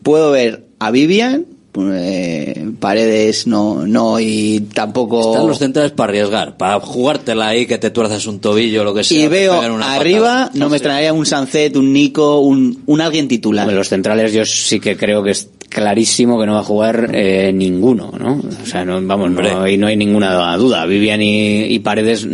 [0.04, 1.46] puedo ver a Vivian,
[1.94, 5.32] eh, Paredes no, no y tampoco...
[5.34, 8.94] Están los centrales para arriesgar, para jugártela ahí que te tuerzas un tobillo o lo
[8.94, 9.20] que sea.
[9.24, 10.52] y veo arriba, patada.
[10.56, 13.72] no me extrañaría un Sancet, un Nico, un, un alguien titular.
[13.72, 17.52] Los centrales yo sí que creo que es clarísimo que no va a jugar eh,
[17.54, 18.42] ninguno, ¿no?
[18.64, 20.86] O sea, no, vamos, no, hay- no hay ninguna duda.
[20.86, 22.26] Vivian y, y Paredes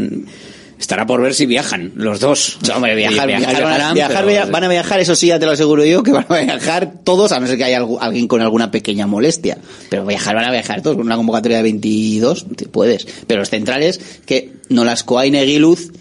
[0.80, 2.58] estará por ver si viajan los dos.
[2.76, 5.40] Hombre, Viajar, viajar, viajar, van, a, viajarán, viajar, pero- van a viajar, eso sí, ya
[5.40, 7.98] te lo aseguro yo, que van a viajar todos, a no ser que haya algu-
[8.02, 9.58] alguien con alguna pequeña molestia.
[9.90, 13.08] Pero viajar van a viajar todos, con una convocatoria de 22, te puedes.
[13.28, 15.92] Pero los centrales, que Nolascoa y Neguiluz,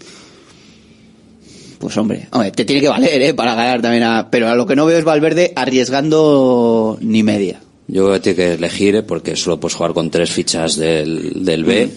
[1.79, 3.33] pues hombre, hombre, te tiene que valer, ¿eh?
[3.33, 4.29] Para ganar también a...
[4.31, 7.61] Pero a lo que no veo es Valverde arriesgando ni media.
[7.87, 11.43] Yo creo que tiene que elegir, eh, porque solo puedes jugar con tres fichas del,
[11.45, 11.89] del B,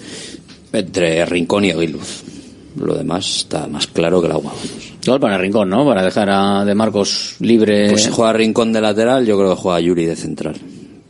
[0.75, 2.23] entre Rincón y Aguiluz.
[2.81, 4.53] Lo demás está más claro que el agua.
[5.03, 5.85] Igual para Rincón, ¿no?
[5.87, 7.91] Para dejar a De Marcos libre.
[7.91, 10.57] Pues si juega Rincón de lateral, yo creo que juega Yuri de central.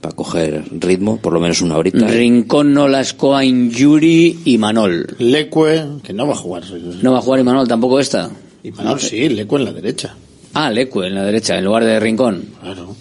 [0.01, 2.07] Para coger ritmo, por lo menos una horita.
[2.07, 5.17] Rincón, Nolascoa, Yuri y Manol.
[5.19, 6.63] Lecue, que no va a jugar.
[7.03, 8.31] ¿No va a jugar Imanol tampoco esta?
[8.63, 10.15] Y Manol sí, Lecue en la derecha.
[10.55, 12.45] Ah, Lecue en la derecha, en lugar de Rincón.
[12.63, 12.95] Claro.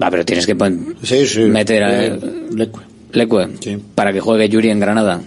[0.00, 0.56] Va, pero tienes que
[1.02, 1.40] Sí, sí.
[1.40, 2.20] meter a Eh,
[2.54, 2.82] Lecue.
[3.12, 3.48] Lecue
[3.94, 5.20] para que juegue Yuri en Granada.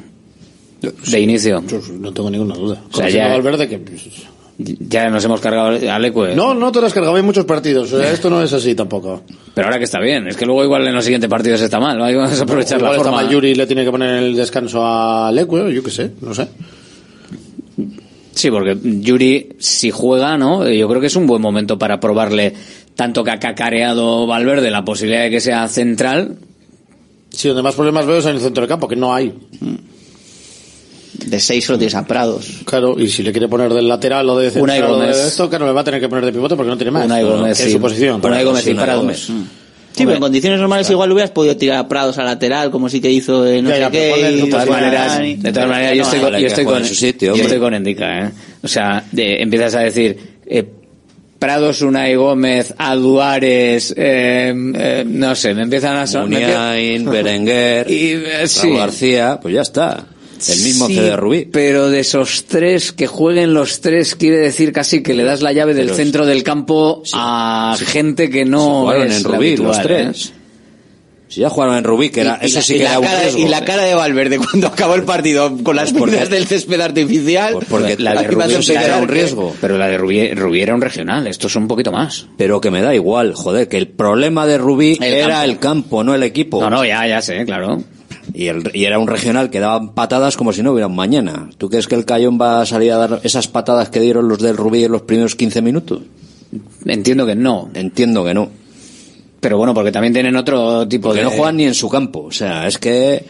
[0.82, 1.64] De inicio.
[2.00, 2.82] No tengo ninguna duda.
[2.92, 3.80] O sea, ya- a Valverde que...
[3.80, 4.02] pues,
[4.58, 6.36] Ya nos hemos cargado a Lecue.
[6.36, 7.92] No, no te las cargaba en muchos partidos.
[7.94, 9.22] O sea, esto no es así tampoco.
[9.54, 10.28] Pero ahora que está bien.
[10.28, 12.02] Es que luego igual en los siguientes partidos está mal.
[12.02, 13.22] Hay que aprovechar Igual la está forma.
[13.24, 16.48] mal Yuri le tiene que poner el descanso a Lecue, yo qué sé, no sé.
[18.34, 20.66] Sí, porque Yuri, si juega, ¿no?
[20.66, 22.54] Eh, Yo creo que es un buen momento para probarle
[22.96, 26.38] tanto que ha cacareado Valverde la posibilidad de que sea central.
[27.30, 29.34] Sí, donde más problemas veo es en el centro del campo, que no hay.
[31.26, 32.48] De seis solo tienes a Prados.
[32.66, 35.18] Claro, y si le quiere poner del lateral o de central o de Gómez.
[35.18, 37.06] esto, claro, le va a tener que poner de pivote porque no tiene más.
[37.06, 37.72] Unai Gómez, es sí.
[37.74, 38.22] su posición.
[38.24, 39.02] Unai Gómez y Prados.
[39.04, 39.30] Gómez.
[39.30, 39.42] Mm.
[39.92, 43.02] Sí, pero en condiciones normales igual hubieras podido tirar a Prados a lateral, como sí
[43.02, 44.32] que hizo en no Ya, sé qué.
[44.32, 47.60] De todas maneras, de todas maneras yo estoy, con- yo estoy con, sitio, yo estoy
[47.60, 48.32] con Endica, ¿eh?
[48.64, 50.64] O sea, de- empiezas a decir, eh,
[51.38, 56.76] Prados, Unai Gómez, Aduares, eh, eh, no sé, me empiezan a sonar.
[57.06, 58.72] Berenguer, Y, eh, Raúl sí.
[58.72, 60.06] García, pues ya está.
[60.48, 61.46] El mismo Sí, CD Rubí.
[61.52, 65.52] Pero de esos tres, que jueguen los tres, quiere decir casi que le das la
[65.54, 69.68] llave del Pero centro del campo a gente que no jugaron es en Rubí, habitual,
[69.68, 69.82] los ¿eh?
[69.84, 70.34] tres.
[71.32, 72.90] Si ya jugaron en Rubí, que era, Y- y eso la- sí y que la
[72.90, 73.40] era un cara, riesgo.
[73.40, 76.82] Y la cara de Valverde cuando acabó el partido con las Pues porque- del césped
[76.82, 77.56] artificial.
[77.70, 79.56] porque la de Rubí sí que era un que- riesgo.
[79.62, 82.26] Pero la de Rubí, Rubí era un regional, esto es un poquito más.
[82.36, 85.44] Pero que me da igual, joder, que el problema de Rubí El era campo.
[85.52, 86.62] el campo, no el equipo.
[86.62, 87.84] No, no, ya, ya sé, claro.
[88.40, 91.50] Y, el, y era un regional que daban patadas como si no hubiera un mañana.
[91.58, 94.40] ¿Tú crees que el Cayón va a salir a dar esas patadas que dieron los
[94.40, 96.02] del Rubí en los primeros 15 minutos?
[96.86, 97.70] Entiendo que no.
[97.74, 98.50] Entiendo que no.
[99.42, 101.26] Pero bueno, porque también tienen otro tipo Porque de...
[101.26, 102.22] no juegan ni en su campo.
[102.24, 103.26] O sea, es que...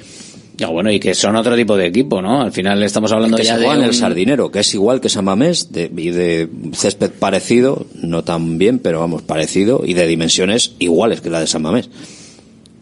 [0.58, 2.42] Ya, bueno, y que son otro tipo de equipo, ¿no?
[2.42, 5.00] Al final estamos hablando que ya se de juegan un- el Sardinero, que es igual
[5.02, 9.94] que San Mamés, de, y de césped parecido, no tan bien, pero vamos, parecido, y
[9.94, 11.90] de dimensiones iguales que la de San Mamés.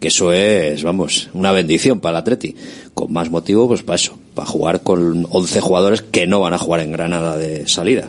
[0.00, 2.54] Que eso es, vamos, una bendición para el Atleti.
[2.94, 6.58] Con más motivo, pues para eso, para jugar con 11 jugadores que no van a
[6.58, 8.08] jugar en Granada de salida.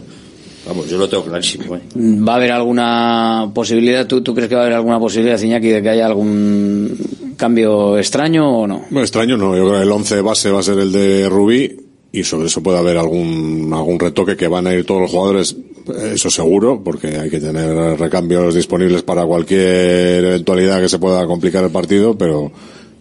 [0.67, 1.75] Vamos, yo lo tengo clarísimo.
[1.75, 1.81] ¿eh?
[1.95, 4.05] ¿Va a haber alguna posibilidad?
[4.05, 6.95] ¿Tú, ¿Tú crees que va a haber alguna posibilidad, Iñaki, de que haya algún
[7.37, 8.81] cambio extraño o no?
[8.89, 11.75] Bueno, extraño no, yo creo que el 11 base va a ser el de Rubí
[12.11, 15.55] y sobre eso puede haber algún, algún retoque que van a ir todos los jugadores,
[15.95, 21.63] eso seguro, porque hay que tener recambios disponibles para cualquier eventualidad que se pueda complicar
[21.63, 22.51] el partido, pero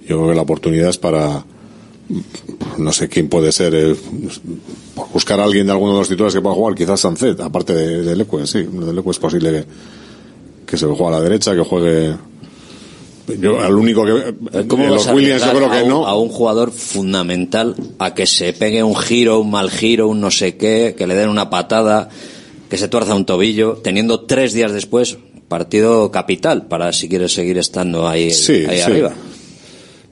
[0.06, 1.44] yo creo que la oportunidad es para,
[2.78, 3.94] no sé quién puede ser, eh,
[5.12, 8.02] buscar a alguien de alguno de los titulares que pueda jugar, quizás Sancet, aparte de,
[8.02, 9.64] de Leque, sí, de Leque es posible que,
[10.66, 12.14] que se juegue a la derecha, que juegue,
[13.36, 16.28] yo al único que, ¿Cómo los Williams yo creo que a un, no, a un
[16.28, 20.94] jugador fundamental a que se pegue un giro, un mal giro, un no sé qué,
[20.96, 22.08] que le den una patada,
[22.68, 25.18] que se tuerza un tobillo, teniendo tres días después
[25.48, 28.82] partido capital para si quieres seguir estando ahí, Sí, ahí sí.
[28.82, 29.14] arriba.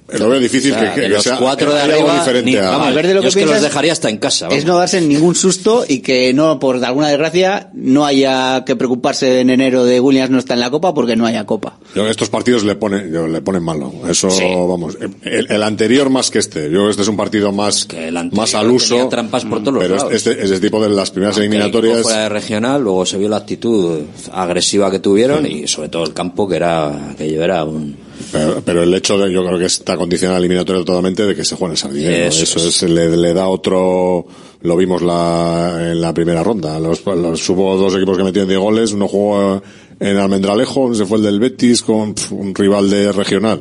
[0.09, 2.51] Lo veo difícil O sea, que, que- que los sea cuatro de que arriba, diferente
[2.51, 4.47] ni- a- vamos, Valverde lo yo que es que los es- dejaría hasta en casa.
[4.47, 4.59] vamos.
[4.59, 9.41] Es no darse ningún susto y que no, por alguna desgracia, no haya que preocuparse
[9.41, 11.79] en enero de Williams no está en la Copa porque no haya Copa.
[11.95, 13.93] Yo que estos partidos le ponen, yo- le ponen malo.
[14.09, 14.29] Eso,
[14.69, 14.97] vamos.
[15.23, 16.71] El, el anterior más que este.
[16.71, 17.89] Yo que este es un partido más,
[18.33, 18.95] más al uso.
[18.95, 20.13] tenía trampas por todos los pero lados.
[20.13, 22.03] este, este tipo de las primeras Aunque el eliminatorias.
[22.03, 24.03] fuera de regional, luego se vio la actitud
[24.33, 27.97] agresiva que tuvieron y sobre todo el campo que era, aquello era un,
[28.33, 31.55] Pero, pero el hecho de, yo creo que está condicionado eliminatorio totalmente de que se
[31.57, 32.25] juegue en el Sardinero.
[32.27, 34.27] Eso Eso, es, le, le da otro,
[34.63, 36.79] lo vimos la, en la primera ronda.
[36.81, 39.63] Los, los, hubo dos equipos que metieron 10 goles, uno jugó
[40.01, 43.61] en Almendralejo, se fue el del Betis con un rival de regional.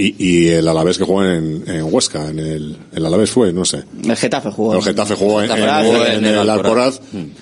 [0.00, 3.64] Y, y el Alavés que jugó en, en Huesca, en el, el Alavés fue, no
[3.64, 3.82] sé.
[4.04, 4.76] El Getafe jugó.
[4.76, 7.00] El Getafe jugó en, Getafe en- en en el el Alcoraz.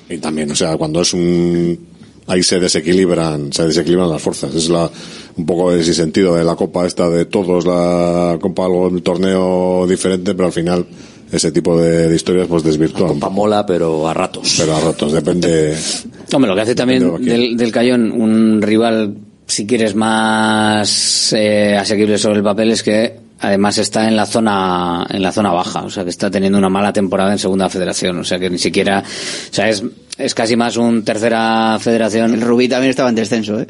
[0.09, 1.79] Y también, o sea, cuando es un,
[2.27, 4.55] ahí se desequilibran, se desequilibran las fuerzas.
[4.55, 4.91] Es la,
[5.37, 9.87] un poco ese sentido de la copa esta de todos, la copa algo, un torneo
[9.87, 10.87] diferente, pero al final
[11.31, 13.15] ese tipo de, de historias pues desvirtúan.
[13.15, 14.57] copa mola, pero a ratos.
[14.59, 15.77] Pero a ratos, depende.
[16.33, 21.77] Hombre, lo que hace también de del, del Cayón un rival, si quieres, más eh,
[21.77, 25.83] asequible sobre el papel es que además está en la zona en la zona baja,
[25.83, 28.59] o sea que está teniendo una mala temporada en segunda federación, o sea que ni
[28.59, 29.85] siquiera, o sea es
[30.17, 32.33] es casi más un tercera federación.
[32.33, 33.67] El Rubí también estaba en descenso, ¿eh?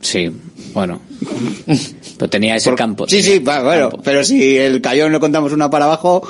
[0.00, 0.30] Sí,
[0.72, 1.00] bueno,
[2.18, 3.06] pero tenía ese campo.
[3.08, 6.26] Sí, sí, va, bueno, pero si el Cayón lo contamos una para abajo,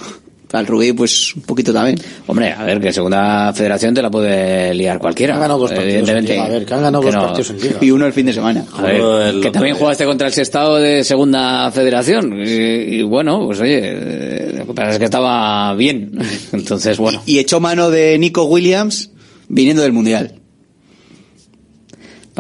[0.53, 1.99] al Rubí pues un poquito también.
[2.27, 5.35] Hombre, a ver, que segunda federación te la puede liar cualquiera.
[5.35, 6.25] Han ganado dos partidos en.
[6.25, 7.79] Liga, a ver, que han ganado Que dos partidos en Liga.
[7.81, 8.65] Y uno el fin de semana.
[8.77, 12.35] A ver, que también jugaste contra el Sestao de segunda federación.
[12.45, 16.19] Y, y bueno, pues oye, eh, lo que pasa es que estaba bien.
[16.53, 17.23] Entonces, bueno.
[17.27, 19.11] Y echó mano de Nico Williams
[19.49, 20.40] viniendo del Mundial.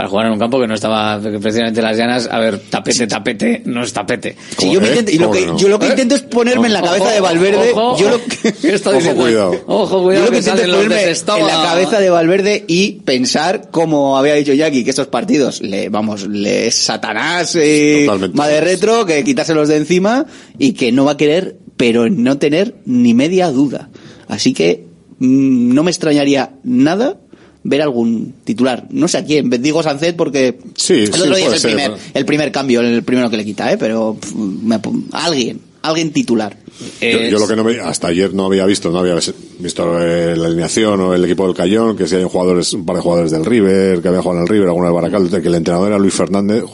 [0.00, 3.06] Para jugar en un campo que no estaba que precisamente las llanas, a ver, tapete,
[3.06, 4.34] tapete, no es tapete.
[4.56, 6.80] Sí, yo, me intento- y lo que, yo lo que intento es ponerme en la
[6.80, 7.72] cabeza de Valverde.
[7.74, 8.24] Ojo, yo lo, ojo.
[8.62, 9.28] ¿Qué está diciendo?
[9.28, 12.92] Yo Ojo, cuidado lo que que intento es ponerme en la cabeza de Valverde y
[12.92, 18.62] pensar, como había dicho Jackie, que estos partidos, le, vamos, le es Satanás, eh, madre
[18.62, 20.24] retro, que quitárselos de encima
[20.58, 23.90] y que no va a querer, pero no tener ni media duda.
[24.28, 24.86] Así que
[25.18, 27.19] mm, no me extrañaría nada
[27.62, 28.86] ver algún titular.
[28.90, 31.70] No sé a quién, digo Sancet porque Sí, el sí, otro día es el ser.
[31.74, 33.76] primer, el primer cambio, el primero que le quita, ¿eh?
[33.78, 34.80] pero pff, me
[35.12, 36.56] alguien, alguien titular.
[37.02, 39.14] Yo, yo lo que no me, hasta ayer no había visto, no había
[39.58, 42.96] visto eh, la alineación o el equipo del Cayón, que si hay jugadores, un par
[42.96, 45.54] de jugadores del River, que había jugado en el River, alguno del Baracaldo, que el
[45.56, 46.64] entrenador era Luis Fernández,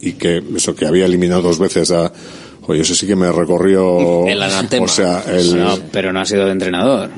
[0.00, 2.12] y que eso que había eliminado dos veces a,
[2.66, 4.84] oye, eso sí que me recorrió, El anatema.
[4.84, 7.10] o sea, el, No, pero no ha sido de entrenador.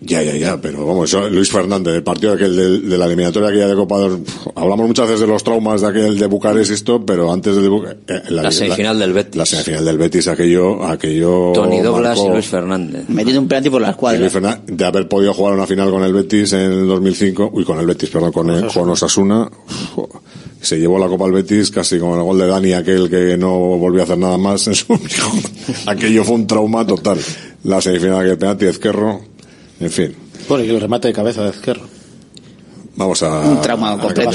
[0.00, 3.48] Ya, ya, ya, pero vamos, eso, Luis Fernández, el partido aquel de, de la eliminatoria
[3.48, 4.20] aquella de Copa, dos-
[4.54, 8.08] hablamos muchas veces de los traumas de aquel de Bucarest esto, pero antes de Bucarest,
[8.10, 9.36] eh, La semifinal del Betis.
[9.36, 11.52] La semifinal del Betis, aquello, aquello.
[11.52, 13.04] Tony Douglas marcó- y Luis Fernández.
[13.08, 14.20] Metiendo un penalti por la escuadra.
[14.20, 17.64] Luis Fernández, de haber podido jugar una final con el Betis en el 2005, uy,
[17.64, 19.50] con el Betis, perdón, con, el- con Osasuna,
[19.96, 20.06] uf,
[20.60, 23.50] Se llevó la Copa al Betis casi con el gol de Dani, aquel que no
[23.78, 24.86] volvió a hacer nada más en su
[25.86, 27.18] Aquello fue un trauma total.
[27.64, 29.20] La semifinal que penalti de Ezquerro,
[29.80, 30.16] en fin.
[30.48, 31.82] Bueno, y el remate de cabeza de Ezquerro.
[32.96, 33.40] Vamos a...
[33.40, 34.30] Un trauma a- completo.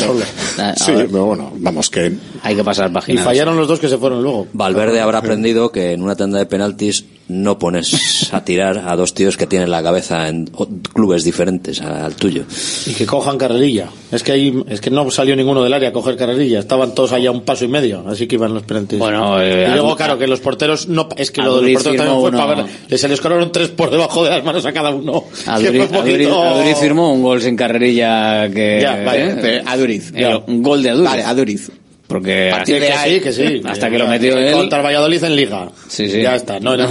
[0.58, 2.14] a- Sí, a pero bueno, vamos que...
[2.44, 3.26] Hay que pasar Y páginas.
[3.26, 4.48] fallaron los dos que se fueron luego.
[4.54, 9.14] Valverde habrá aprendido que en una tanda de penaltis no pones a tirar a dos
[9.14, 10.46] tíos que tienen la cabeza en
[10.94, 12.44] clubes diferentes al tuyo.
[12.86, 13.88] Y que cojan carrerilla.
[14.12, 16.60] Es que ahí, es que no salió ninguno del área a coger carrerilla.
[16.60, 18.04] Estaban todos allá a un paso y medio.
[18.08, 19.00] Así que iban los penaltis.
[19.00, 21.98] Bueno, eh, y luego, claro, que los porteros no, es que lo de los porteros
[22.06, 22.66] también fue para ver.
[22.90, 25.24] Les escalaron tres por debajo de las manos a cada uno.
[25.48, 28.80] Aduriz, poquito- firmó un gol sin carrerilla que...
[28.82, 29.38] Ya, vale, ¿eh?
[29.42, 30.12] pero Aduriz.
[30.14, 31.10] El- un gol de Aduriz.
[31.10, 31.72] Vale, Aduriz.
[32.08, 33.62] Porque que sí, que sí.
[33.66, 34.54] hasta que lo metió él...
[34.54, 35.70] Contra el Valladolid en Liga.
[35.88, 36.22] Sí, sí.
[36.22, 36.76] Ya está, no.
[36.78, 36.88] No,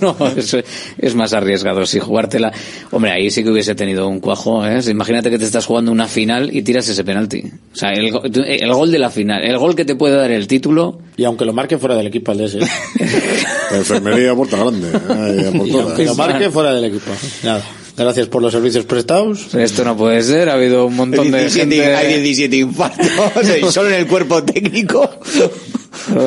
[0.00, 0.56] no, es,
[0.98, 2.52] es más arriesgado si jugártela.
[2.92, 4.78] Hombre, ahí sí que hubiese tenido un cuajo, ¿eh?
[4.88, 7.42] Imagínate que te estás jugando una final y tiras ese penalti.
[7.72, 10.30] O sea, el, go- el gol de la final, el gol que te puede dar
[10.30, 10.98] el título.
[11.16, 12.58] Y aunque lo marque fuera del equipo al de ese.
[13.70, 14.88] La enfermería puerta grande.
[15.58, 17.10] Por Y aunque lo marque fuera del equipo.
[17.42, 17.64] Nada.
[17.96, 19.54] Gracias por los servicios prestados.
[19.54, 21.94] Esto no puede ser, ha habido un montón de 17 gente...
[21.94, 23.06] Hay 17 infartos
[23.72, 25.08] solo en el cuerpo técnico.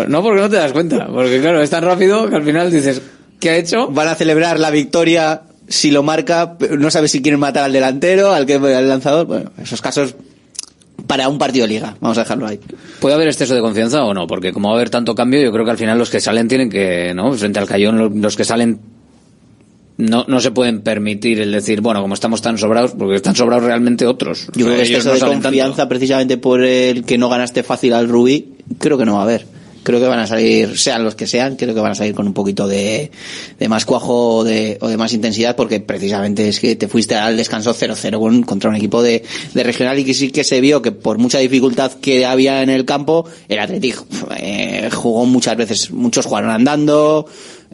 [0.07, 1.07] No, porque no te das cuenta.
[1.07, 3.02] Porque claro, es tan rápido que al final dices,
[3.39, 3.89] ¿qué ha hecho?
[3.89, 8.31] Van a celebrar la victoria si lo marca, no sabes si quieren matar al delantero,
[8.31, 9.27] al que al lanzador.
[9.27, 10.15] Bueno, esos casos
[11.06, 11.95] para un partido de liga.
[11.99, 12.60] Vamos a dejarlo ahí.
[13.02, 14.26] ¿Puede haber exceso de confianza o no?
[14.26, 16.48] Porque como va a haber tanto cambio, yo creo que al final los que salen
[16.48, 17.34] tienen que, ¿no?
[17.34, 18.80] Frente al Cayón, lo- los que salen
[19.97, 23.63] no, no se pueden permitir el decir, bueno, como estamos tan sobrados, porque están sobrados
[23.65, 24.47] realmente otros.
[24.55, 25.41] Yo creo que exceso no de tanto.
[25.43, 29.23] confianza, precisamente por el que no ganaste fácil al Rubí, creo que no va a
[29.23, 29.45] haber.
[29.83, 32.27] Creo que van a salir, sean los que sean, creo que van a salir con
[32.27, 33.09] un poquito de,
[33.57, 37.15] de más cuajo o de, o de más intensidad, porque precisamente es que te fuiste
[37.15, 40.59] al descanso 0-0 con- contra un equipo de, de regional y que sí que se
[40.59, 44.03] vio que por mucha dificultad que había en el campo, el Athletic
[44.37, 47.25] eh, jugó muchas veces, muchos jugaron andando,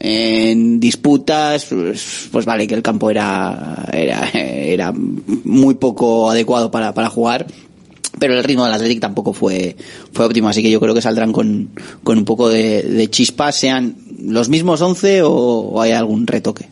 [0.05, 6.93] en disputas, pues, pues vale que el campo era, era, era muy poco adecuado para,
[6.93, 7.47] para jugar,
[8.19, 9.77] pero el ritmo del Athletic tampoco fue,
[10.11, 11.69] fue óptimo, así que yo creo que saldrán con,
[12.03, 16.67] con un poco de, de chispa, sean los mismos 11 o, o hay algún retoque.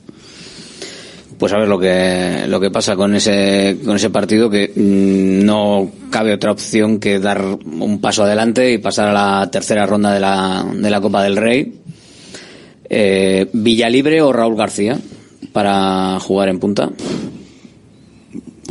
[1.38, 5.46] Pues a ver lo que, lo que pasa con ese, con ese partido que mm,
[5.46, 10.14] no cabe otra opción que dar un paso adelante y pasar a la tercera ronda
[10.14, 11.82] de la, de la Copa del Rey.
[12.94, 15.00] Eh, Villalibre o Raúl García
[15.54, 16.90] para jugar en punta.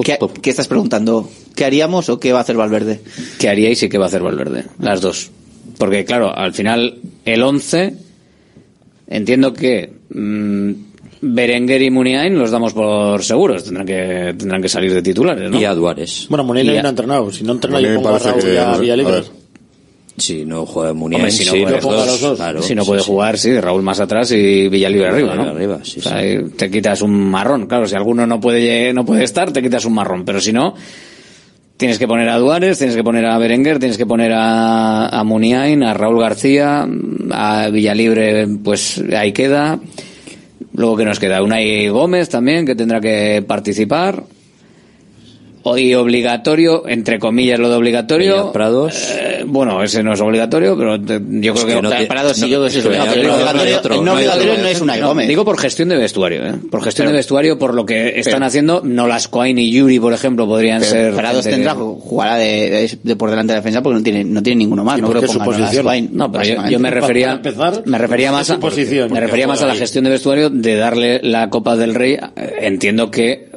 [0.05, 1.29] ¿Qué, qué estás preguntando?
[1.55, 3.01] ¿Qué haríamos o qué va a hacer Valverde?
[3.39, 4.65] ¿Qué haríais y qué va a hacer Valverde?
[4.79, 5.31] Las dos.
[5.79, 7.95] Porque claro, al final el 11
[9.09, 10.71] entiendo que mm,
[11.23, 15.59] Berenguer y Muniain los damos por seguros, tendrán que tendrán que salir de titulares, ¿no?
[15.59, 16.27] Y a Duárez.
[16.29, 17.33] Bueno, Muniain no ha entrenado.
[17.33, 19.13] Si no entrena, yo Muniain pongo a parece Raúl que- y a a Villalibre.
[19.13, 19.40] ver.
[20.21, 22.83] Si no juega Muniain, Hombre, si no los jugar dos, los dos, claro, si no
[22.83, 23.07] sí, puede sí.
[23.07, 25.43] jugar, sí, Raúl más atrás y Villalibre arriba, ¿no?
[25.43, 29.05] Arriba, sí, O sea, ahí te quitas un marrón, claro, si alguno no puede no
[29.05, 30.75] puede estar, te quitas un marrón, pero si no
[31.81, 35.25] tienes que poner a Duárez, tienes que poner a Berenguer, tienes que poner a, a
[35.25, 36.87] Muniain, a Raúl García,
[37.31, 39.81] a Villalibre, pues ahí queda.
[40.75, 44.25] Luego que nos queda Unai Gómez también, que tendrá que participar.
[45.63, 48.37] Hoy obligatorio, entre comillas lo de obligatorio.
[48.37, 49.11] Peña Prados.
[49.19, 52.07] Eh, bueno, ese no es obligatorio, pero te- yo Es creo que, que no te-
[52.07, 53.29] Prados sí no, yo es es que obligatorio.
[53.29, 55.29] No Obligatorio- otro, no no obligatorio no es Unai No, Gómez.
[55.29, 56.55] Digo por gestión de vestuario, ¿eh?
[56.71, 60.47] Por gestión de vestuario, por lo que están pero- haciendo, Nolascoain y Yuri, por ejemplo,
[60.47, 61.15] podrían Pero ser.
[61.15, 64.25] Prados tendrá que- jugará de, de- de por delante de la defensa porque no tiene,
[64.25, 64.99] no tiene ninguno más.
[64.99, 66.09] ¿Y no creo que su posición?
[66.13, 69.13] No, pero yo, me refería, empezar, me refería más a, posición.
[69.13, 72.15] me refería más a la gestión de vestuario de darle la Copa del Rey.
[72.15, 73.51] eh, Entiendo que,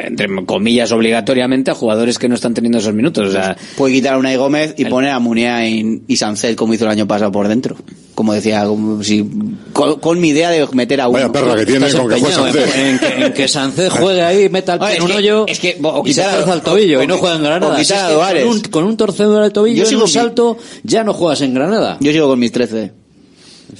[0.00, 0.92] entre comillas,
[1.32, 3.28] obligatoriamente a jugadores que no están teniendo esos minutos.
[3.28, 6.84] O sea, Puede quitar a Unai Gómez y poner a Muniain y Sancet como hizo
[6.84, 7.76] el año pasado por dentro.
[8.14, 9.26] Como decía, como si,
[9.72, 11.18] con, con mi idea de meter a uno.
[11.18, 12.76] Vaya perra que tiene con que juegue Sánchez.
[12.76, 15.44] en, en que, en que juegue ahí, meta el Ah, pie en un que- hoyo
[15.48, 17.42] es que, o y se quitar a- calza el tobillo o- y no juega en
[17.42, 17.72] Granada.
[17.72, 19.88] o Si quitar es a que con, un, con un torcedor del tobillo Yo en
[19.88, 21.96] sigo un mi- salto ya no juegas en Granada.
[22.00, 22.92] Yo sigo con mis 13.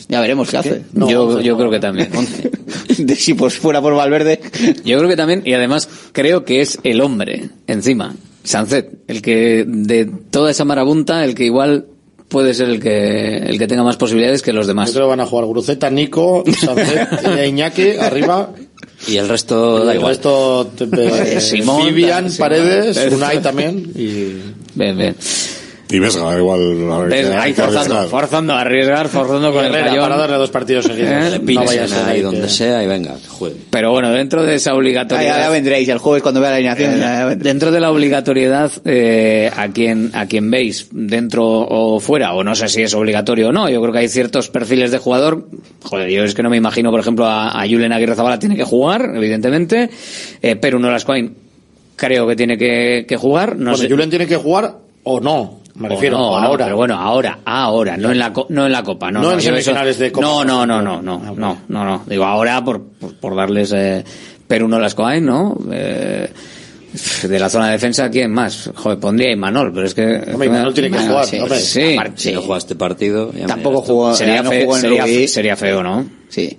[0.09, 0.83] Ya veremos qué hace.
[0.93, 2.09] yo, yo creo que también.
[2.99, 4.41] De si pues fuera por Valverde.
[4.85, 8.15] Yo creo que también, y además creo que es el hombre, encima,
[8.45, 11.87] Sancet, el que de toda esa marabunta, el que igual
[12.29, 14.91] puede ser el que, el que tenga más posibilidades que los Yo demás.
[14.93, 17.09] creo que van a jugar Gruceta, Nico, Sancet
[17.39, 18.51] y Iñaki arriba.
[19.09, 20.13] Y el resto Y da el igual.
[20.15, 22.39] resto, eh, Simón, Vivian, Simón.
[22.49, 23.93] Paredes, Unai también.
[23.95, 24.37] Y
[24.75, 25.17] Bien, bien.
[25.93, 27.07] Y Vesga, igual.
[27.09, 30.03] Ves, ahí forzando, forzando, arriesgar, forzando con el Herrera, cayón.
[30.05, 31.11] para darle dos partidos seguidos.
[31.11, 33.57] Eh, No ahí que- donde sea y venga, juegue.
[33.71, 35.39] Pero bueno, dentro de esa Ya, obligatoriedad.
[35.39, 36.93] ya vendréis el jueves cuando vea la alineación.
[36.99, 37.53] ya- ya vendréis.
[37.53, 42.55] Dentro de la obligatoriedad, eh, a quien a quien veis, dentro o fuera, o no
[42.55, 45.47] sé si es obligatorio o no, yo creo que hay ciertos perfiles de jugador.
[45.83, 48.57] Joder, yo es que no me imagino, por ejemplo, a, a Julen Aguirre Zabala tiene
[48.57, 49.91] que jugar, evidentemente,
[50.41, 51.05] eh, pero no las
[51.97, 53.57] creo que tiene que, que jugar.
[53.57, 53.89] No Bueno, sé.
[53.89, 54.75] Julen tiene que jugar
[55.05, 55.61] o no.
[55.75, 56.65] Me refiero, no, no, ahora.
[56.67, 59.39] pero bueno, ahora, ahora, no en la co- no en la copa, no, No en
[59.39, 60.27] eso- semifinales de Copa.
[60.27, 62.03] No, no, no, no, no, no, no, no.
[62.07, 64.05] Digo ahora por por, por darles eh,
[64.47, 65.57] Perú no las coain, ¿no?
[65.73, 66.31] Eh,
[67.23, 68.71] de la zona de defensa, ¿quién más?
[68.75, 70.05] Joder, pondría a Imanol, pero es que...
[70.31, 71.59] Hombre, Imanol tiene que Bueno, jugar, sí, hombre.
[71.59, 71.97] sí.
[72.17, 73.31] Si no juega este partido...
[73.47, 76.05] Tampoco jugó, Sería, no fe- jugó en sería, sería feo, ¿no?
[76.29, 76.59] Sí.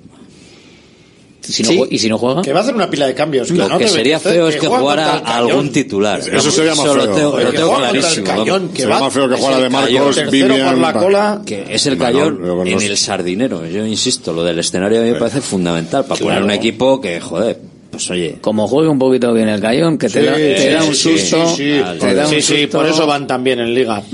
[1.43, 1.83] Si no Sí.
[1.91, 2.41] ¿Y si no juega?
[2.41, 3.49] Que va a hacer una pila de cambios.
[3.51, 6.19] Lo no que sería feo es que juega jugara algún titular.
[6.19, 7.09] Eso sería más feo.
[7.13, 8.27] Tengo, lo Que tengo clarísimo.
[8.27, 8.61] Vamos.
[8.73, 11.41] que Sería va- más feo que es jugara el de Marcos, Cayón, Vivian, la cola.
[11.45, 13.65] Que es el cayón en el sardinero.
[13.67, 17.19] Yo insisto, lo del escenario a mí me parece fundamental para poner un equipo que,
[17.19, 17.59] joder,
[17.93, 20.67] pues oye, Como juegue un poquito bien el Cayón, que te, Sí, da, te sí,
[20.69, 21.47] da un susto.
[21.55, 22.77] Sí, sí, te da un sí, sí, susto.
[22.79, 24.01] por eso van tan bien en Liga.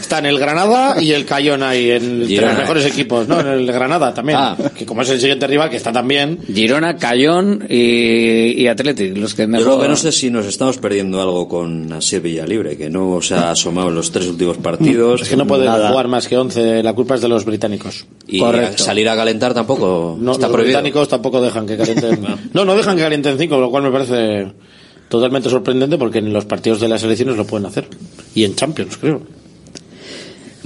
[0.00, 2.52] Están el Granada y el Cayón ahí, en, Girona.
[2.52, 3.40] los mejores equipos, ¿no?
[3.40, 4.38] En el Granada también.
[4.40, 4.56] Ah.
[4.72, 6.38] Que como es el siguiente rival, que está también.
[6.46, 10.78] Girona, Cayón y, y Athletic, los que yo lo que no sé si nos estamos
[10.78, 15.22] perdiendo algo con Asier Villalibre, que no se ha asomado en los tres últimos partidos.
[15.22, 15.88] Es que no puede Nada.
[15.88, 16.84] jugar más que 11.
[16.84, 18.06] La culpa es de los británicos.
[18.28, 18.84] Y Correcto.
[18.84, 20.78] salir a calentar tampoco No, está los prohibido.
[20.78, 22.20] británicos tampoco dejan que calienten.
[22.52, 24.52] no, no dejan que calienten 5, lo cual me parece
[25.08, 27.88] totalmente sorprendente porque en los partidos de las elecciones lo pueden hacer.
[28.34, 29.22] Y en Champions, creo.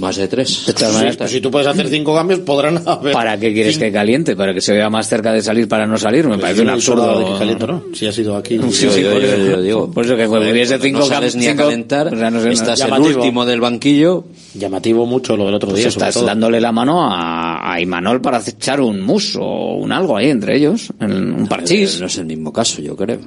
[0.01, 0.65] Más de tres.
[0.67, 3.13] De todas Sí, maneras, pues si tú puedes hacer 5 cambios, podrán haber.
[3.13, 4.35] ¿Para qué quieres cinco- que caliente?
[4.35, 6.27] ¿Para que se vea más cerca de salir para no salir?
[6.27, 7.19] Me parece Yo un no absurdo.
[7.19, 7.83] de que caliente, ¿no?
[7.93, 8.59] Si ha sido aquí.
[8.71, 9.45] Sí, Yo, sí, yo- por yo- eso.
[9.51, 12.07] yo digo, Por eso que joder, hubiese cuando cinco no sales ni a cinco- calentar,
[12.15, 13.19] o sea, no sé, no- estás el llamativo.
[13.21, 14.25] último del banquillo.
[14.55, 15.89] Llamativo mucho lo del otro Pues día.
[15.89, 16.27] estás sobre todo.
[16.27, 20.57] dándole la mano a, a Imanol para echar un mus o un algo ahí entre
[20.57, 22.01] ellos, en un parchís.
[22.01, 23.19] No es el mismo caso, yo creo.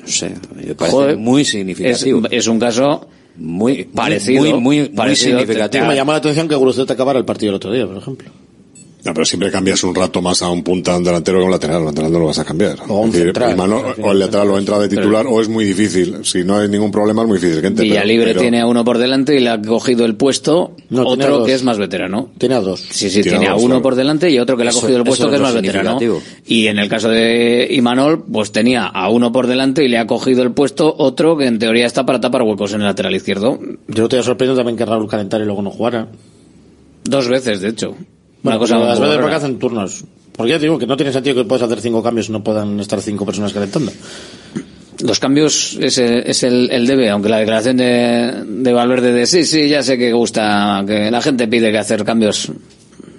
[0.00, 2.22] No sé, me parece Joder, muy Es, significativo.
[2.30, 3.08] es un caso
[3.38, 5.38] muy parecido, muy, muy, muy parecido.
[5.38, 5.86] significativo.
[5.86, 8.30] Me llamó la atención que Guruceta acabara el partido el otro día, por ejemplo.
[9.04, 11.46] No, pero siempre cambias un rato más a un punta, a un delantero que a
[11.46, 11.80] un lateral.
[11.80, 12.76] Un lateral no lo vas a cambiar.
[12.88, 13.56] O un decir, central.
[13.56, 16.16] Imanol- o el lateral o entra de titular o es muy difícil.
[16.24, 17.84] Si no hay ningún problema es muy difícil que entre.
[17.84, 21.04] pero- Villalibre pero- tiene a uno por delante y le ha cogido el puesto No,
[21.06, 22.30] otro que es más veterano.
[22.38, 22.80] Tiene a dos.
[22.90, 23.82] Sí, sí, Tiene tiene, a dos, uno claro.
[23.82, 25.54] por delante y otro que le ha Eso- cogido el puesto eso que es más
[25.54, 25.98] veterano.
[26.46, 30.06] Y en el caso de Imanol, pues tenía a uno por delante y le ha
[30.08, 33.60] cogido el puesto otro que en teoría está para tapar huecos en el lateral izquierdo.
[33.86, 36.08] Yo no te sorprendido también que Raúl calentara y luego no jugara.
[37.04, 37.94] Dos veces, de hecho.
[38.42, 39.20] Una Una cosa las veces rara.
[39.22, 40.04] porque hacen turnos.
[40.36, 42.42] Porque ya te digo que no tiene sentido que puedas hacer cinco cambios y no
[42.44, 43.90] puedan estar cinco personas calentando.
[45.00, 49.44] Los cambios es, es el, el debe, aunque la declaración de, de Valverde de sí,
[49.44, 52.50] sí, ya sé que gusta, que la gente pide que hacer cambios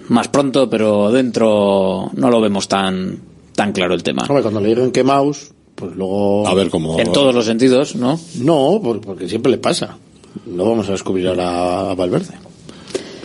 [0.09, 3.19] más pronto, pero dentro no lo vemos tan,
[3.55, 4.23] tan claro el tema.
[4.27, 6.45] Hombre, cuando le digan que mouse, pues luego...
[6.47, 6.99] A ver cómo.
[6.99, 8.19] En todos los sentidos, ¿no?
[8.41, 9.97] No, por- porque siempre le pasa.
[10.47, 12.33] No vamos a descubrir ahora a Valverde.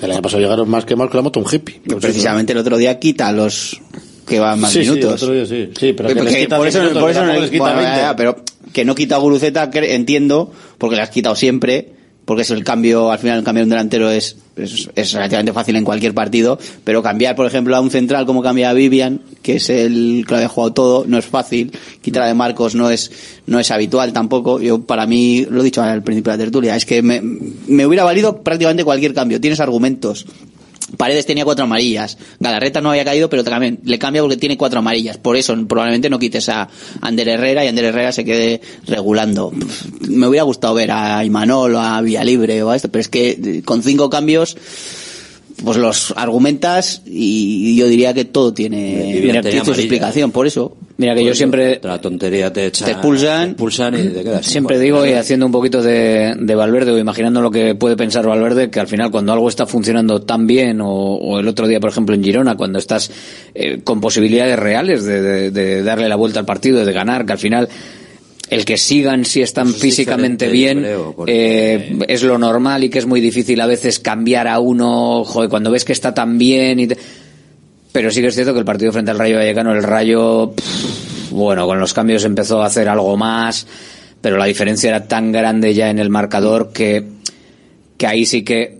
[0.02, 1.80] El año pasado llegaron más que más con la moto un hippie.
[2.00, 3.80] Precisamente el otro día quita los
[4.26, 5.22] que van más Sí, sí, el minutos.
[5.22, 5.70] otro día sí.
[5.78, 7.62] Sí, pero que les quita por 10 eso, minutos, por que eso no les quita
[7.64, 7.96] bueno, 20.
[7.96, 8.36] ya, pero
[8.72, 11.92] que no quita Guruceta, entiendo, porque le has quitado siempre,
[12.24, 15.76] porque es el cambio, al final el cambio de un delantero es, es, relativamente fácil
[15.76, 19.70] en cualquier partido, pero cambiar, por ejemplo, a un central como cambia Vivian, que es
[19.70, 23.10] el que lo había jugado todo, no es fácil, quitar de Marcos no es,
[23.46, 26.76] no es habitual tampoco, yo para mí, lo he dicho al principio de la tertulia,
[26.76, 30.26] es que me, me hubiera valido prácticamente cualquier cambio, tienes argumentos,
[30.96, 32.18] Paredes tenía cuatro amarillas.
[32.40, 35.18] Galarreta no había caído, pero también le cambia porque tiene cuatro amarillas.
[35.18, 36.68] Por eso probablemente no quites a
[37.00, 39.52] Ander Herrera y Ander Herrera se quede regulando.
[40.08, 43.30] Me hubiera gustado ver a Imanol o a Villalibre o a esto, pero es que
[43.30, 44.56] eh, con cinco cambios
[45.62, 49.20] pues los argumentas y yo diría que todo tiene,
[49.64, 50.30] su explicación.
[50.32, 52.84] Por eso, Mira que yo siempre, La tontería te echa.
[52.84, 53.44] Te expulsan.
[53.46, 54.42] te expulsan y te quedas.
[54.44, 57.96] sin siempre digo, y haciendo un poquito de, de Valverde o imaginando lo que puede
[57.96, 61.66] pensar Valverde, que al final cuando algo está funcionando tan bien, o, o el otro
[61.66, 63.10] día, por ejemplo, en Girona, cuando estás
[63.56, 67.32] eh, con posibilidades reales de, de- de darle la vuelta al partido, de ganar, que
[67.32, 67.68] al final
[68.50, 72.90] el que sigan si están es físicamente bien creo, porque- eh, es lo normal y
[72.90, 76.36] que es muy difícil a veces cambiar a uno, joder, cuando ves que está tan
[76.38, 76.98] bien y te-
[77.92, 81.30] pero sí que es cierto que el partido frente al Rayo Vallecano, el Rayo, pff,
[81.30, 83.66] bueno, con los cambios empezó a hacer algo más,
[84.20, 87.04] pero la diferencia era tan grande ya en el marcador que,
[87.96, 88.78] que ahí sí que,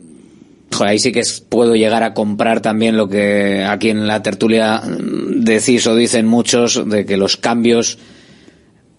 [0.73, 4.83] joder, ahí sí que puedo llegar a comprar también lo que aquí en la tertulia
[4.87, 7.99] decís o dicen muchos de que los cambios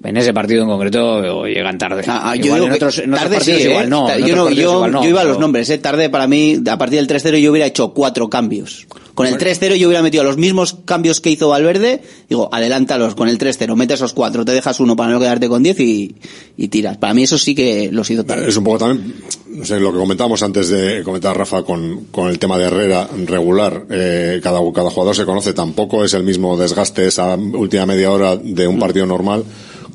[0.05, 2.03] En ese partido en concreto o llegan tarde.
[2.07, 3.71] Ah, ah, yo igual digo en otros, en otros tarde partidos sí, ¿eh?
[3.71, 4.11] igual no.
[4.11, 5.77] en yo, no, yo, igual no, yo iba a los nombres, ¿eh?
[5.77, 8.87] Tarde para mí, a partir del 3-0 yo hubiera hecho cuatro cambios.
[9.15, 12.01] Con el 3-0 yo hubiera metido los mismos cambios que hizo Valverde.
[12.27, 15.63] Digo, adelántalos con el 3-0, mete esos cuatro, te dejas uno para no quedarte con
[15.63, 16.15] 10 y,
[16.57, 16.97] y tiras.
[16.97, 18.49] Para mí eso sí que los hizo tarde.
[18.49, 19.15] Es un poco también,
[19.47, 23.09] no sé, lo que comentábamos antes de comentar Rafa con, con el tema de Herrera
[23.25, 23.85] regular.
[23.89, 28.35] Eh, cada, cada jugador se conoce, tampoco es el mismo desgaste esa última media hora
[28.35, 29.45] de un partido normal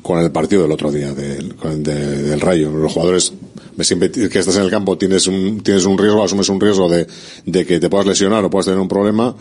[0.01, 2.71] con el partido del otro día del, de- del Rayo.
[2.71, 3.33] Los jugadores,
[3.81, 7.07] siempre que estás en el campo tienes un, tienes un riesgo, asumes un riesgo de,
[7.45, 9.35] de que te puedas lesionar o puedas tener un problema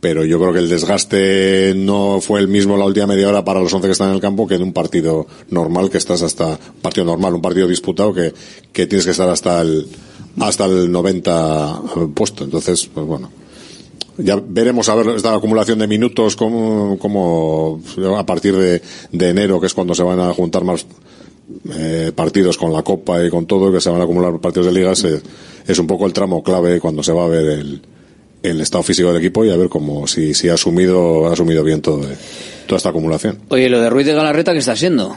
[0.00, 3.58] pero yo creo que el desgaste no fue el mismo la última media hora para
[3.60, 6.56] los 11 que están en el campo que en un partido normal que estás hasta
[6.80, 8.32] partido normal, un partido disputado que,
[8.72, 9.88] que tienes que estar hasta el
[10.38, 11.82] hasta el 90
[12.14, 12.44] puesto.
[12.44, 13.28] Entonces, pues bueno,
[14.18, 17.80] ya veremos a ver esta acumulación de minutos como, como
[18.16, 18.82] a partir de,
[19.12, 20.86] de enero, que es cuando se van a juntar más
[21.70, 24.72] eh, partidos con la Copa y con todo, que se van a acumular partidos de
[24.72, 25.22] ligas, eh,
[25.66, 27.80] es un poco el tramo clave cuando se va a ver el,
[28.42, 31.64] el estado físico del equipo y a ver cómo si, si ha asumido ha asumido
[31.64, 32.16] bien todo eh,
[32.66, 33.38] toda esta acumulación.
[33.48, 35.16] Oye, lo de Ruiz de Galarreta, ¿qué está siendo?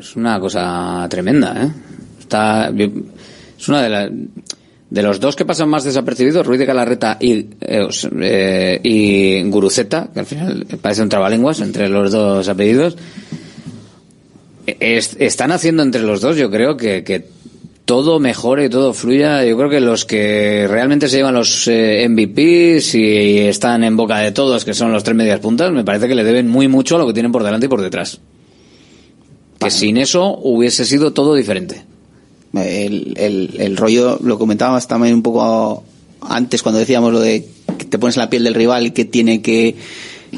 [0.00, 1.70] Es una cosa tremenda, ¿eh?
[2.18, 4.10] Está, es una de las...
[4.88, 7.88] De los dos que pasan más desapercibidos, Ruiz de Galarreta y, eh,
[8.20, 12.96] eh, y Guruceta, que al final parece un trabalenguas entre los dos apellidos,
[14.66, 17.26] es- están haciendo entre los dos, yo creo que, que
[17.84, 19.44] todo mejore y todo fluya.
[19.44, 24.18] Yo creo que los que realmente se llevan los eh, MVPs y están en boca
[24.18, 26.96] de todos, que son los tres medias puntas, me parece que le deben muy mucho
[26.96, 28.20] a lo que tienen por delante y por detrás.
[29.58, 31.84] Que sin eso hubiese sido todo diferente.
[32.54, 35.84] El, el, el rollo, lo comentábamos también un poco
[36.20, 37.46] antes cuando decíamos lo de
[37.78, 39.76] que te pones la piel del rival que tiene que,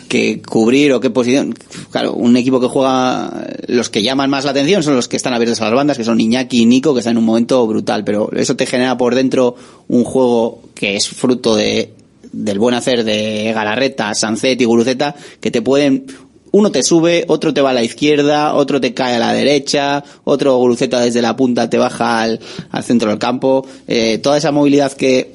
[0.09, 1.55] que cubrir o qué posición.
[1.91, 5.35] Claro, un equipo que juega, los que llaman más la atención son los que están
[5.35, 8.05] abiertos a las bandas, que son Iñaki y Nico, que están en un momento brutal,
[8.05, 9.55] pero eso te genera por dentro
[9.89, 11.93] un juego que es fruto de,
[12.33, 16.07] del buen hacer de Galarreta, Sancet y Guruceta, que te pueden
[16.53, 20.03] uno te sube, otro te va a la izquierda, otro te cae a la derecha,
[20.25, 23.67] otro Guruceta desde la punta te baja al, al centro del campo.
[23.87, 25.33] Eh, toda esa movilidad que,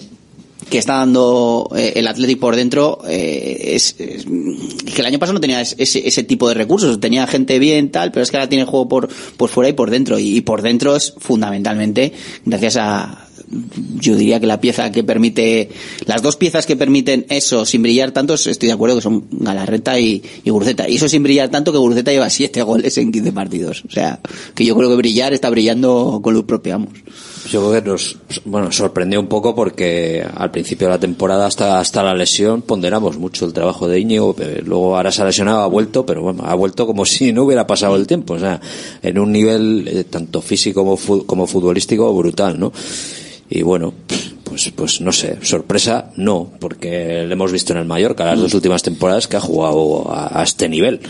[0.69, 5.41] que está dando eh, el Athletic por dentro eh, es, que el año pasado no
[5.41, 8.48] tenía es- ese, ese tipo de recursos tenía gente bien tal pero es que ahora
[8.49, 12.14] tiene juego por por fuera y por dentro y por dentro es fundamentalmente
[12.45, 13.27] gracias a
[13.99, 15.69] yo diría que la pieza que permite
[16.05, 19.99] las dos piezas que permiten eso sin brillar tanto estoy de acuerdo que son Galarreta
[19.99, 23.31] y, y Guruceta y eso sin brillar tanto que Guruceta lleva siete goles en 15
[23.31, 23.84] partidos.
[23.88, 24.19] O sea
[24.55, 26.93] que yo creo que brillar está brillando con luz propia vamos.
[27.49, 31.80] Yo creo que nos bueno, sorprendió un poco porque al principio de la temporada hasta,
[31.80, 34.35] hasta la lesión ponderamos mucho el trabajo de Íñigo,
[34.65, 37.67] luego ahora se ha lesionado, ha vuelto, pero bueno, ha vuelto como si no hubiera
[37.67, 38.61] pasado el tiempo, o sea,
[39.01, 42.71] en un nivel eh, tanto físico como, como futbolístico brutal, ¿no?
[43.55, 43.93] Y bueno,
[44.43, 48.55] pues, pues no sé, sorpresa no, porque le hemos visto en el Mallorca las dos
[48.55, 51.01] últimas temporadas que ha jugado a, este nivel.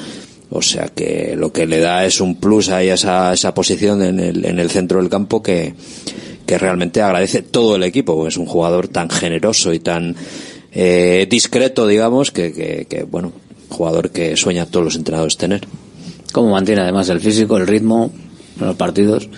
[0.49, 4.03] O sea que lo que le da es un plus ahí a esa, esa posición
[4.03, 5.73] en el, en el centro del campo que,
[6.45, 8.13] que realmente agradece todo el equipo.
[8.13, 10.13] porque Es un jugador tan generoso y tan
[10.73, 13.31] eh, discreto, digamos, que, que, que, bueno,
[13.69, 15.65] jugador que sueña todos los entrenadores tener.
[16.33, 18.11] ¿Cómo mantiene además el físico, el ritmo
[18.59, 19.29] los partidos?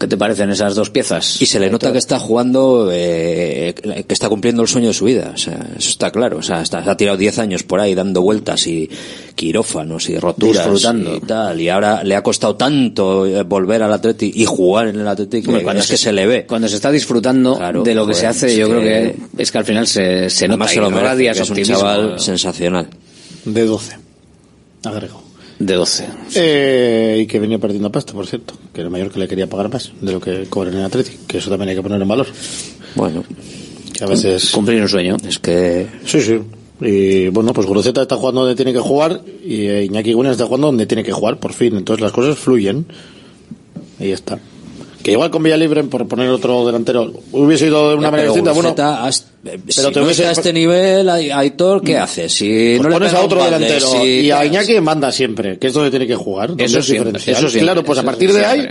[0.00, 1.42] ¿Qué te parecen esas dos piezas?
[1.42, 3.74] Y se le nota que está jugando, eh,
[4.08, 5.32] que está cumpliendo el sueño de su vida.
[5.34, 6.38] O sea, eso está claro.
[6.38, 8.88] O sea, está, se ha tirado 10 años por ahí dando vueltas y
[9.34, 11.16] quirófanos y roturas Disfrutando.
[11.16, 11.60] y tal.
[11.60, 15.42] Y ahora le ha costado tanto eh, volver al Atleti y jugar en el Atleti
[15.42, 16.46] que Hombre, cuando es que se le ve.
[16.46, 19.58] Cuando se está disfrutando de lo que se hace, yo que- creo que es que
[19.58, 20.64] al final se, se nota.
[20.64, 22.88] Y se lo merece, que es un chaval sensacional.
[23.44, 23.96] De 12.
[24.84, 25.22] Agrego.
[25.60, 26.08] De 12.
[26.36, 28.54] Eh, y que venía perdiendo pasta, por cierto.
[28.72, 31.26] Que el mayor que le quería pagar más de lo que cobra en el Athletic.
[31.26, 32.26] Que eso también hay que poner en valor.
[32.94, 33.22] Bueno.
[33.92, 34.50] Que a veces...
[34.52, 35.18] Cumplir un sueño.
[35.28, 35.86] Es que...
[36.06, 36.40] Sí, sí.
[36.80, 40.68] Y bueno, pues Guruceta está jugando donde tiene que jugar y Iñaki Gunes está jugando
[40.68, 41.76] donde tiene que jugar, por fin.
[41.76, 42.86] Entonces las cosas fluyen.
[43.98, 44.38] Y ya está.
[45.02, 48.52] Que igual con Villalibre, por poner otro delantero, hubiese ido de una manera pero distinta.
[48.52, 52.32] Bueno, has- eh, pero si te no hubiese- a este nivel, Ai- Aitor, ¿qué haces?
[52.32, 55.58] Si pues no le pones a otro balde, delantero si- y a Iñaki manda siempre,
[55.58, 56.50] que es donde tiene que jugar.
[56.58, 58.68] Eso es siempre, eso siempre, Claro, pues a partir de ahí,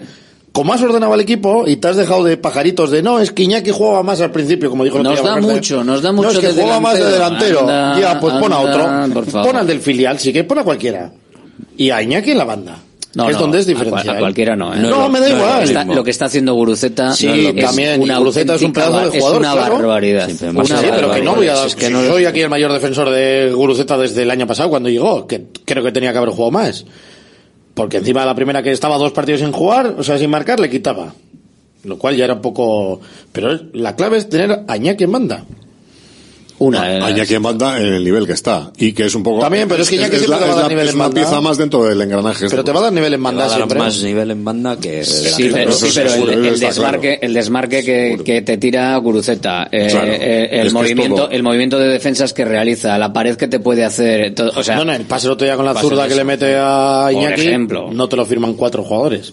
[0.51, 3.43] como has ordenado al equipo y te has dejado de pajaritos de no, es que
[3.43, 6.29] Iñaki jugaba más al principio, como dijo el Nos da mucho, nos da No, mucho
[6.31, 7.59] es que de juega más de delantero.
[7.61, 9.41] Anda, ya, pues pon a anda, otro.
[9.43, 11.11] Pon al del filial, sí que pon a cualquiera.
[11.75, 12.77] Y a Iñaki en la banda.
[13.15, 14.17] No, es no, donde es diferencial.
[14.17, 14.77] A, cualquiera no, ¿eh?
[14.79, 15.63] No, me da Lo que igual.
[15.63, 19.19] está- Lo que está haciendo Guruceta Sí, no también, una Guruceta es un pedazo de
[19.19, 19.73] jugador, Es una claro.
[19.77, 20.29] barbaridad.
[20.29, 21.23] Sí, Una sí, pero que barbaridad.
[21.25, 21.67] no voy a dar.
[21.67, 24.89] Es que no- soy aquí el mayor defensor de Guruceta desde el año pasado cuando
[24.89, 26.85] llegó, que creo que tenía que haber jugado más.
[27.73, 30.59] Porque encima de la primera que estaba dos partidos sin jugar, o sea, sin marcar,
[30.59, 31.13] le quitaba.
[31.85, 32.99] Lo cual ya era un poco...
[33.31, 35.45] Pero la clave es tener a Iñaki en banda.
[36.59, 37.05] Una.
[37.05, 38.71] Hay quien manda en el nivel que está.
[38.77, 39.39] Y que es un poco.
[39.39, 40.85] También, pero es que Iñaki es, siempre la, te va a es dar la- nivel
[40.87, 41.21] es en una banda.
[41.21, 42.47] pieza más dentro del engranaje.
[42.49, 43.79] Pero te va a dar nivel en Te va banda a dar siempre.
[43.79, 45.05] más nivel en banda que...
[45.05, 49.69] Sí, pero, sí, pero el, el está desmarque, el desmarque que, que te tira Guruceta,
[49.71, 53.37] eh, Claro, eh, es el es movimiento, el movimiento de defensas que realiza, la pared
[53.37, 55.63] que te puede hacer, todo- o sea, no, no, el pase el otro día con
[55.65, 57.89] la zurda que le mete a Por Iñaki, ejemplo.
[57.93, 59.31] no te lo firman cuatro jugadores.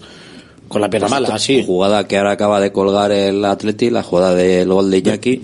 [0.69, 1.63] Con la pierna mala, así.
[1.65, 5.41] Jugada que ahora acaba de colgar el Atleti, la jugada del gol de Iñaki,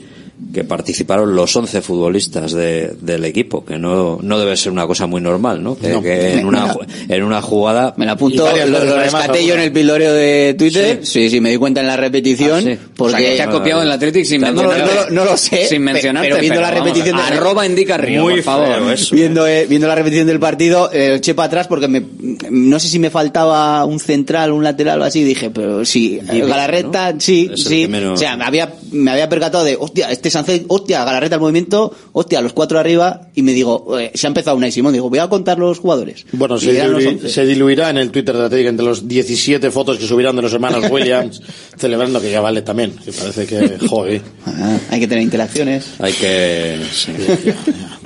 [0.51, 5.05] que participaron los 11 futbolistas de- del equipo, que no, no debe ser una cosa
[5.07, 5.77] muy normal, ¿no?
[5.77, 6.01] Que, No.
[6.01, 6.75] que en, una,
[7.09, 7.93] en una jugada...
[7.97, 10.99] me la Apunto, lo, lo rescaté yo en el pildoreo de Twitter.
[11.03, 12.59] Sí, sí, me di cuenta en la repetición.
[12.59, 12.77] Ah, sí.
[12.95, 14.83] Porque O sea, que te ha copiado en el Athletic sin no, mencionarte.
[14.95, 15.65] no lo- no lo sé.
[15.65, 18.91] Sin mencionarte, Pero viendo la vamos, repetición de arroba indica Río, Muy por favor.
[18.93, 19.15] eso.
[19.15, 22.03] Viendo, eh, viendo la repetición del partido, eh, eché para atrás porque me,
[22.51, 25.23] no sé si me faltaba un central, un lateral o así.
[25.23, 27.85] Dije, pero sí, Galarreta, sí, sí.
[27.85, 31.93] O sea, me había, me había percatado de, hostia, este Sánchez, hostia, Galarreta al movimiento,
[32.13, 33.27] hostia, los cuatro arriba.
[33.35, 34.93] Y me digo, eh, se ha empezado una y Simón.
[34.93, 36.25] Digo, voy a contar los jugadores.
[36.31, 37.29] Bueno, se, eran los dilui- 11.
[37.29, 40.41] se diluirá en el Twitter de la Atlético entre los 17 fotos que subirán de
[40.43, 41.41] los hermanos Williams
[41.77, 42.91] celebrando que ya vale también.
[43.03, 44.21] Que parece que, joder.
[44.45, 45.85] Ah, hay que tener interacciones.
[45.99, 46.79] Hay que...
[46.91, 47.11] sí.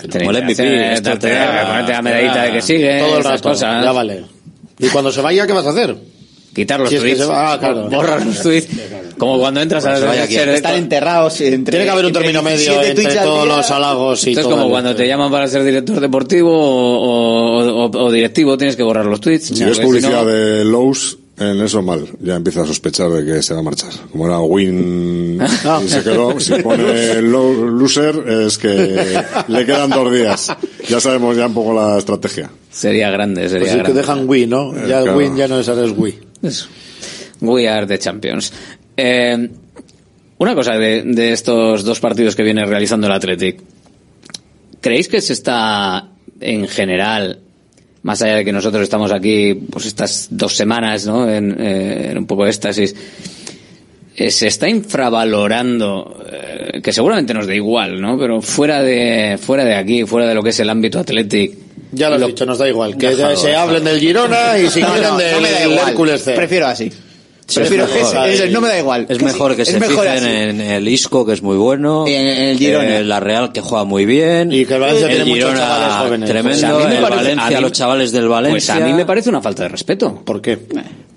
[0.03, 3.83] Esto te da- ponerte la medallita de que sigue, Todo el rato, cosas.
[3.83, 4.23] ya vale.
[4.79, 5.95] Y cuando se vaya, ¿qué vas a hacer?
[6.57, 7.29] Quitar los Si es que tweets.
[7.29, 7.87] va- ah, claro.
[7.91, 8.67] Borrar los tweets.
[9.17, 10.33] Como cuando entras a vaya aquí.
[10.33, 11.71] ser- Están enterrados entre.
[11.71, 14.43] Tiene que haber un entre término medio 17 entre todos los halagos y Esto es
[14.45, 18.57] todo como el- cuando te llaman para ser director deportivo o, o- o- o directivo,
[18.57, 19.45] tienes que borrar los tweets.
[19.47, 22.07] Si No, porque publicidad no- de Lowe's, en eso mal.
[22.19, 23.91] Ya empieza a sospechar de que se va a marchar.
[24.11, 25.39] Como era Win
[25.85, 30.51] y se quedó, si pone lo- loser, es que le quedan dos días.
[30.89, 32.49] Ya sabemos ya un poco la estrategia.
[32.71, 33.99] Sería grande, Pues sería es que grande.
[34.01, 34.73] dejan Wii, ¿no?
[34.75, 35.17] Eh, Ya claro.
[35.17, 36.19] Win ya no es ahora es Wii.
[36.47, 36.67] Eso.
[37.41, 38.51] We are the champions.
[38.95, 39.49] Eh,
[40.39, 43.61] una cosa de, estos dos partidos que viene realizando el Athletic.
[44.81, 46.09] ¿Creéis que se está,
[46.39, 47.39] en general,
[48.03, 51.29] más allá de que nosotros estamos aquí, pues estas dos semanas, ¿no?
[51.29, 52.95] En, eh, un poco de éxtasis,
[54.15, 56.23] eh, se está infravalorando,
[56.81, 58.17] que seguramente nos da igual, ¿no?
[58.17, 61.66] Pero fuera de, fuera de aquí, fuera de lo que es el ámbito Athletic.
[61.91, 62.97] Ya lo has dicho, nos da igual.
[62.97, 65.87] Que Déjalo, ya se hablen del Girona y si No, quieren no, del no.
[65.87, 66.33] Hércules C.
[66.33, 66.91] Prefiero así.
[67.49, 68.27] Sí, Prefiero es mejor.
[68.27, 69.05] ese, ese, no me da igual.
[69.07, 70.27] Es mejor que Es se mejor fijen así.
[70.27, 72.05] en el Isco, que es muy bueno.
[72.05, 72.97] Y en- en el Girona.
[72.97, 74.51] eh, la Real, que juega muy bien.
[74.51, 76.29] Y que el Valencia el tiene muchos Girona, chavales jóvenes.
[76.29, 76.59] Tremendo.
[76.59, 78.73] Pues a mí me el parece- Valencia, a mí- los chavales del Valencia.
[78.75, 80.21] Pues a mí me parece una falta de respeto.
[80.25, 80.59] ¿Por qué?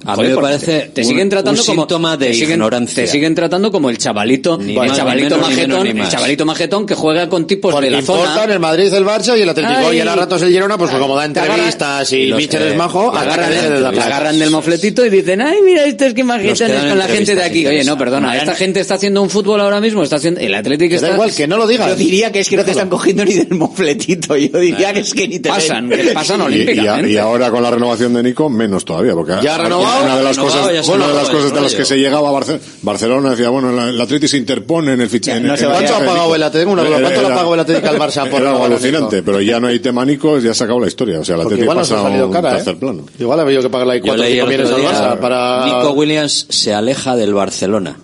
[0.02, 2.52] A mí Joder, me porque parece te, siguen tratando un como síntoma de te siguen,
[2.52, 3.04] ignorancia.
[3.04, 6.08] te siguen tratando como el chavalito, Ni el chavalito menos, ni menos, majetón, ni el
[6.08, 8.52] chavalito majetón que juega con tipos Porque de la importan zona.
[8.54, 9.78] el Madrid, el Barça y el Atlético.
[9.90, 9.96] Ay.
[9.98, 13.80] y a ratos el Girona, pues como da entrevistas y que- es majo, agarran, de
[13.80, 17.42] la agarran del mofletito y dicen, ay, mira, estos que majetones con la gente de
[17.44, 17.66] aquí.
[17.66, 20.94] Oye, no, perdona, esta gente está haciendo un fútbol ahora mismo, está haciendo, el Atlético
[20.94, 21.08] está...
[21.08, 21.96] da igual, que no lo Yo digas.
[21.98, 24.36] diría que es que no te están cogiendo ni del mofletito.
[24.36, 27.10] Yo diría que es que ni te pasan, que pasan olímpicamente.
[27.12, 29.12] y ahora con la renovación de Nico, menos todavía.
[29.12, 29.58] Porque ¿Ya ha
[29.90, 30.04] renovado?
[30.06, 32.28] Una de las Renovado, cosas, una de las el cosas de las que se llegaba
[32.28, 35.40] a Barce- Barcelona, decía, bueno, la- el Atleti se interpone en el fichaje.
[35.40, 36.72] no ¿Cuánto ha pagado el Atlético?
[36.72, 39.60] Una duda, ¿Cuánto le ha pagado el Atlético al Barça por Era alucinante, pero ya
[39.60, 41.20] no hay tema Nico, ya se acabó la historia.
[41.20, 42.76] O sea, el Atlético pasa a un tercer ¿eh?
[42.78, 43.06] plano.
[43.18, 45.20] Igual ha habido que pagarle ahí Yo 4 o leí 5 el millones al Barça
[45.20, 45.64] para...
[45.66, 47.96] Nico Williams se aleja del Barcelona.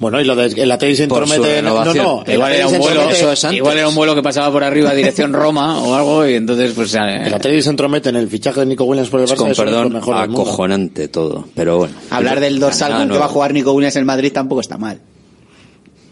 [0.00, 1.58] Bueno, y lo de el se su entromete...
[1.58, 3.58] en- No, no, el Igual era, un vuelo, entromete- eso es antes.
[3.58, 6.94] igual era un vuelo que pasaba por arriba dirección Roma o algo y entonces pues
[6.94, 9.36] eh, El Atlético se entromete en el fichaje de Nico Williams por el Es Barça.
[9.36, 11.44] con perdón, mejor acojonante todo.
[11.54, 11.94] Pero bueno.
[12.10, 13.14] Hablar del dorsal Ah, con no.
[13.14, 15.00] que va a jugar Nico Williams en Madrid tampoco está mal.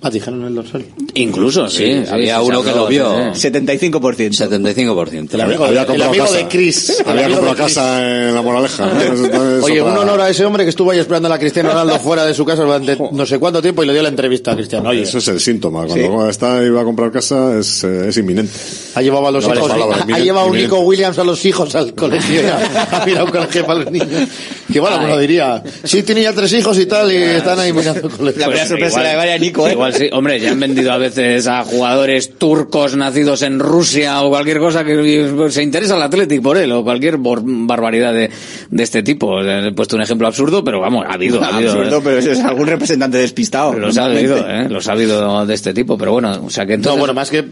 [0.00, 0.84] Ah, dijeron el dorsal.
[1.14, 3.32] incluso sí, Sí, sí, había sí, uno que lo vio.
[3.34, 3.48] sí, sí.
[3.48, 3.90] 75%.
[4.32, 5.34] 75%.
[5.34, 7.02] El amigo, Había el amigo de Chris.
[7.04, 8.88] Había comprado casa en La Moraleja.
[9.62, 12.24] Oye, un honor a ese hombre que estuvo ahí esperando a la Cristiano Ronaldo fuera
[12.24, 14.88] de su casa durante no sé cuánto tiempo y le dio la entrevista a Cristiano.
[14.90, 15.84] Oye, Eso es el síntoma.
[15.86, 18.52] Cuando está iba a comprar casa es, eh, es inminente.
[18.94, 20.56] ha llevado a los No hijos, ha, llevado un.
[20.56, 22.42] Nico Williams a los hijos al colegio.
[22.90, 24.28] Ha mirado un colegio para los niños.
[24.72, 25.62] Que bueno, me lo diría.
[25.84, 28.40] Sí, tiene ya tres hijos y tal y están ahí mirando el colegio.
[28.40, 29.74] La primera Pues sorpresa la de María Nico, ¿eh?
[29.88, 34.30] Igual sí, hombre, ya han vendido a veces a jugadores turcos nacidos en Rusia o
[34.30, 38.30] cualquier cosa que se interesa el Athletic por él o cualquier bor- barbaridad de,
[38.70, 39.40] de este tipo.
[39.42, 41.72] He puesto un ejemplo absurdo, pero vamos, ha habido, ha habido.
[41.72, 43.72] Absurdo, pero eso es algún representante despistado.
[43.74, 44.68] Los ha habido, ¿eh?
[44.68, 46.98] Los ha habido de este tipo, pero bueno, o sea que No, entonces...
[47.00, 47.44] bueno, más que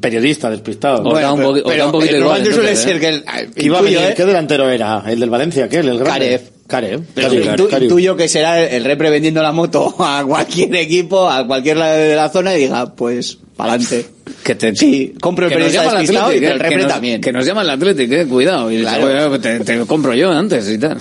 [0.00, 1.02] periodista despistado.
[1.04, 3.00] Os da un poqui- os da pero un poquito el igual, suele entonces, ser ¿eh?
[3.00, 3.24] que el,
[3.54, 3.98] ¿Qué iba a venir?
[3.98, 4.14] ¿eh?
[4.16, 5.02] ¿Qué delantero era?
[5.06, 5.68] ¿El del Valencia?
[5.68, 5.78] ¿Qué?
[5.78, 6.04] ¿El grande?
[6.10, 6.40] Karev.
[6.82, 7.82] Intu- Karev.
[7.84, 12.16] intuyo que será el repre vendiendo la moto a cualquier equipo, a cualquier lado de
[12.16, 14.06] la zona y diga, pues Pa'lante.
[14.42, 16.88] Que te, Sí, compro el periodista llama el despistado y el eh, repre que nos-
[16.88, 17.20] también.
[17.20, 18.70] Que nos llama el Athletic, eh, cuidado.
[18.70, 19.06] Y dice, Claro.
[19.28, 20.98] "Bueno, te, te compro yo antes y tal.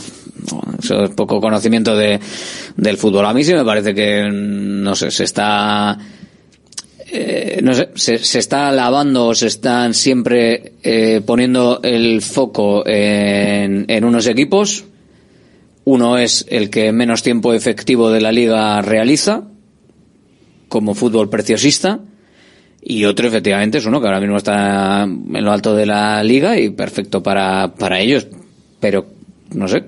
[0.81, 2.19] Eso es poco conocimiento de,
[2.77, 3.25] del fútbol.
[3.25, 5.97] A mí sí me parece que, no sé, se está...
[7.11, 12.83] eh, no sé, se, se está lavando o se están siempre eh, poniendo el foco
[12.85, 14.83] en, en unos equipos.
[15.85, 19.43] Uno es el que menos tiempo efectivo de la liga realiza,
[20.69, 21.99] como fútbol preciosista,
[22.81, 26.59] y otro efectivamente es uno que ahora mismo está en lo alto de la liga
[26.59, 28.27] y perfecto para, para ellos.
[28.79, 29.05] Pero,
[29.53, 29.83] no sé,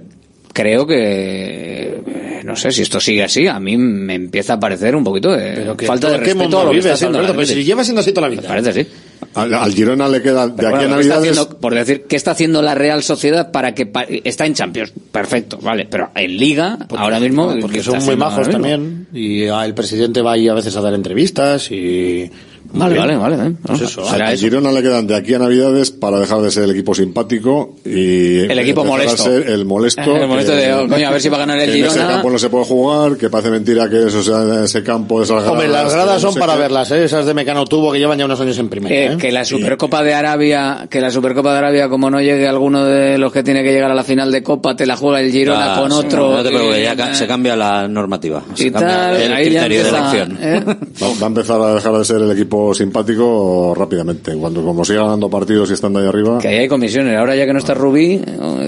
[0.55, 1.99] creo que,
[2.45, 5.73] no sé, si esto sigue así, a mí me empieza a parecer un poquito de
[5.77, 8.13] que falta de respeto a lo que está haciendo Alberto, pues si lleva siendo así
[8.13, 8.41] toda la vida.
[8.43, 8.89] Me parece, sí.
[9.33, 11.37] Al, al Girona le queda de Pero aquí bueno, a ¿qué está Navidades.
[11.39, 14.93] haciendo, por decir, ¿qué está haciendo la Real Sociedad para que pa- está en Champions?
[15.11, 17.53] Perfecto, vale, pero en Liga, ahora mismo.
[17.59, 20.81] Porque ¿qué son muy majos también y ah, el presidente va ahí a veces a
[20.81, 22.31] dar entrevistas y
[22.73, 23.35] Vale, vale, vale.
[23.35, 23.53] ¿eh?
[23.65, 24.37] Pues eso, eso.
[24.37, 28.39] Girona le quedan de aquí a Navidades para dejar de ser el equipo simpático y
[28.39, 29.23] El equipo empezar a molesto.
[29.23, 30.01] ser el molesto.
[30.17, 31.85] El molesto que- de, oh, coño, a ver si va a ganar el que En
[31.85, 32.13] ese Girona.
[32.15, 35.37] campo no se puede jugar, que parece mentira que eso sea ese campo de esas
[35.37, 35.51] gradas.
[35.51, 36.59] Hombre, las gradas no son sé para qué.
[36.59, 37.03] verlas, ¿eh?
[37.03, 38.95] esas de Mecano Tubo que llevan ya unos años en primera.
[38.95, 39.17] Eh, ¿eh?
[39.17, 43.17] que la Supercopa de Arabia, que la Supercopa de Arabia, como no llegue alguno de
[43.17, 45.75] los que tiene que llegar a la final de Copa, te la juega el Girona
[45.75, 46.33] Ah, con otro.
[46.33, 48.43] No te preocupes, ya eh, ca- se cambia la normativa.
[48.53, 50.37] Se y cambia tal, el ahí ya criterio de empieza, elección.
[50.41, 50.63] ¿eh?
[51.01, 54.33] Va, va a empezar a dejar de ser el equipo simpático rápidamente.
[54.35, 56.39] Cuando como siga ganando partidos y estando ahí arriba.
[56.39, 57.17] Que ahí hay comisiones.
[57.17, 58.21] Ahora ya que no está Rubí,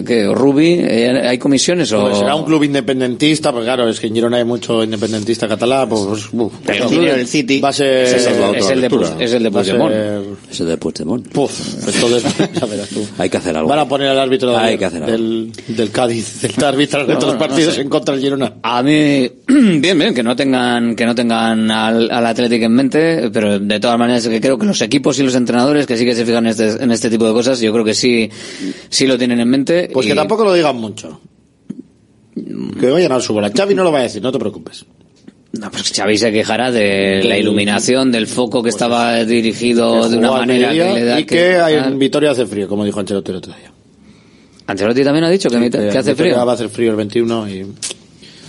[0.05, 2.01] que Rubí, eh, ¿hay comisiones o...?
[2.01, 5.89] Pues será un club independentista, porque claro, es que en Girona hay mucho independentista catalán,
[5.89, 6.01] pues
[6.31, 8.05] uf, Pero el el City va a ser...
[8.05, 9.07] Es el- es de lectura.
[9.17, 9.93] Puig- es el de Puigdemont.
[9.93, 11.27] ser- Ese de Puigdemont.
[11.29, 12.23] Puf, entonces
[12.59, 13.05] ya verás tú.
[13.17, 13.69] Hay que hacer algo.
[13.69, 15.11] Van a poner al árbitro Hay del, que hacer algo.
[15.17, 17.81] del, del Cádiz, del árbitro de No, otros no partidos sé.
[17.81, 18.53] en contra del Girona.
[18.61, 23.29] A mí, bien, bien, que no tengan, que no tengan al, al Athletic en mente,
[23.31, 26.15] pero de todas maneras que creo que los equipos y los entrenadores que sí que
[26.15, 28.29] se fijan en este, en este tipo de cosas, yo creo que sí,
[28.89, 29.89] sí lo tienen en mente.
[29.93, 31.19] Pues y- que tampoco lo digan mucho.
[32.79, 33.51] Que vayan al su bola.
[33.55, 34.85] Xavi no lo va a decir, no te preocupes.
[35.53, 40.17] No, pues Xavi se quejará de la iluminación, del foco que estaba dirigido Que de
[40.17, 41.93] una manera que le da y que, hay tal.
[41.93, 43.71] en Vitoria hace frío, como dijo Ancelotti el otro día.
[44.67, 46.35] Ancelotti también ha dicho que, Que que hace frío.
[46.35, 47.65] Va a hacer frío el 21 y...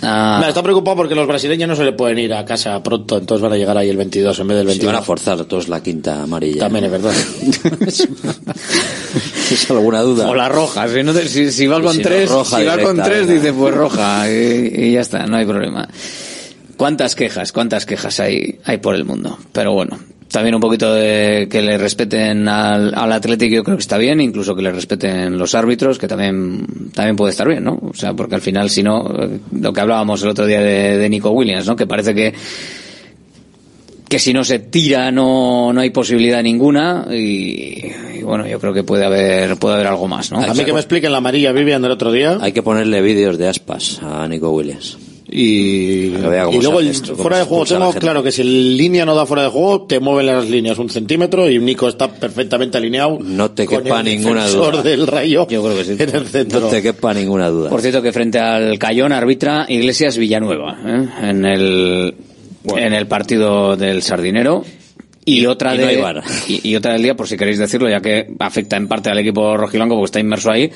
[0.02, 3.42] Ah, está preocupado porque los brasileños no se le pueden ir a casa pronto, entonces
[3.42, 4.92] van a llegar ahí el 22 en vez del Se 21.
[4.92, 6.60] van a forzar todos la quinta amarilla.
[6.60, 7.12] También es verdad.
[9.50, 10.28] ¿Es alguna duda?
[10.28, 13.26] o la roja, si, no te- si, Y con si tres, si vas con tres,
[13.28, 15.88] dices pues roja y, y ya está, no hay problema.
[16.76, 19.36] ¿Cuántas quejas, cuántas quejas hay, hay por el mundo?
[19.52, 19.98] Pero bueno,
[20.30, 24.20] también un poquito de que le respeten al, al Atlético yo creo que está bien,
[24.20, 27.78] incluso que le respeten los árbitros, que también, también puede estar bien, ¿no?
[27.82, 29.08] O sea, porque al final, si no,
[29.52, 31.76] lo que hablábamos el otro día de, de Nico Williams, ¿no?
[31.76, 32.34] Que parece que,
[34.08, 37.86] que si no se tira no, no hay posibilidad ninguna y,
[38.18, 40.40] y bueno, yo creo que puede haber, puede haber algo más, ¿no?
[40.40, 42.38] A mí que me expliquen la amarilla Vivian del otro día.
[42.40, 44.98] Hay que ponerle vídeos de aspas a Nico Williams.
[45.30, 46.08] Y, y
[46.62, 49.42] luego el esto, fuera de juego tengo claro que si el línea no da fuera
[49.42, 53.66] de juego te mueven las líneas un centímetro y Nico está perfectamente alineado No te
[53.66, 54.82] con quepa el ninguna duda.
[54.82, 55.96] del rayo Yo creo que sí.
[55.98, 57.68] en el centro No te quepa ninguna duda.
[57.68, 61.08] Por cierto que frente al Cayón arbitra Iglesias Villanueva ¿eh?
[61.28, 62.14] en el
[62.76, 64.64] en el partido del Sardinero
[65.24, 68.00] y, otra y de no y, y otra del día por si queréis decirlo ya
[68.00, 70.70] que afecta en parte al equipo rojiblanco porque está inmerso ahí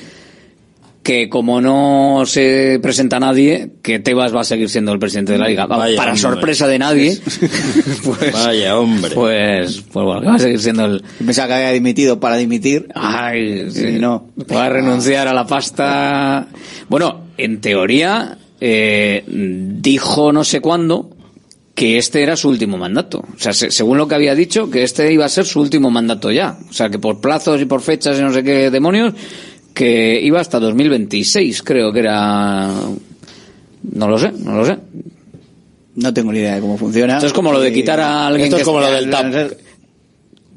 [1.03, 5.37] que como no se presenta nadie que Tebas va a seguir siendo el presidente de
[5.37, 6.21] la liga Vaya para hombre.
[6.21, 7.19] sorpresa de nadie
[8.03, 9.11] pues, Vaya hombre.
[9.13, 12.87] pues pues bueno que va a seguir siendo el Pensaba que había dimitido para dimitir.
[12.95, 14.29] Ay, sí, no.
[14.51, 16.47] Va a renunciar a la pasta.
[16.89, 21.09] Bueno, en teoría, eh, dijo no sé cuándo
[21.75, 23.19] que este era su último mandato.
[23.35, 25.89] O sea, se- según lo que había dicho, que este iba a ser su último
[25.89, 26.57] mandato ya.
[26.69, 29.13] O sea, que por plazos y por fechas y no sé qué demonios,
[29.73, 32.69] que iba hasta 2026, creo que era.
[33.91, 34.77] No lo sé, no lo sé.
[35.95, 37.15] No tengo ni idea de cómo funciona.
[37.15, 39.51] Esto es como lo de quitar a alguien esto que es como lo del TAP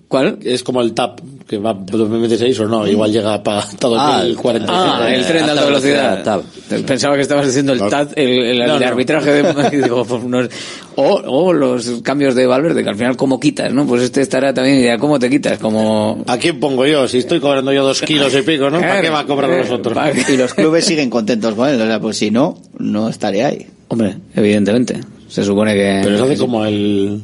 [0.09, 0.39] ¿Cuál?
[0.43, 5.15] es como el TAP que va 2026 o no igual llega para Ah, 2040 ah,
[5.15, 6.23] el tren de alta velocidad.
[6.25, 6.43] Tab.
[6.85, 8.91] Pensaba que estabas diciendo el, TAT, el, el- el No, de no.
[8.91, 10.51] arbitraje de, digo, pues, no es-
[10.97, 13.87] o, o los cambios de Valverde, que al final cómo quitas, ¿no?
[13.87, 16.25] Pues este estará también, ya cómo te quitas, como...
[16.27, 17.07] ¿A quién pongo yo?
[17.07, 18.81] Si estoy cobrando yo dos kilos y pico, ¿no?
[18.81, 19.95] ¿Para qué va a cobrar Eh, nosotros?
[19.95, 20.33] ¿para qué?
[20.33, 21.81] Y los clubes siguen contentos con él.
[21.81, 23.67] O sea, pues si no, no estaré ahí.
[23.89, 24.99] Hombre, evidentemente.
[25.29, 26.01] Se supone que...
[26.03, 27.21] Pero se hace como el,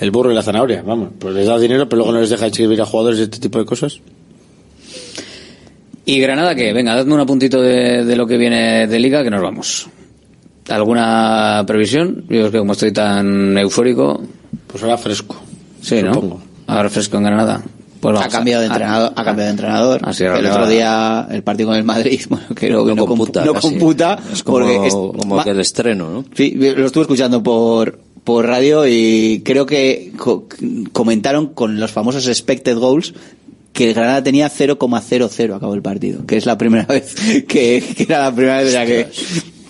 [0.00, 1.10] el burro y la zanahoria, vamos.
[1.18, 3.58] Pues les da dinero, pero luego no les deja inscribir a jugadores y este tipo
[3.58, 4.00] de cosas.
[6.04, 6.72] ¿Y Granada qué?
[6.72, 9.88] Venga, dadme un apuntito de, de lo que viene de Liga, que nos vamos.
[10.68, 12.24] ¿Alguna previsión?
[12.28, 14.22] Yo es que como estoy tan eufórico...
[14.66, 15.36] Pues ahora fresco.
[15.80, 16.14] Sí, ¿no?
[16.14, 16.40] Supongo.
[16.66, 17.62] Ahora fresco en Granada.
[18.00, 20.00] Pues ha cambiado de entrenador, ha cambiado de entrenador.
[20.04, 23.54] Así el otro día el partido con el Madrid, bueno, creo que no, computa, no
[23.54, 26.24] computa Es como, porque es- como que el estreno, ¿no?
[26.32, 27.98] Sí, lo estuve escuchando por,
[28.28, 30.46] por radio y creo que co-
[30.92, 33.14] comentaron con los famosos expected goals
[33.72, 37.14] que el Granada tenía 0,00 acabó el partido, que es la primera vez
[37.48, 39.06] que, que era la primera vez que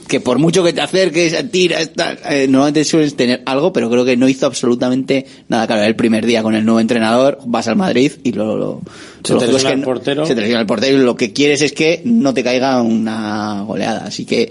[0.09, 4.07] que por mucho que te acerques, tiras, tal, eh, normalmente sueles tener algo, pero creo
[4.07, 5.67] que no hizo absolutamente nada.
[5.67, 8.81] Claro, el primer día con el nuevo entrenador, vas al Madrid y lo, lo-
[9.23, 10.25] Se lo te lógico es lesiona que el no- portero.
[10.27, 13.65] Se te lesiona el portero y lo que quieres es que no te caiga una
[13.67, 14.05] goleada.
[14.07, 14.51] Así que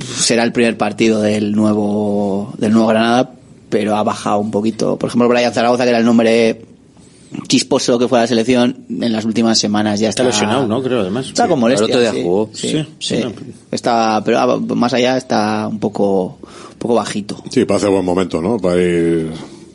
[0.00, 3.32] será el primer partido del nuevo del nuevo Granada,
[3.68, 4.96] pero ha bajado un poquito.
[4.96, 6.62] Por ejemplo, Brian Zaragoza, que era el nombre
[7.46, 10.82] chisposo que fue a la selección, en las últimas semanas ya está, Está lesionado, ¿no?
[10.82, 11.26] Creo, además.
[11.26, 11.88] Está con molestias.
[11.90, 12.22] El otro día sí.
[12.22, 12.50] jugó.
[12.52, 13.22] Sí, Sí, sí.
[13.22, 13.24] sí.
[13.70, 17.42] Está, pero ah, más allá está un poco, un poco bajito.
[17.50, 18.58] Sí, parece buen momento, ¿no?
[18.58, 19.30] Para ir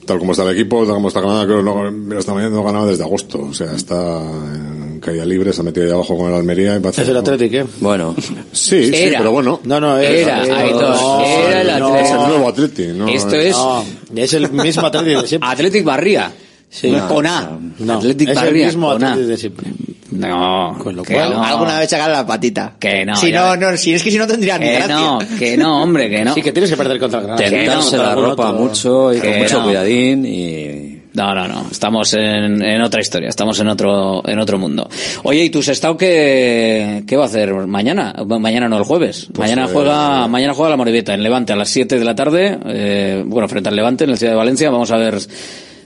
[0.05, 2.55] tal como está el equipo, tal como está Granada, creo que no, mira, esta mañana
[2.55, 3.39] no ganaba desde agosto.
[3.41, 6.87] O sea, está en caída libre, se ha metido ahí abajo con el Almería y.
[6.87, 7.65] Es el Athletic, ¿eh?
[7.79, 8.15] Bueno,
[8.51, 9.19] Sí, sí, Era.
[9.19, 9.61] pero bueno.
[9.63, 13.07] No, no, es, Era, Aitor, no, era el no, Es el nuevo Atleti, ¿no?
[13.07, 15.49] Esto es no, es el mismo Athletic de siempre.
[15.49, 16.31] Athletic Barría.
[16.69, 16.93] Sí.
[17.07, 17.57] Con A.
[17.79, 18.65] No, Athletic es el Barría.
[18.67, 19.07] mismo con A.
[19.11, 19.67] Athletic de siempre.
[20.11, 21.43] No, Con lo que cual, no.
[21.43, 22.75] Alguna vez sacar la patita.
[22.79, 24.95] Que no, Si no, no, si es que si no tendría ni Que gracia.
[24.95, 26.33] no, que no, hombre, que no.
[26.33, 27.49] Sí, que tienes que perder contra el Granada.
[27.49, 29.65] tentarse no, la ropa otro- mucho y con mucho no.
[29.65, 30.94] cuidadín y...
[31.15, 31.67] No, no, no.
[31.71, 33.29] Estamos en, en otra historia.
[33.29, 34.89] Estamos en otro, en otro mundo.
[35.23, 38.13] Oye, ¿y tu Sestao qué, qué va a hacer mañana?
[38.27, 39.29] Mañana no, el jueves.
[39.37, 42.59] mañana eh, juega, mañana juega la Moribeta en Levante a las 7 de la tarde.
[42.65, 44.69] Eh, bueno, frente al Levante en el Ciudad de Valencia.
[44.69, 45.19] Vamos a ver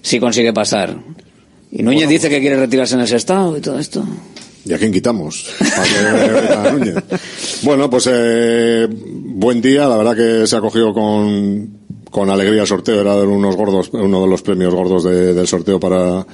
[0.02, 0.96] si consigue pasar.
[1.72, 4.04] Y Núñez dice que quiere retirarse en el Sestao y todo esto.
[4.66, 5.46] ¿Y a quién quitamos?
[5.60, 6.96] ¿Para que meta a Núñez?
[7.62, 9.88] Bueno, pues eh, buen día.
[9.88, 11.79] La verdad que se ha cogido con,
[12.10, 13.02] con alegría el sorteo.
[13.02, 16.26] Era unos gordos, uno de los premios gordos de- del sorteo para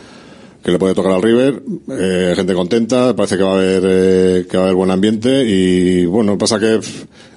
[0.64, 1.62] que le puede tocar al River.
[1.92, 3.16] Eh, gente contenta.
[3.16, 5.44] Parece que va a haber eh, que va a haber buen ambiente.
[5.46, 6.80] Y bueno, pasa que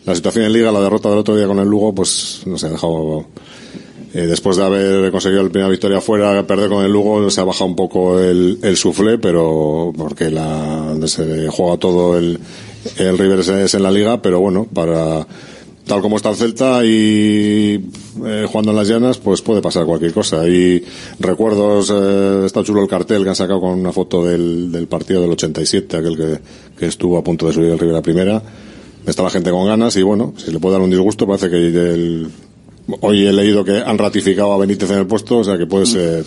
[0.06, 2.66] la situación en Liga, la derrota del otro día con el Lugo, pues no sé,
[2.68, 3.26] ha dejado
[4.14, 7.44] eh, después de haber conseguido la primera victoria fuera, perder con el Lugo, se ha
[7.44, 12.38] bajado un poco el, el suflé, pero porque la, se juega todo el,
[12.96, 15.26] el River es en la liga, pero bueno, para
[15.88, 17.90] tal como está el Celta y
[18.24, 20.46] eh, jugando en las llanas, pues puede pasar cualquier cosa.
[20.46, 20.84] Y
[21.18, 25.20] recuerdos, eh, está chulo el cartel que han sacado con una foto del, del partido
[25.20, 26.40] del 87, aquel que,
[26.78, 28.42] que estuvo a punto de subir el River a primera.
[29.04, 31.56] Está la gente con ganas y bueno, si le puede dar un disgusto, parece que
[31.56, 32.30] el,
[33.00, 35.84] Hoy he leído que han ratificado a Benítez en el puesto, o sea que puede
[35.84, 36.24] ser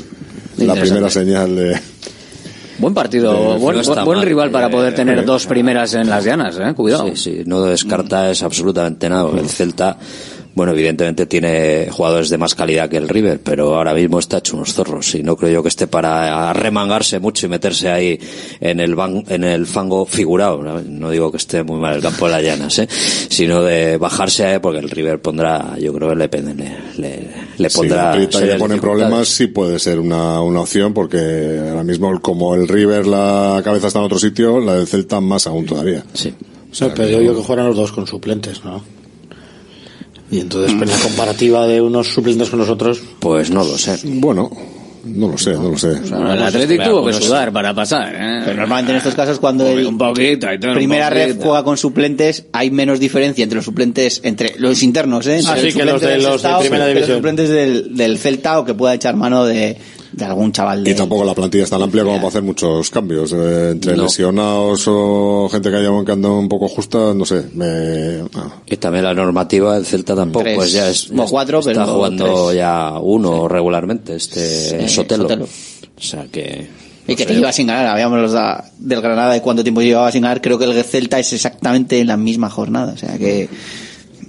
[0.58, 1.80] la primera señal de...
[2.82, 6.26] Buen partido, buen, buen- buen rival para poder Eh, tener eh, dos primeras en las
[6.26, 6.74] llanas, eh.
[6.76, 7.08] Cuidado.
[7.10, 9.30] Sí, sí, no descartas absolutamente nada.
[9.38, 9.98] El Celta,
[10.54, 14.58] bueno, evidentemente tiene jugadores de más calidad que el River, pero ahora mismo está hecho
[14.58, 18.20] unos zorros y no creo yo que esté para remangarse mucho y meterse ahí
[18.60, 20.62] en el ban- en el fango figurado.
[20.62, 22.88] No, No digo que esté muy mal el campo de las llanas, ¿eh?
[22.90, 27.70] sino de bajarse ahí porque el River pondrá, yo creo que le, le, le, le
[27.70, 28.12] Si pondrá.
[28.12, 28.82] aprieta y le dificultades.
[28.82, 33.88] problemas, sí puede ser una, una opción, porque ahora mismo como el River la cabeza
[33.88, 36.04] está en otro sitio, la del Celta más aún todavía.
[36.14, 36.34] Sí.
[36.72, 38.82] O sea, pero yo que juegan los dos con suplentes, ¿no?
[40.32, 43.02] Y entonces, pero la comparativa de unos suplentes con los otros.
[43.20, 44.00] Pues no lo sé.
[44.06, 44.50] Bueno,
[45.04, 45.90] no lo sé, no lo sé.
[46.10, 48.42] Bueno, el Atlético tuvo que sudar para pasar, eh.
[48.46, 51.64] Pero normalmente en estos casos cuando el un poquito, y todo, un primera red juega
[51.64, 55.40] con suplentes hay menos diferencia entre los suplentes entre los internos ¿eh?
[55.40, 58.18] Entre Ah, sí, el que los de- del los de primera los suplentes del, del
[58.18, 59.76] Celta o que pueda echar mano de,
[60.12, 62.90] de algún chaval de Y tampoco la plantilla es tan amplia como para hacer muchos
[62.90, 63.32] cambios.
[63.34, 64.04] eh, entre No.
[64.04, 67.44] lesionados o gente que haya que anda un poco justa, no sé.
[67.54, 68.56] Me, ah.
[68.66, 71.86] Y también la normativa del Celta tampoco, Tres, pues ya es, o cuatro, está pero
[71.94, 72.58] jugando tres.
[72.58, 75.24] ya uno regularmente, este Sí, Sotelo.
[75.24, 75.46] Sotelo.
[75.46, 76.68] O sea que...
[77.08, 80.12] y que te lleva sin ganar habíamos los da- del Granada de cuánto tiempo llevaba
[80.12, 83.50] sin ganar creo que el Celta es exactamente en la misma jornada o sea que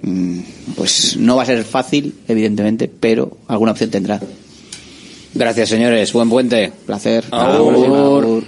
[0.03, 0.39] mm,
[0.77, 4.21] pues no va a ser fácil evidentemente pero alguna opción tendrá
[5.35, 6.13] Gracias, señores.
[6.13, 6.73] Buen puente.
[6.87, 7.75] placer Agur.
[7.75, 8.45] Agur.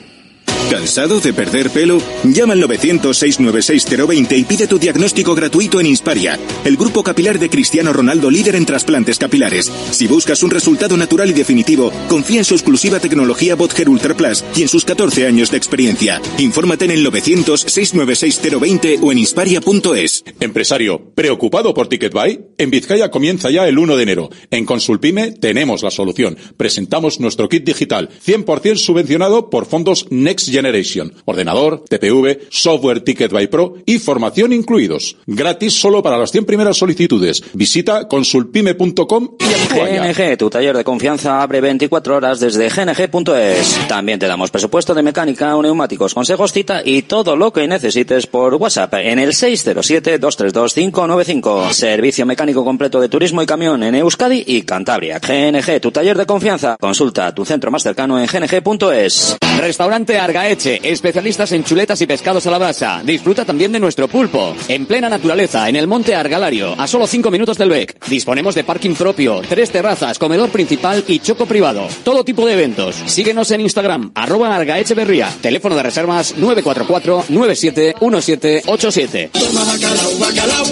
[0.71, 1.99] ¿Cansado de perder pelo?
[2.25, 7.93] Llama al 900-696-020 y pide tu diagnóstico gratuito en Insparia, el grupo capilar de Cristiano
[7.93, 9.71] Ronaldo líder en trasplantes capilares.
[9.91, 14.43] Si buscas un resultado natural y definitivo, confía en su exclusiva tecnología Botger Ultra Plus
[14.57, 16.21] y en sus 14 años de experiencia.
[16.39, 20.25] Infórmate en el 900-696-020 o en insparia.es.
[20.41, 22.41] Empresario, ¿preocupado por TicketBuy?
[22.57, 24.31] En Vizcaya comienza ya el 1 de enero.
[24.51, 26.39] En Consulpime tenemos la solución.
[26.57, 31.13] Presentamos nuestro kit digital, 100% subvencionado por fondos Next Generation.
[31.25, 35.17] Ordenador, TPV, software Ticket by Pro y formación incluidos.
[35.27, 37.43] Gratis solo para las 100 primeras solicitudes.
[37.55, 39.89] Visita consulpime.com y actúa.
[39.89, 43.89] GNG, tu taller de confianza abre 24 horas desde gng.es.
[43.89, 48.55] También te damos presupuesto de mecánica, neumáticos, consejos, cita y todo lo que necesites por
[48.55, 51.73] WhatsApp en el 607-232-595.
[51.73, 55.19] Servicio mecánico completo de turismo y camión en Euskadi y Cantabria.
[55.19, 56.77] GNG, tu taller de confianza.
[56.79, 59.37] Consulta tu centro más cercano en gng.es.
[59.59, 63.01] Restaurante Argaeche, especialistas en chuletas y pescados a la brasa.
[63.03, 64.55] Disfruta también de nuestro pulpo.
[64.69, 68.07] En plena naturaleza, en el monte Argalario, a solo 5 minutos del BEC.
[68.09, 71.89] Disponemos de parking propio, tres terrazas, comedor principal y choco privado.
[72.05, 72.95] Todo tipo de eventos.
[73.07, 75.31] Síguenos en Instagram, arroba Argaeche Berría.
[75.41, 79.31] Teléfono de reservas 944-971787.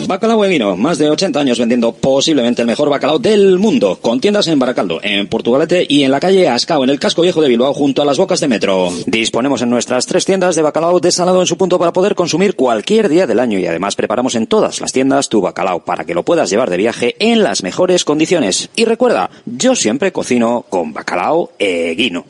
[0.06, 4.48] Bacalao Eguino, más de 80 años vendiendo posiblemente el mejor bacalao del mundo, con tiendas
[4.48, 7.72] en Baracaldo, en Portugalete y en la calle Ascao, en el casco viejo de Bilbao,
[7.72, 8.92] junto a las bocas de metro.
[9.06, 13.08] Disponemos en nuestras tres tiendas de bacalao desalado en su punto para poder consumir cualquier
[13.08, 16.24] día del año y además preparamos en todas las tiendas tu bacalao para que lo
[16.24, 18.68] puedas llevar de viaje en las mejores condiciones.
[18.76, 22.24] Y recuerda, yo siempre cocino con bacalao Eguino.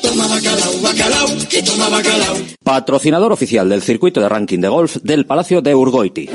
[2.63, 6.29] Patrocinador oficial del circuito de ranking de golf del Palacio de Urgoiti.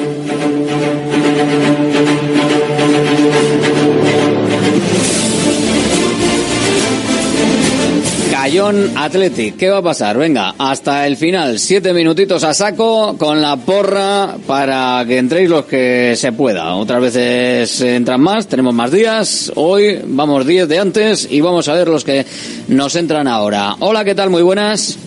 [8.48, 10.18] Cayón Athletic, ¿qué va a pasar?
[10.18, 15.66] Venga, hasta el final, siete minutitos a saco con la porra para que entréis los
[15.66, 16.74] que se pueda.
[16.76, 19.52] Otras veces entran más, tenemos más días.
[19.56, 22.26] Hoy vamos 10 de antes y vamos a ver los que
[22.70, 23.76] nos entran ahora.
[23.80, 24.30] Hola, ¿qué tal?
[24.30, 24.98] Muy buenas.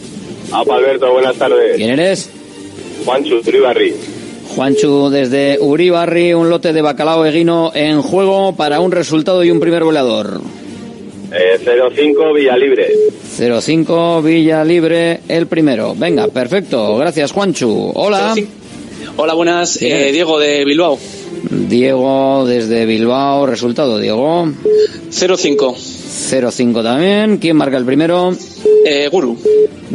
[0.53, 1.77] Apa Alberto, buenas tardes.
[1.79, 2.29] ¿Quién eres?
[3.07, 3.95] Juanchu, Tribarri.
[4.55, 9.61] Juanchu desde Uribarri, un lote de bacalao eguino en juego para un resultado y un
[9.61, 10.43] primer goleador.
[11.33, 11.59] Eh,
[11.95, 12.89] 05 Villalibre.
[13.61, 15.95] 05 Villa Libre, el primero.
[15.97, 16.97] Venga, perfecto.
[16.97, 17.93] Gracias, Juanchu.
[17.95, 18.35] Hola.
[19.17, 19.77] Hola, buenas.
[19.79, 20.13] ¿Quién Eh?
[20.13, 20.99] Diego de Bilbao.
[21.51, 23.47] Diego desde Bilbao.
[23.47, 24.49] Resultado, Diego.
[25.11, 25.77] 05.
[25.77, 27.39] 05 también.
[27.39, 28.35] ¿Quién marca el primero?
[28.85, 29.37] Eh, Guru.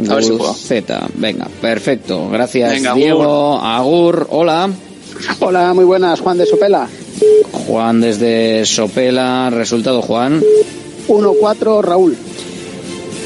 [0.08, 0.32] A ver si.
[0.38, 1.06] Z.
[1.14, 2.28] Venga, perfecto.
[2.30, 3.58] Gracias, Venga, Diego.
[3.60, 4.26] Agur.
[4.30, 4.70] Hola.
[5.40, 6.20] Hola, muy buenas.
[6.20, 6.88] Juan de Sopela.
[7.52, 9.50] Juan desde Sopela.
[9.50, 10.42] Resultado, Juan.
[11.08, 12.16] 1-4, Raúl.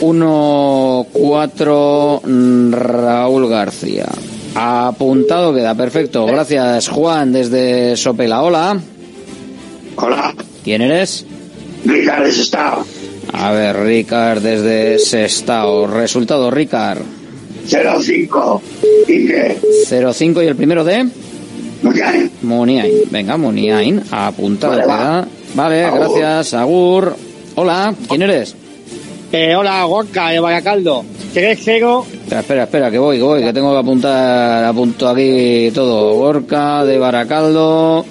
[0.01, 4.07] 1-4 mm, Raúl García.
[4.55, 6.27] Apuntado queda, perfecto.
[6.27, 8.43] Gracias, Juan, desde Sopela.
[8.43, 8.79] Hola.
[9.97, 10.35] Hola.
[10.65, 11.25] ¿Quién eres?
[11.85, 12.85] Ricard de Sestao.
[13.33, 15.87] A ver, Ricard desde Sestao.
[15.87, 16.99] Resultado, Ricard.
[17.67, 18.63] 05.
[19.09, 19.59] Inge.
[19.89, 21.09] 0-5 y el primero de
[21.83, 22.31] Muniain.
[22.43, 22.93] Muniain.
[23.11, 24.03] Venga, Muniain.
[24.11, 24.97] Apuntado Vale, va.
[24.97, 25.29] queda.
[25.55, 26.19] Vale, Agur.
[26.19, 27.15] gracias, Agur.
[27.63, 28.57] Hola, ¿quién eres?
[29.31, 31.05] Eh, hola, Gorka de Baracaldo.
[31.35, 32.07] 3-0.
[32.07, 36.15] Espera, espera, espera, que voy, que voy, que tengo que apuntar, apunto aquí todo.
[36.15, 38.07] Gorka de Baracaldo.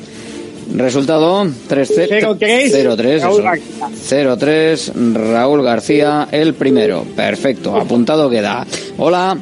[0.76, 2.38] Resultado 3-0.
[2.38, 3.22] 0-3.
[3.22, 4.16] Raúl eso.
[4.16, 4.94] 0-3.
[5.16, 7.04] Raúl García, el primero.
[7.16, 8.68] Perfecto, apuntado queda.
[9.00, 9.36] Hola,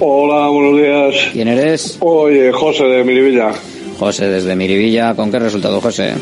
[0.00, 1.30] Hola, buenos días.
[1.32, 1.96] ¿quién eres?
[2.00, 3.52] Oye, José de Miribilla.
[3.98, 5.14] José desde Miribilla.
[5.14, 6.12] ¿Con qué resultado, José?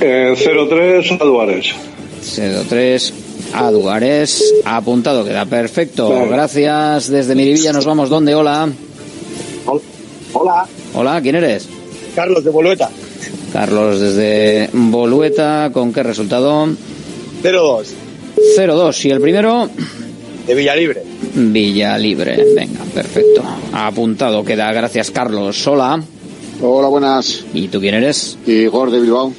[0.00, 1.74] Eh, 03 Aduares.
[2.22, 3.12] 0-3.
[3.52, 5.44] Aduares, apuntado queda.
[5.46, 7.08] Perfecto, gracias.
[7.08, 8.08] Desde Miribilla nos vamos.
[8.08, 8.34] ¿Dónde?
[8.34, 8.68] Hola.
[10.32, 10.66] Hola.
[10.94, 11.68] Hola, ¿quién eres?
[12.14, 12.90] Carlos de Bolueta.
[13.52, 16.68] Carlos desde Bolueta, ¿con qué resultado?
[17.42, 17.86] 0-2.
[18.56, 19.04] 0-2.
[19.04, 19.68] ¿Y el primero?
[20.46, 21.02] De Villalibre.
[21.34, 22.44] Villa Libre.
[22.54, 23.42] Venga, perfecto.
[23.72, 24.72] Apuntado queda.
[24.72, 25.66] Gracias, Carlos.
[25.66, 26.02] Hola.
[26.62, 27.44] Hola, buenas.
[27.54, 28.36] ¿Y tú quién eres?
[28.46, 29.32] Igor de Bilbao.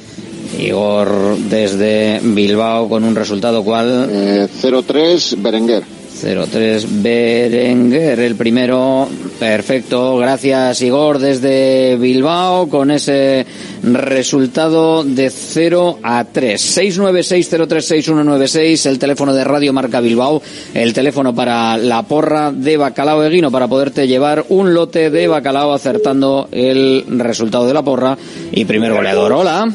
[0.58, 4.08] Igor desde Bilbao con un resultado cuál?
[4.10, 4.48] Eh,
[4.86, 5.82] 03 Berenguer.
[6.22, 9.08] 03 Berenguer, el primero.
[9.40, 13.44] Perfecto, gracias Igor desde Bilbao con ese
[13.82, 16.78] resultado de 0 a 3.
[16.78, 20.40] 696036196, el teléfono de Radio Marca Bilbao,
[20.74, 25.72] el teléfono para la porra de bacalao eguino para poderte llevar un lote de bacalao
[25.72, 28.16] acertando el resultado de la porra
[28.52, 29.32] y primer goleador.
[29.32, 29.68] Hola,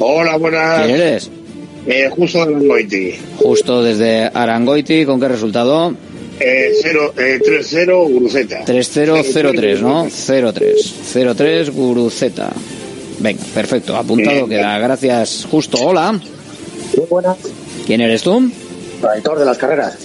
[0.00, 0.86] Hola, buenas.
[0.86, 1.30] ¿quién eres?
[1.86, 3.14] Eh, justo de Langoiti.
[3.36, 5.94] Justo desde Arangoiti, ¿con qué resultado?
[6.38, 8.64] Eh, cero- eh, 3-0 Guruceta.
[8.64, 10.06] 3003, ¿no?
[10.08, 10.94] 03.
[11.36, 12.50] 03 Guruceta.
[13.18, 13.94] Venga, perfecto.
[13.96, 14.78] Apuntado queda.
[14.78, 15.46] Gracias.
[15.50, 15.76] Justo.
[15.84, 16.12] Hola.
[16.12, 17.36] Muy buenas.
[17.86, 18.50] ¿Quién eres tú?
[19.14, 19.98] Aitor de las carreras.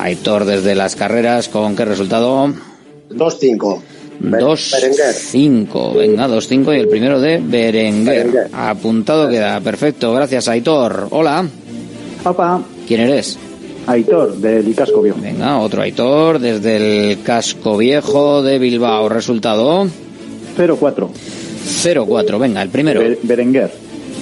[0.00, 1.48] Aitor desde las carreras.
[1.48, 2.52] ¿Con qué resultado?
[3.10, 3.80] 2-5.
[4.20, 5.94] 2-5.
[5.94, 8.26] Venga, 2-5 y el primero de Berenguer.
[8.26, 8.48] Berenguer.
[8.52, 9.60] Apuntado queda.
[9.60, 10.12] Perfecto.
[10.12, 11.08] Gracias, Aitor.
[11.10, 11.46] Hola.
[12.24, 13.38] Opa, ¿Quién eres?
[13.86, 15.18] Aitor, del Casco Viejo.
[15.22, 19.08] Venga, otro Aitor desde el casco viejo de Bilbao.
[19.08, 19.86] Resultado
[20.56, 21.08] 0-4.
[21.84, 22.38] 0-4.
[22.40, 23.00] Venga, el primero.
[23.00, 23.70] Be- Berenguer.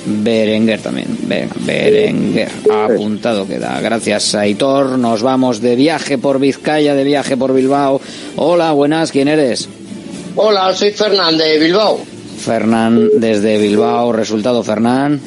[0.07, 1.07] Berenguer también.
[1.23, 2.49] Venga, Berenguer.
[2.71, 3.81] Apuntado queda.
[3.81, 4.99] Gracias, Aitor.
[4.99, 8.03] Nos vamos de viaje por Vizcaya, de viaje por Bilbao.
[8.37, 9.13] Hola, buenas.
[9.13, 9.67] ¿Quién eres?
[10.37, 11.99] Hola, soy Fernández de Bilbao.
[12.39, 14.13] Fernán desde Bilbao.
[14.13, 15.21] Resultado, Fernán.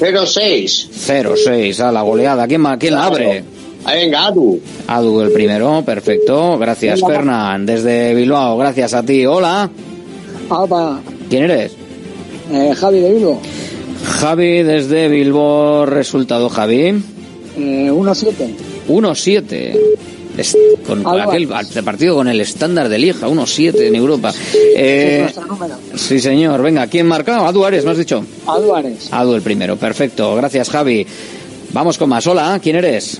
[0.00, 0.88] 06.
[1.06, 2.46] 0-6 a la goleada.
[2.46, 3.44] ¿Quién, quién la abre?
[3.86, 4.58] Venga, Adu.
[4.86, 6.58] Adu el primero, perfecto.
[6.58, 7.14] Gracias, Hola.
[7.16, 7.66] Fernán.
[7.66, 9.26] Desde Bilbao, gracias a ti.
[9.26, 9.68] Hola.
[11.28, 11.72] ¿Quién eres?
[12.52, 13.40] eh, Javi de Bilbo,
[14.20, 17.02] Javi desde Bilbao, resultado Javi.
[17.56, 19.78] eh, 1-7.
[20.36, 20.40] 1-7.
[20.40, 20.56] Es-
[20.86, 21.48] Con aquel
[21.84, 24.32] partido con el estándar de Lieja, 1-7 en Europa.
[24.76, 25.26] Eh,
[25.96, 26.62] sí, señor.
[26.62, 27.46] Venga, ¿quién marca?
[27.46, 28.24] Adu Ares, ¿me has dicho?
[28.46, 29.08] Álvarez.
[29.10, 30.34] Adu el primero, perfecto.
[30.36, 31.06] Gracias, Javi.
[31.72, 32.26] Vamos con más.
[32.26, 33.18] Hola, ¿quién eres?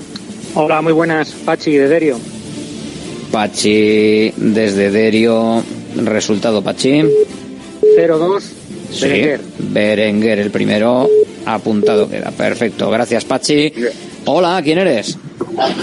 [0.55, 1.31] Hola, muy buenas.
[1.45, 2.19] Pachi de Derio.
[3.33, 5.63] Pachi desde Derio.
[5.97, 7.03] Resultado, Pachi.
[7.97, 8.43] 0-2.
[8.93, 9.41] Sí, Berenguer.
[9.59, 11.09] Berenguer el primero.
[11.47, 12.31] Apuntado queda.
[12.31, 12.91] Perfecto.
[12.91, 13.73] Gracias, Pachi.
[14.27, 15.19] Hola, ¿quién eres?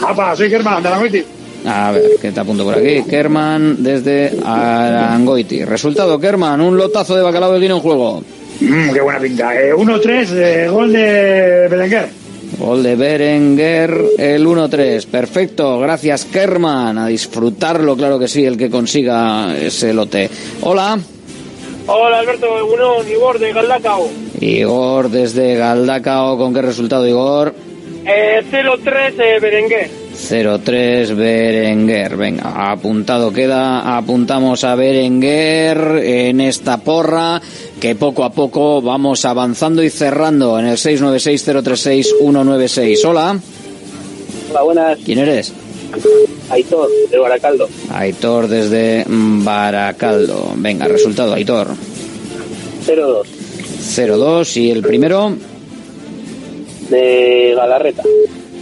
[0.07, 1.23] Apa, soy Germán, de la Goiti.
[1.65, 3.03] A ver, que te apunto por aquí.
[3.07, 5.63] Kerman desde Arangoiti.
[5.63, 8.23] Resultado, Kerman, un lotazo de bacalao de guino en juego.
[8.59, 9.61] Mm, qué buena pinta.
[9.61, 12.09] Eh, 1-3, eh, gol de Belenguer.
[12.57, 15.05] Gol de Berenguer, el 1-3.
[15.05, 16.97] Perfecto, gracias Kerman.
[16.97, 20.30] A disfrutarlo, claro que sí, el que consiga ese lote.
[20.61, 20.97] Hola,
[21.88, 24.07] Hola Alberto, uno, Igor de Galdacao.
[24.39, 26.38] Igor desde Galdacao.
[26.38, 27.53] ¿Con qué resultado, Igor?
[28.06, 29.90] Eh, 03 eh, Berenguer.
[30.14, 32.18] 0-3 Berenguer.
[32.18, 33.98] Venga, apuntado queda.
[33.98, 37.41] Apuntamos a Berenguer en esta porra
[37.80, 43.06] que poco a poco vamos avanzando y cerrando en el 696-036-196.
[43.06, 43.40] Hola,
[44.49, 44.99] Hola, buenas.
[45.03, 45.53] ¿quién eres?
[46.49, 47.68] Aitor, de Baracaldo.
[47.91, 50.53] Aitor desde Baracaldo.
[50.56, 51.68] Venga, resultado, Aitor.
[52.86, 53.28] 02
[53.82, 55.36] 0-2 y el primero,
[56.91, 58.03] de Galarreta.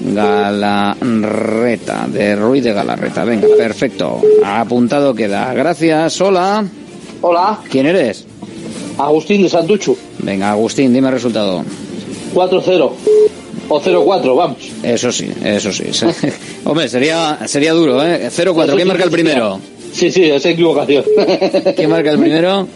[0.01, 3.25] Galarreta, de Ruiz de Galarreta.
[3.25, 4.21] Venga, perfecto.
[4.45, 5.53] Apuntado queda.
[5.53, 6.65] Gracias, hola.
[7.21, 8.25] Hola, ¿Quién eres?
[8.97, 11.63] Agustín de Santuchu, Venga, Agustín, dime el resultado.
[12.33, 12.91] 4-0.
[13.71, 14.57] O 0-4, vamos.
[14.83, 15.83] Eso sí, eso sí.
[16.65, 18.29] Hombre, sería, sería duro, ¿eh?
[18.29, 18.75] 0-4.
[18.75, 19.59] ¿Quién marca el primero?
[19.93, 21.03] Sí, sí, es equivocación.
[21.75, 22.67] ¿Quién marca el primero?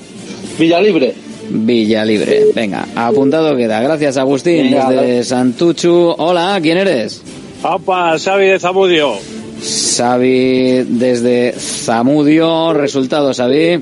[0.59, 1.13] Villalibre.
[1.49, 2.45] Villalibre.
[2.55, 3.81] Venga, apuntado queda.
[3.81, 6.15] Gracias, Agustín, Venga, desde Santuchu.
[6.17, 7.21] Hola, ¿quién eres?
[7.63, 9.13] Opa, Xavi de Zamudio.
[9.61, 12.73] Xavi desde Zamudio.
[12.73, 13.81] Resultado, Xavi.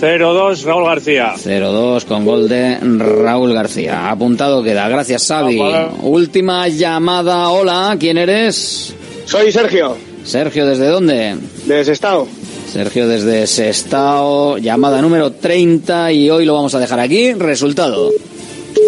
[0.00, 1.34] 02 Raúl García.
[1.36, 4.10] 0-2 con gol de Raúl García.
[4.10, 4.88] Apuntado queda.
[4.88, 5.58] Gracias, Xavi.
[5.58, 5.98] Vamos.
[6.02, 7.50] Última llamada.
[7.50, 8.94] Hola, ¿quién eres?
[9.26, 11.36] Soy Sergio, Sergio, ¿desde dónde?
[11.66, 12.26] de Sestao.
[12.70, 17.32] Sergio desde Sestao, llamada número 30 y hoy lo vamos a dejar aquí.
[17.32, 18.12] Resultado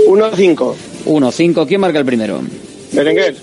[0.09, 0.75] 1-5.
[1.07, 1.67] 1-5.
[1.67, 2.41] ¿Quién marca el primero?
[2.93, 3.35] Berenguer.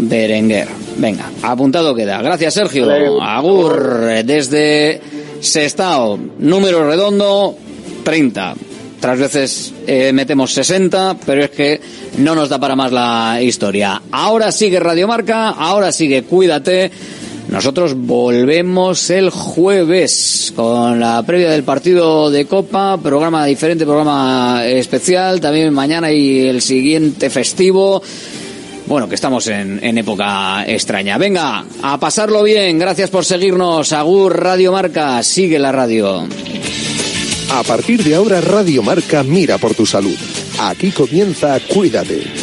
[0.00, 0.68] Berenguer.
[0.98, 2.20] Venga, apuntado queda.
[2.20, 2.86] Gracias, Sergio.
[2.86, 3.08] Vale.
[3.22, 5.00] Agur, desde
[5.40, 7.56] Sestao, número redondo
[8.04, 8.54] 30.
[8.98, 11.80] Otras veces eh, metemos 60, pero es que
[12.18, 14.02] no nos da para más la historia.
[14.10, 16.90] Ahora sigue Radiomarca, ahora sigue Cuídate.
[17.52, 25.38] Nosotros volvemos el jueves con la previa del partido de Copa, programa diferente, programa especial,
[25.38, 28.02] también mañana y el siguiente festivo.
[28.86, 31.18] Bueno, que estamos en, en época extraña.
[31.18, 32.78] Venga, a pasarlo bien.
[32.78, 33.92] Gracias por seguirnos.
[33.92, 35.22] Agur Radio Marca.
[35.22, 36.26] Sigue la radio.
[37.50, 40.16] A partir de ahora, Radio Marca mira por tu salud.
[40.58, 42.41] Aquí comienza Cuídate.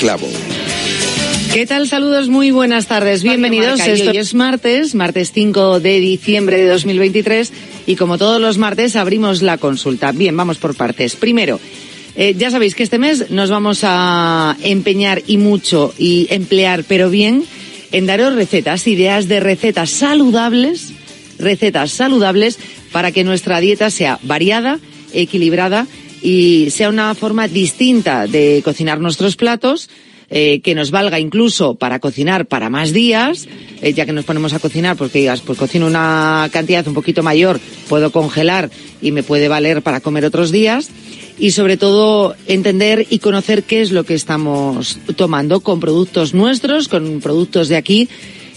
[0.00, 0.26] Clavo.
[1.52, 1.86] ¿Qué tal?
[1.86, 3.22] Saludos, muy buenas tardes.
[3.22, 3.80] Bienvenidos.
[3.80, 7.52] Esto es martes, martes 5 de diciembre de 2023
[7.86, 10.12] y como todos los martes abrimos la consulta.
[10.12, 11.16] Bien, vamos por partes.
[11.16, 11.60] Primero,
[12.16, 17.10] eh, ya sabéis que este mes nos vamos a empeñar y mucho y emplear, pero
[17.10, 17.44] bien,
[17.92, 20.94] en daros recetas, ideas de recetas saludables,
[21.38, 22.58] recetas saludables
[22.90, 24.78] para que nuestra dieta sea variada,
[25.12, 25.86] equilibrada
[26.22, 29.88] y sea una forma distinta de cocinar nuestros platos
[30.32, 33.48] eh, que nos valga incluso para cocinar para más días,
[33.82, 37.24] eh, ya que nos ponemos a cocinar, porque digas, pues cocino una cantidad un poquito
[37.24, 38.70] mayor, puedo congelar
[39.02, 40.90] y me puede valer para comer otros días.
[41.36, 46.86] Y sobre todo entender y conocer qué es lo que estamos tomando con productos nuestros,
[46.86, 48.08] con productos de aquí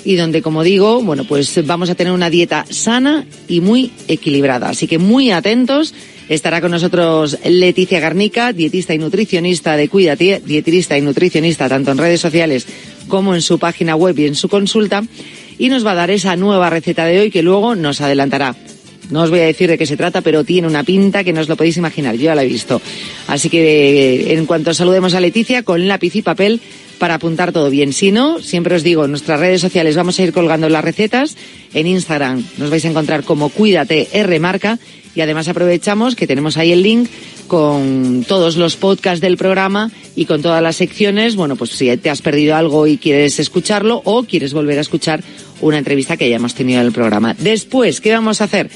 [0.05, 4.69] y donde, como digo, bueno, pues vamos a tener una dieta sana y muy equilibrada.
[4.69, 5.95] Así que muy atentos
[6.33, 11.99] Estará con nosotros Leticia Garnica, dietista y nutricionista de Cuídate, dietista y nutricionista tanto en
[11.99, 12.65] redes sociales
[13.07, 15.03] como en su página web y en su consulta,
[15.59, 18.55] y nos va a dar esa nueva receta de hoy que luego nos adelantará.
[19.11, 21.41] No os voy a decir de qué se trata, pero tiene una pinta que no
[21.41, 22.81] os lo podéis imaginar, yo ya la he visto.
[23.27, 26.61] Así que en cuanto saludemos a Leticia, con lápiz y papel
[27.03, 27.91] para apuntar todo bien.
[27.91, 31.35] Si no, siempre os digo, en nuestras redes sociales vamos a ir colgando las recetas.
[31.73, 34.79] En Instagram nos vais a encontrar como Cuídate R Marca
[35.13, 37.09] y además aprovechamos que tenemos ahí el link
[37.47, 41.35] con todos los podcasts del programa y con todas las secciones.
[41.35, 45.21] Bueno, pues si te has perdido algo y quieres escucharlo o quieres volver a escuchar
[45.59, 47.35] una entrevista que hayamos tenido en el programa.
[47.37, 48.69] Después, ¿qué vamos a hacer?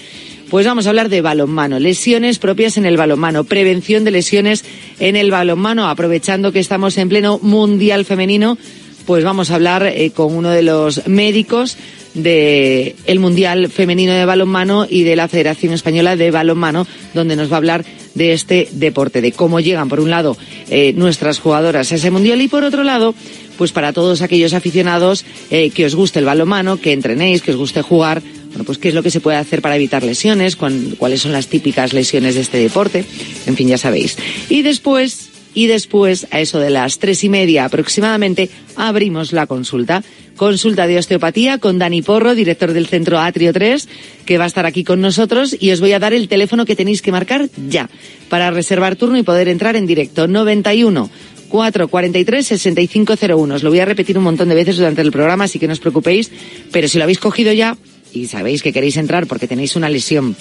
[0.50, 4.64] Pues vamos a hablar de balonmano, lesiones propias en el balonmano, prevención de lesiones
[4.98, 8.58] en el balonmano, aprovechando que estamos en pleno mundial femenino,
[9.06, 11.78] pues vamos a hablar eh, con uno de los médicos
[12.14, 17.52] del el Mundial Femenino de Balonmano y de la Federación Española de Balonmano, donde nos
[17.52, 20.38] va a hablar de este deporte, de cómo llegan, por un lado,
[20.70, 23.14] eh, nuestras jugadoras a ese Mundial y, por otro lado,
[23.58, 27.58] pues para todos aquellos aficionados eh, que os guste el balonmano, que entrenéis, que os
[27.58, 28.22] guste jugar,
[28.58, 31.46] bueno, pues qué es lo que se puede hacer para evitar lesiones, cuáles son las
[31.46, 33.06] típicas lesiones de este deporte,
[33.46, 34.18] en fin, ya sabéis.
[34.50, 40.04] Y después, y después, a eso de las tres y media aproximadamente, abrimos la consulta
[40.36, 43.88] consulta de osteopatía con Dani Porro, director del Centro Atrio 3,
[44.26, 46.76] que va a estar aquí con nosotros y os voy a dar el teléfono que
[46.76, 47.90] tenéis que marcar ya
[48.30, 50.28] para reservar turno y poder entrar en directo.
[50.28, 51.10] 91
[51.50, 53.56] 443 6501.
[53.56, 55.74] Os lo voy a repetir un montón de veces durante el programa, así que no
[55.74, 56.32] os preocupéis,
[56.72, 57.78] pero si lo habéis cogido ya
[58.22, 60.36] y sabéis que queréis entrar porque tenéis una lesión,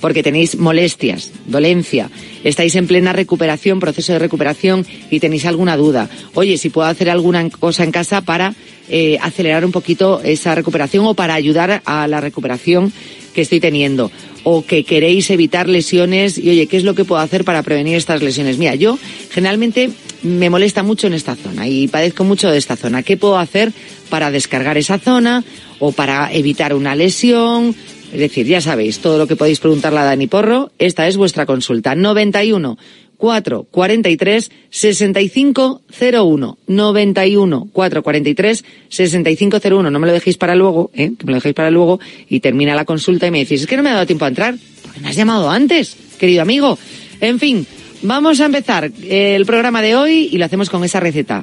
[0.00, 2.10] porque tenéis molestias, dolencia,
[2.44, 6.08] estáis en plena recuperación, proceso de recuperación y tenéis alguna duda.
[6.34, 8.54] Oye, si puedo hacer alguna cosa en casa para
[8.88, 12.92] eh, acelerar un poquito esa recuperación o para ayudar a la recuperación
[13.34, 14.10] que estoy teniendo
[14.44, 17.96] o que queréis evitar lesiones y oye, ¿qué es lo que puedo hacer para prevenir
[17.96, 18.58] estas lesiones?
[18.58, 18.98] Mira, yo
[19.30, 19.90] generalmente
[20.22, 23.02] me molesta mucho en esta zona y padezco mucho de esta zona.
[23.02, 23.72] ¿Qué puedo hacer
[24.08, 25.44] para descargar esa zona
[25.78, 27.74] o para evitar una lesión?
[28.12, 31.46] Es decir, ya sabéis, todo lo que podéis preguntarle a Dani Porro, esta es vuestra
[31.46, 31.94] consulta.
[31.94, 32.78] 91
[33.18, 40.90] 4 43 65 01 91 4 43 65 01 no me lo dejéis para luego
[40.94, 41.12] ¿eh?
[41.18, 43.76] que me lo dejéis para luego y termina la consulta y me decís es que
[43.76, 46.78] no me ha dado tiempo a entrar porque me has llamado antes querido amigo
[47.20, 47.66] en fin
[48.02, 51.42] vamos a empezar el programa de hoy y lo hacemos con esa receta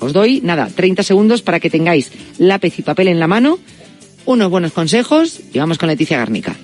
[0.00, 3.58] os doy nada 30 segundos para que tengáis lápiz y papel en la mano
[4.24, 6.56] unos buenos consejos y vamos con Leticia Garnica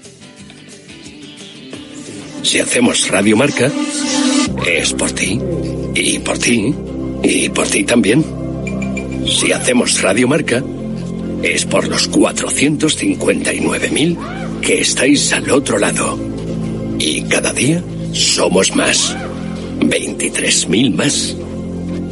[2.45, 3.73] si hacemos Radio Marca,
[4.67, 5.41] es por ti,
[5.95, 6.75] y por ti,
[7.23, 8.23] y por ti también.
[9.27, 10.63] Si hacemos Radio Marca,
[11.43, 16.19] es por los 459.000 que estáis al otro lado.
[16.99, 17.83] Y cada día
[18.13, 19.17] somos más.
[19.81, 21.35] 23.000 más.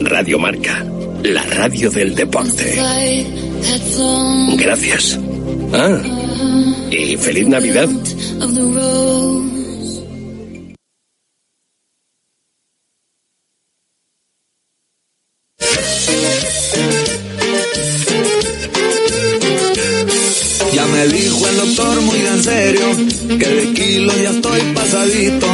[0.01, 0.87] Radio Marca,
[1.23, 2.77] la radio del deporte.
[4.57, 5.19] Gracias.
[5.73, 6.03] Ah,
[6.91, 7.89] y feliz Navidad.
[23.93, 25.47] Kilos ya estoy pasadito.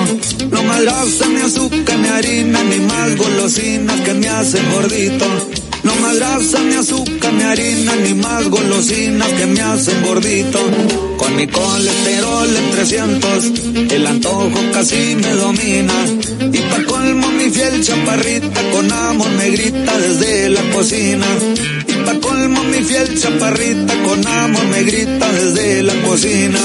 [0.50, 5.26] No más grasa, ni azúcar, ni harina, ni más golosinas que me hacen gordito.
[5.82, 10.60] No más grasa, ni azúcar, ni harina, ni más golosinas que me hacen gordito.
[11.16, 15.98] Con mi colesterol en 300, el antojo casi me domina.
[16.52, 21.26] Y pa' colmo mi fiel chaparrita con amor me grita desde la cocina.
[21.88, 26.60] Y pa' colmo mi fiel chaparrita con amor me grita desde la cocina.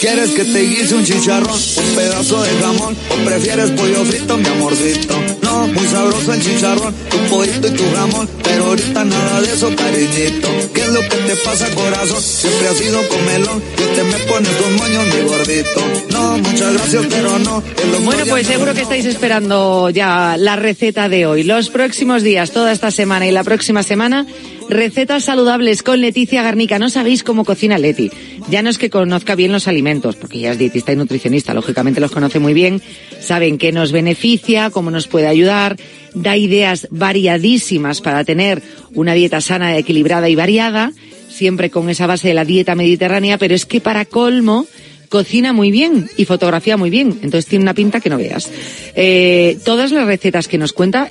[0.00, 4.48] ¿Quieres que te guise un chicharrón, un pedazo de jamón o prefieres pollo frito, mi
[4.48, 5.14] amorcito?
[5.42, 9.70] No, muy sabroso el chicharrón, tu pollito y tu jamón, pero ahorita nada de eso,
[9.76, 10.48] cariñito.
[10.72, 12.22] ¿Qué es lo que te pasa, corazón?
[12.22, 15.80] Siempre has sido comelón y te me pones tus moños, mi gordito.
[16.20, 17.62] No, muchas gracias, pero no.
[18.04, 21.44] Bueno, pues seguro que estáis esperando ya la receta de hoy.
[21.44, 24.26] Los próximos días, toda esta semana y la próxima semana,
[24.68, 26.78] recetas saludables con Leticia Garnica.
[26.78, 28.10] No sabéis cómo cocina Leti.
[28.50, 32.00] Ya no es que conozca bien los alimentos, porque ella es dietista y nutricionista, lógicamente
[32.00, 32.82] los conoce muy bien,
[33.18, 35.76] saben qué nos beneficia, cómo nos puede ayudar,
[36.12, 40.92] da ideas variadísimas para tener una dieta sana, equilibrada y variada,
[41.30, 44.66] siempre con esa base de la dieta mediterránea, pero es que para colmo,
[45.10, 47.18] cocina muy bien y fotografía muy bien.
[47.22, 48.48] Entonces tiene una pinta que no veas.
[48.94, 51.10] Eh, todas las recetas que nos cuenta,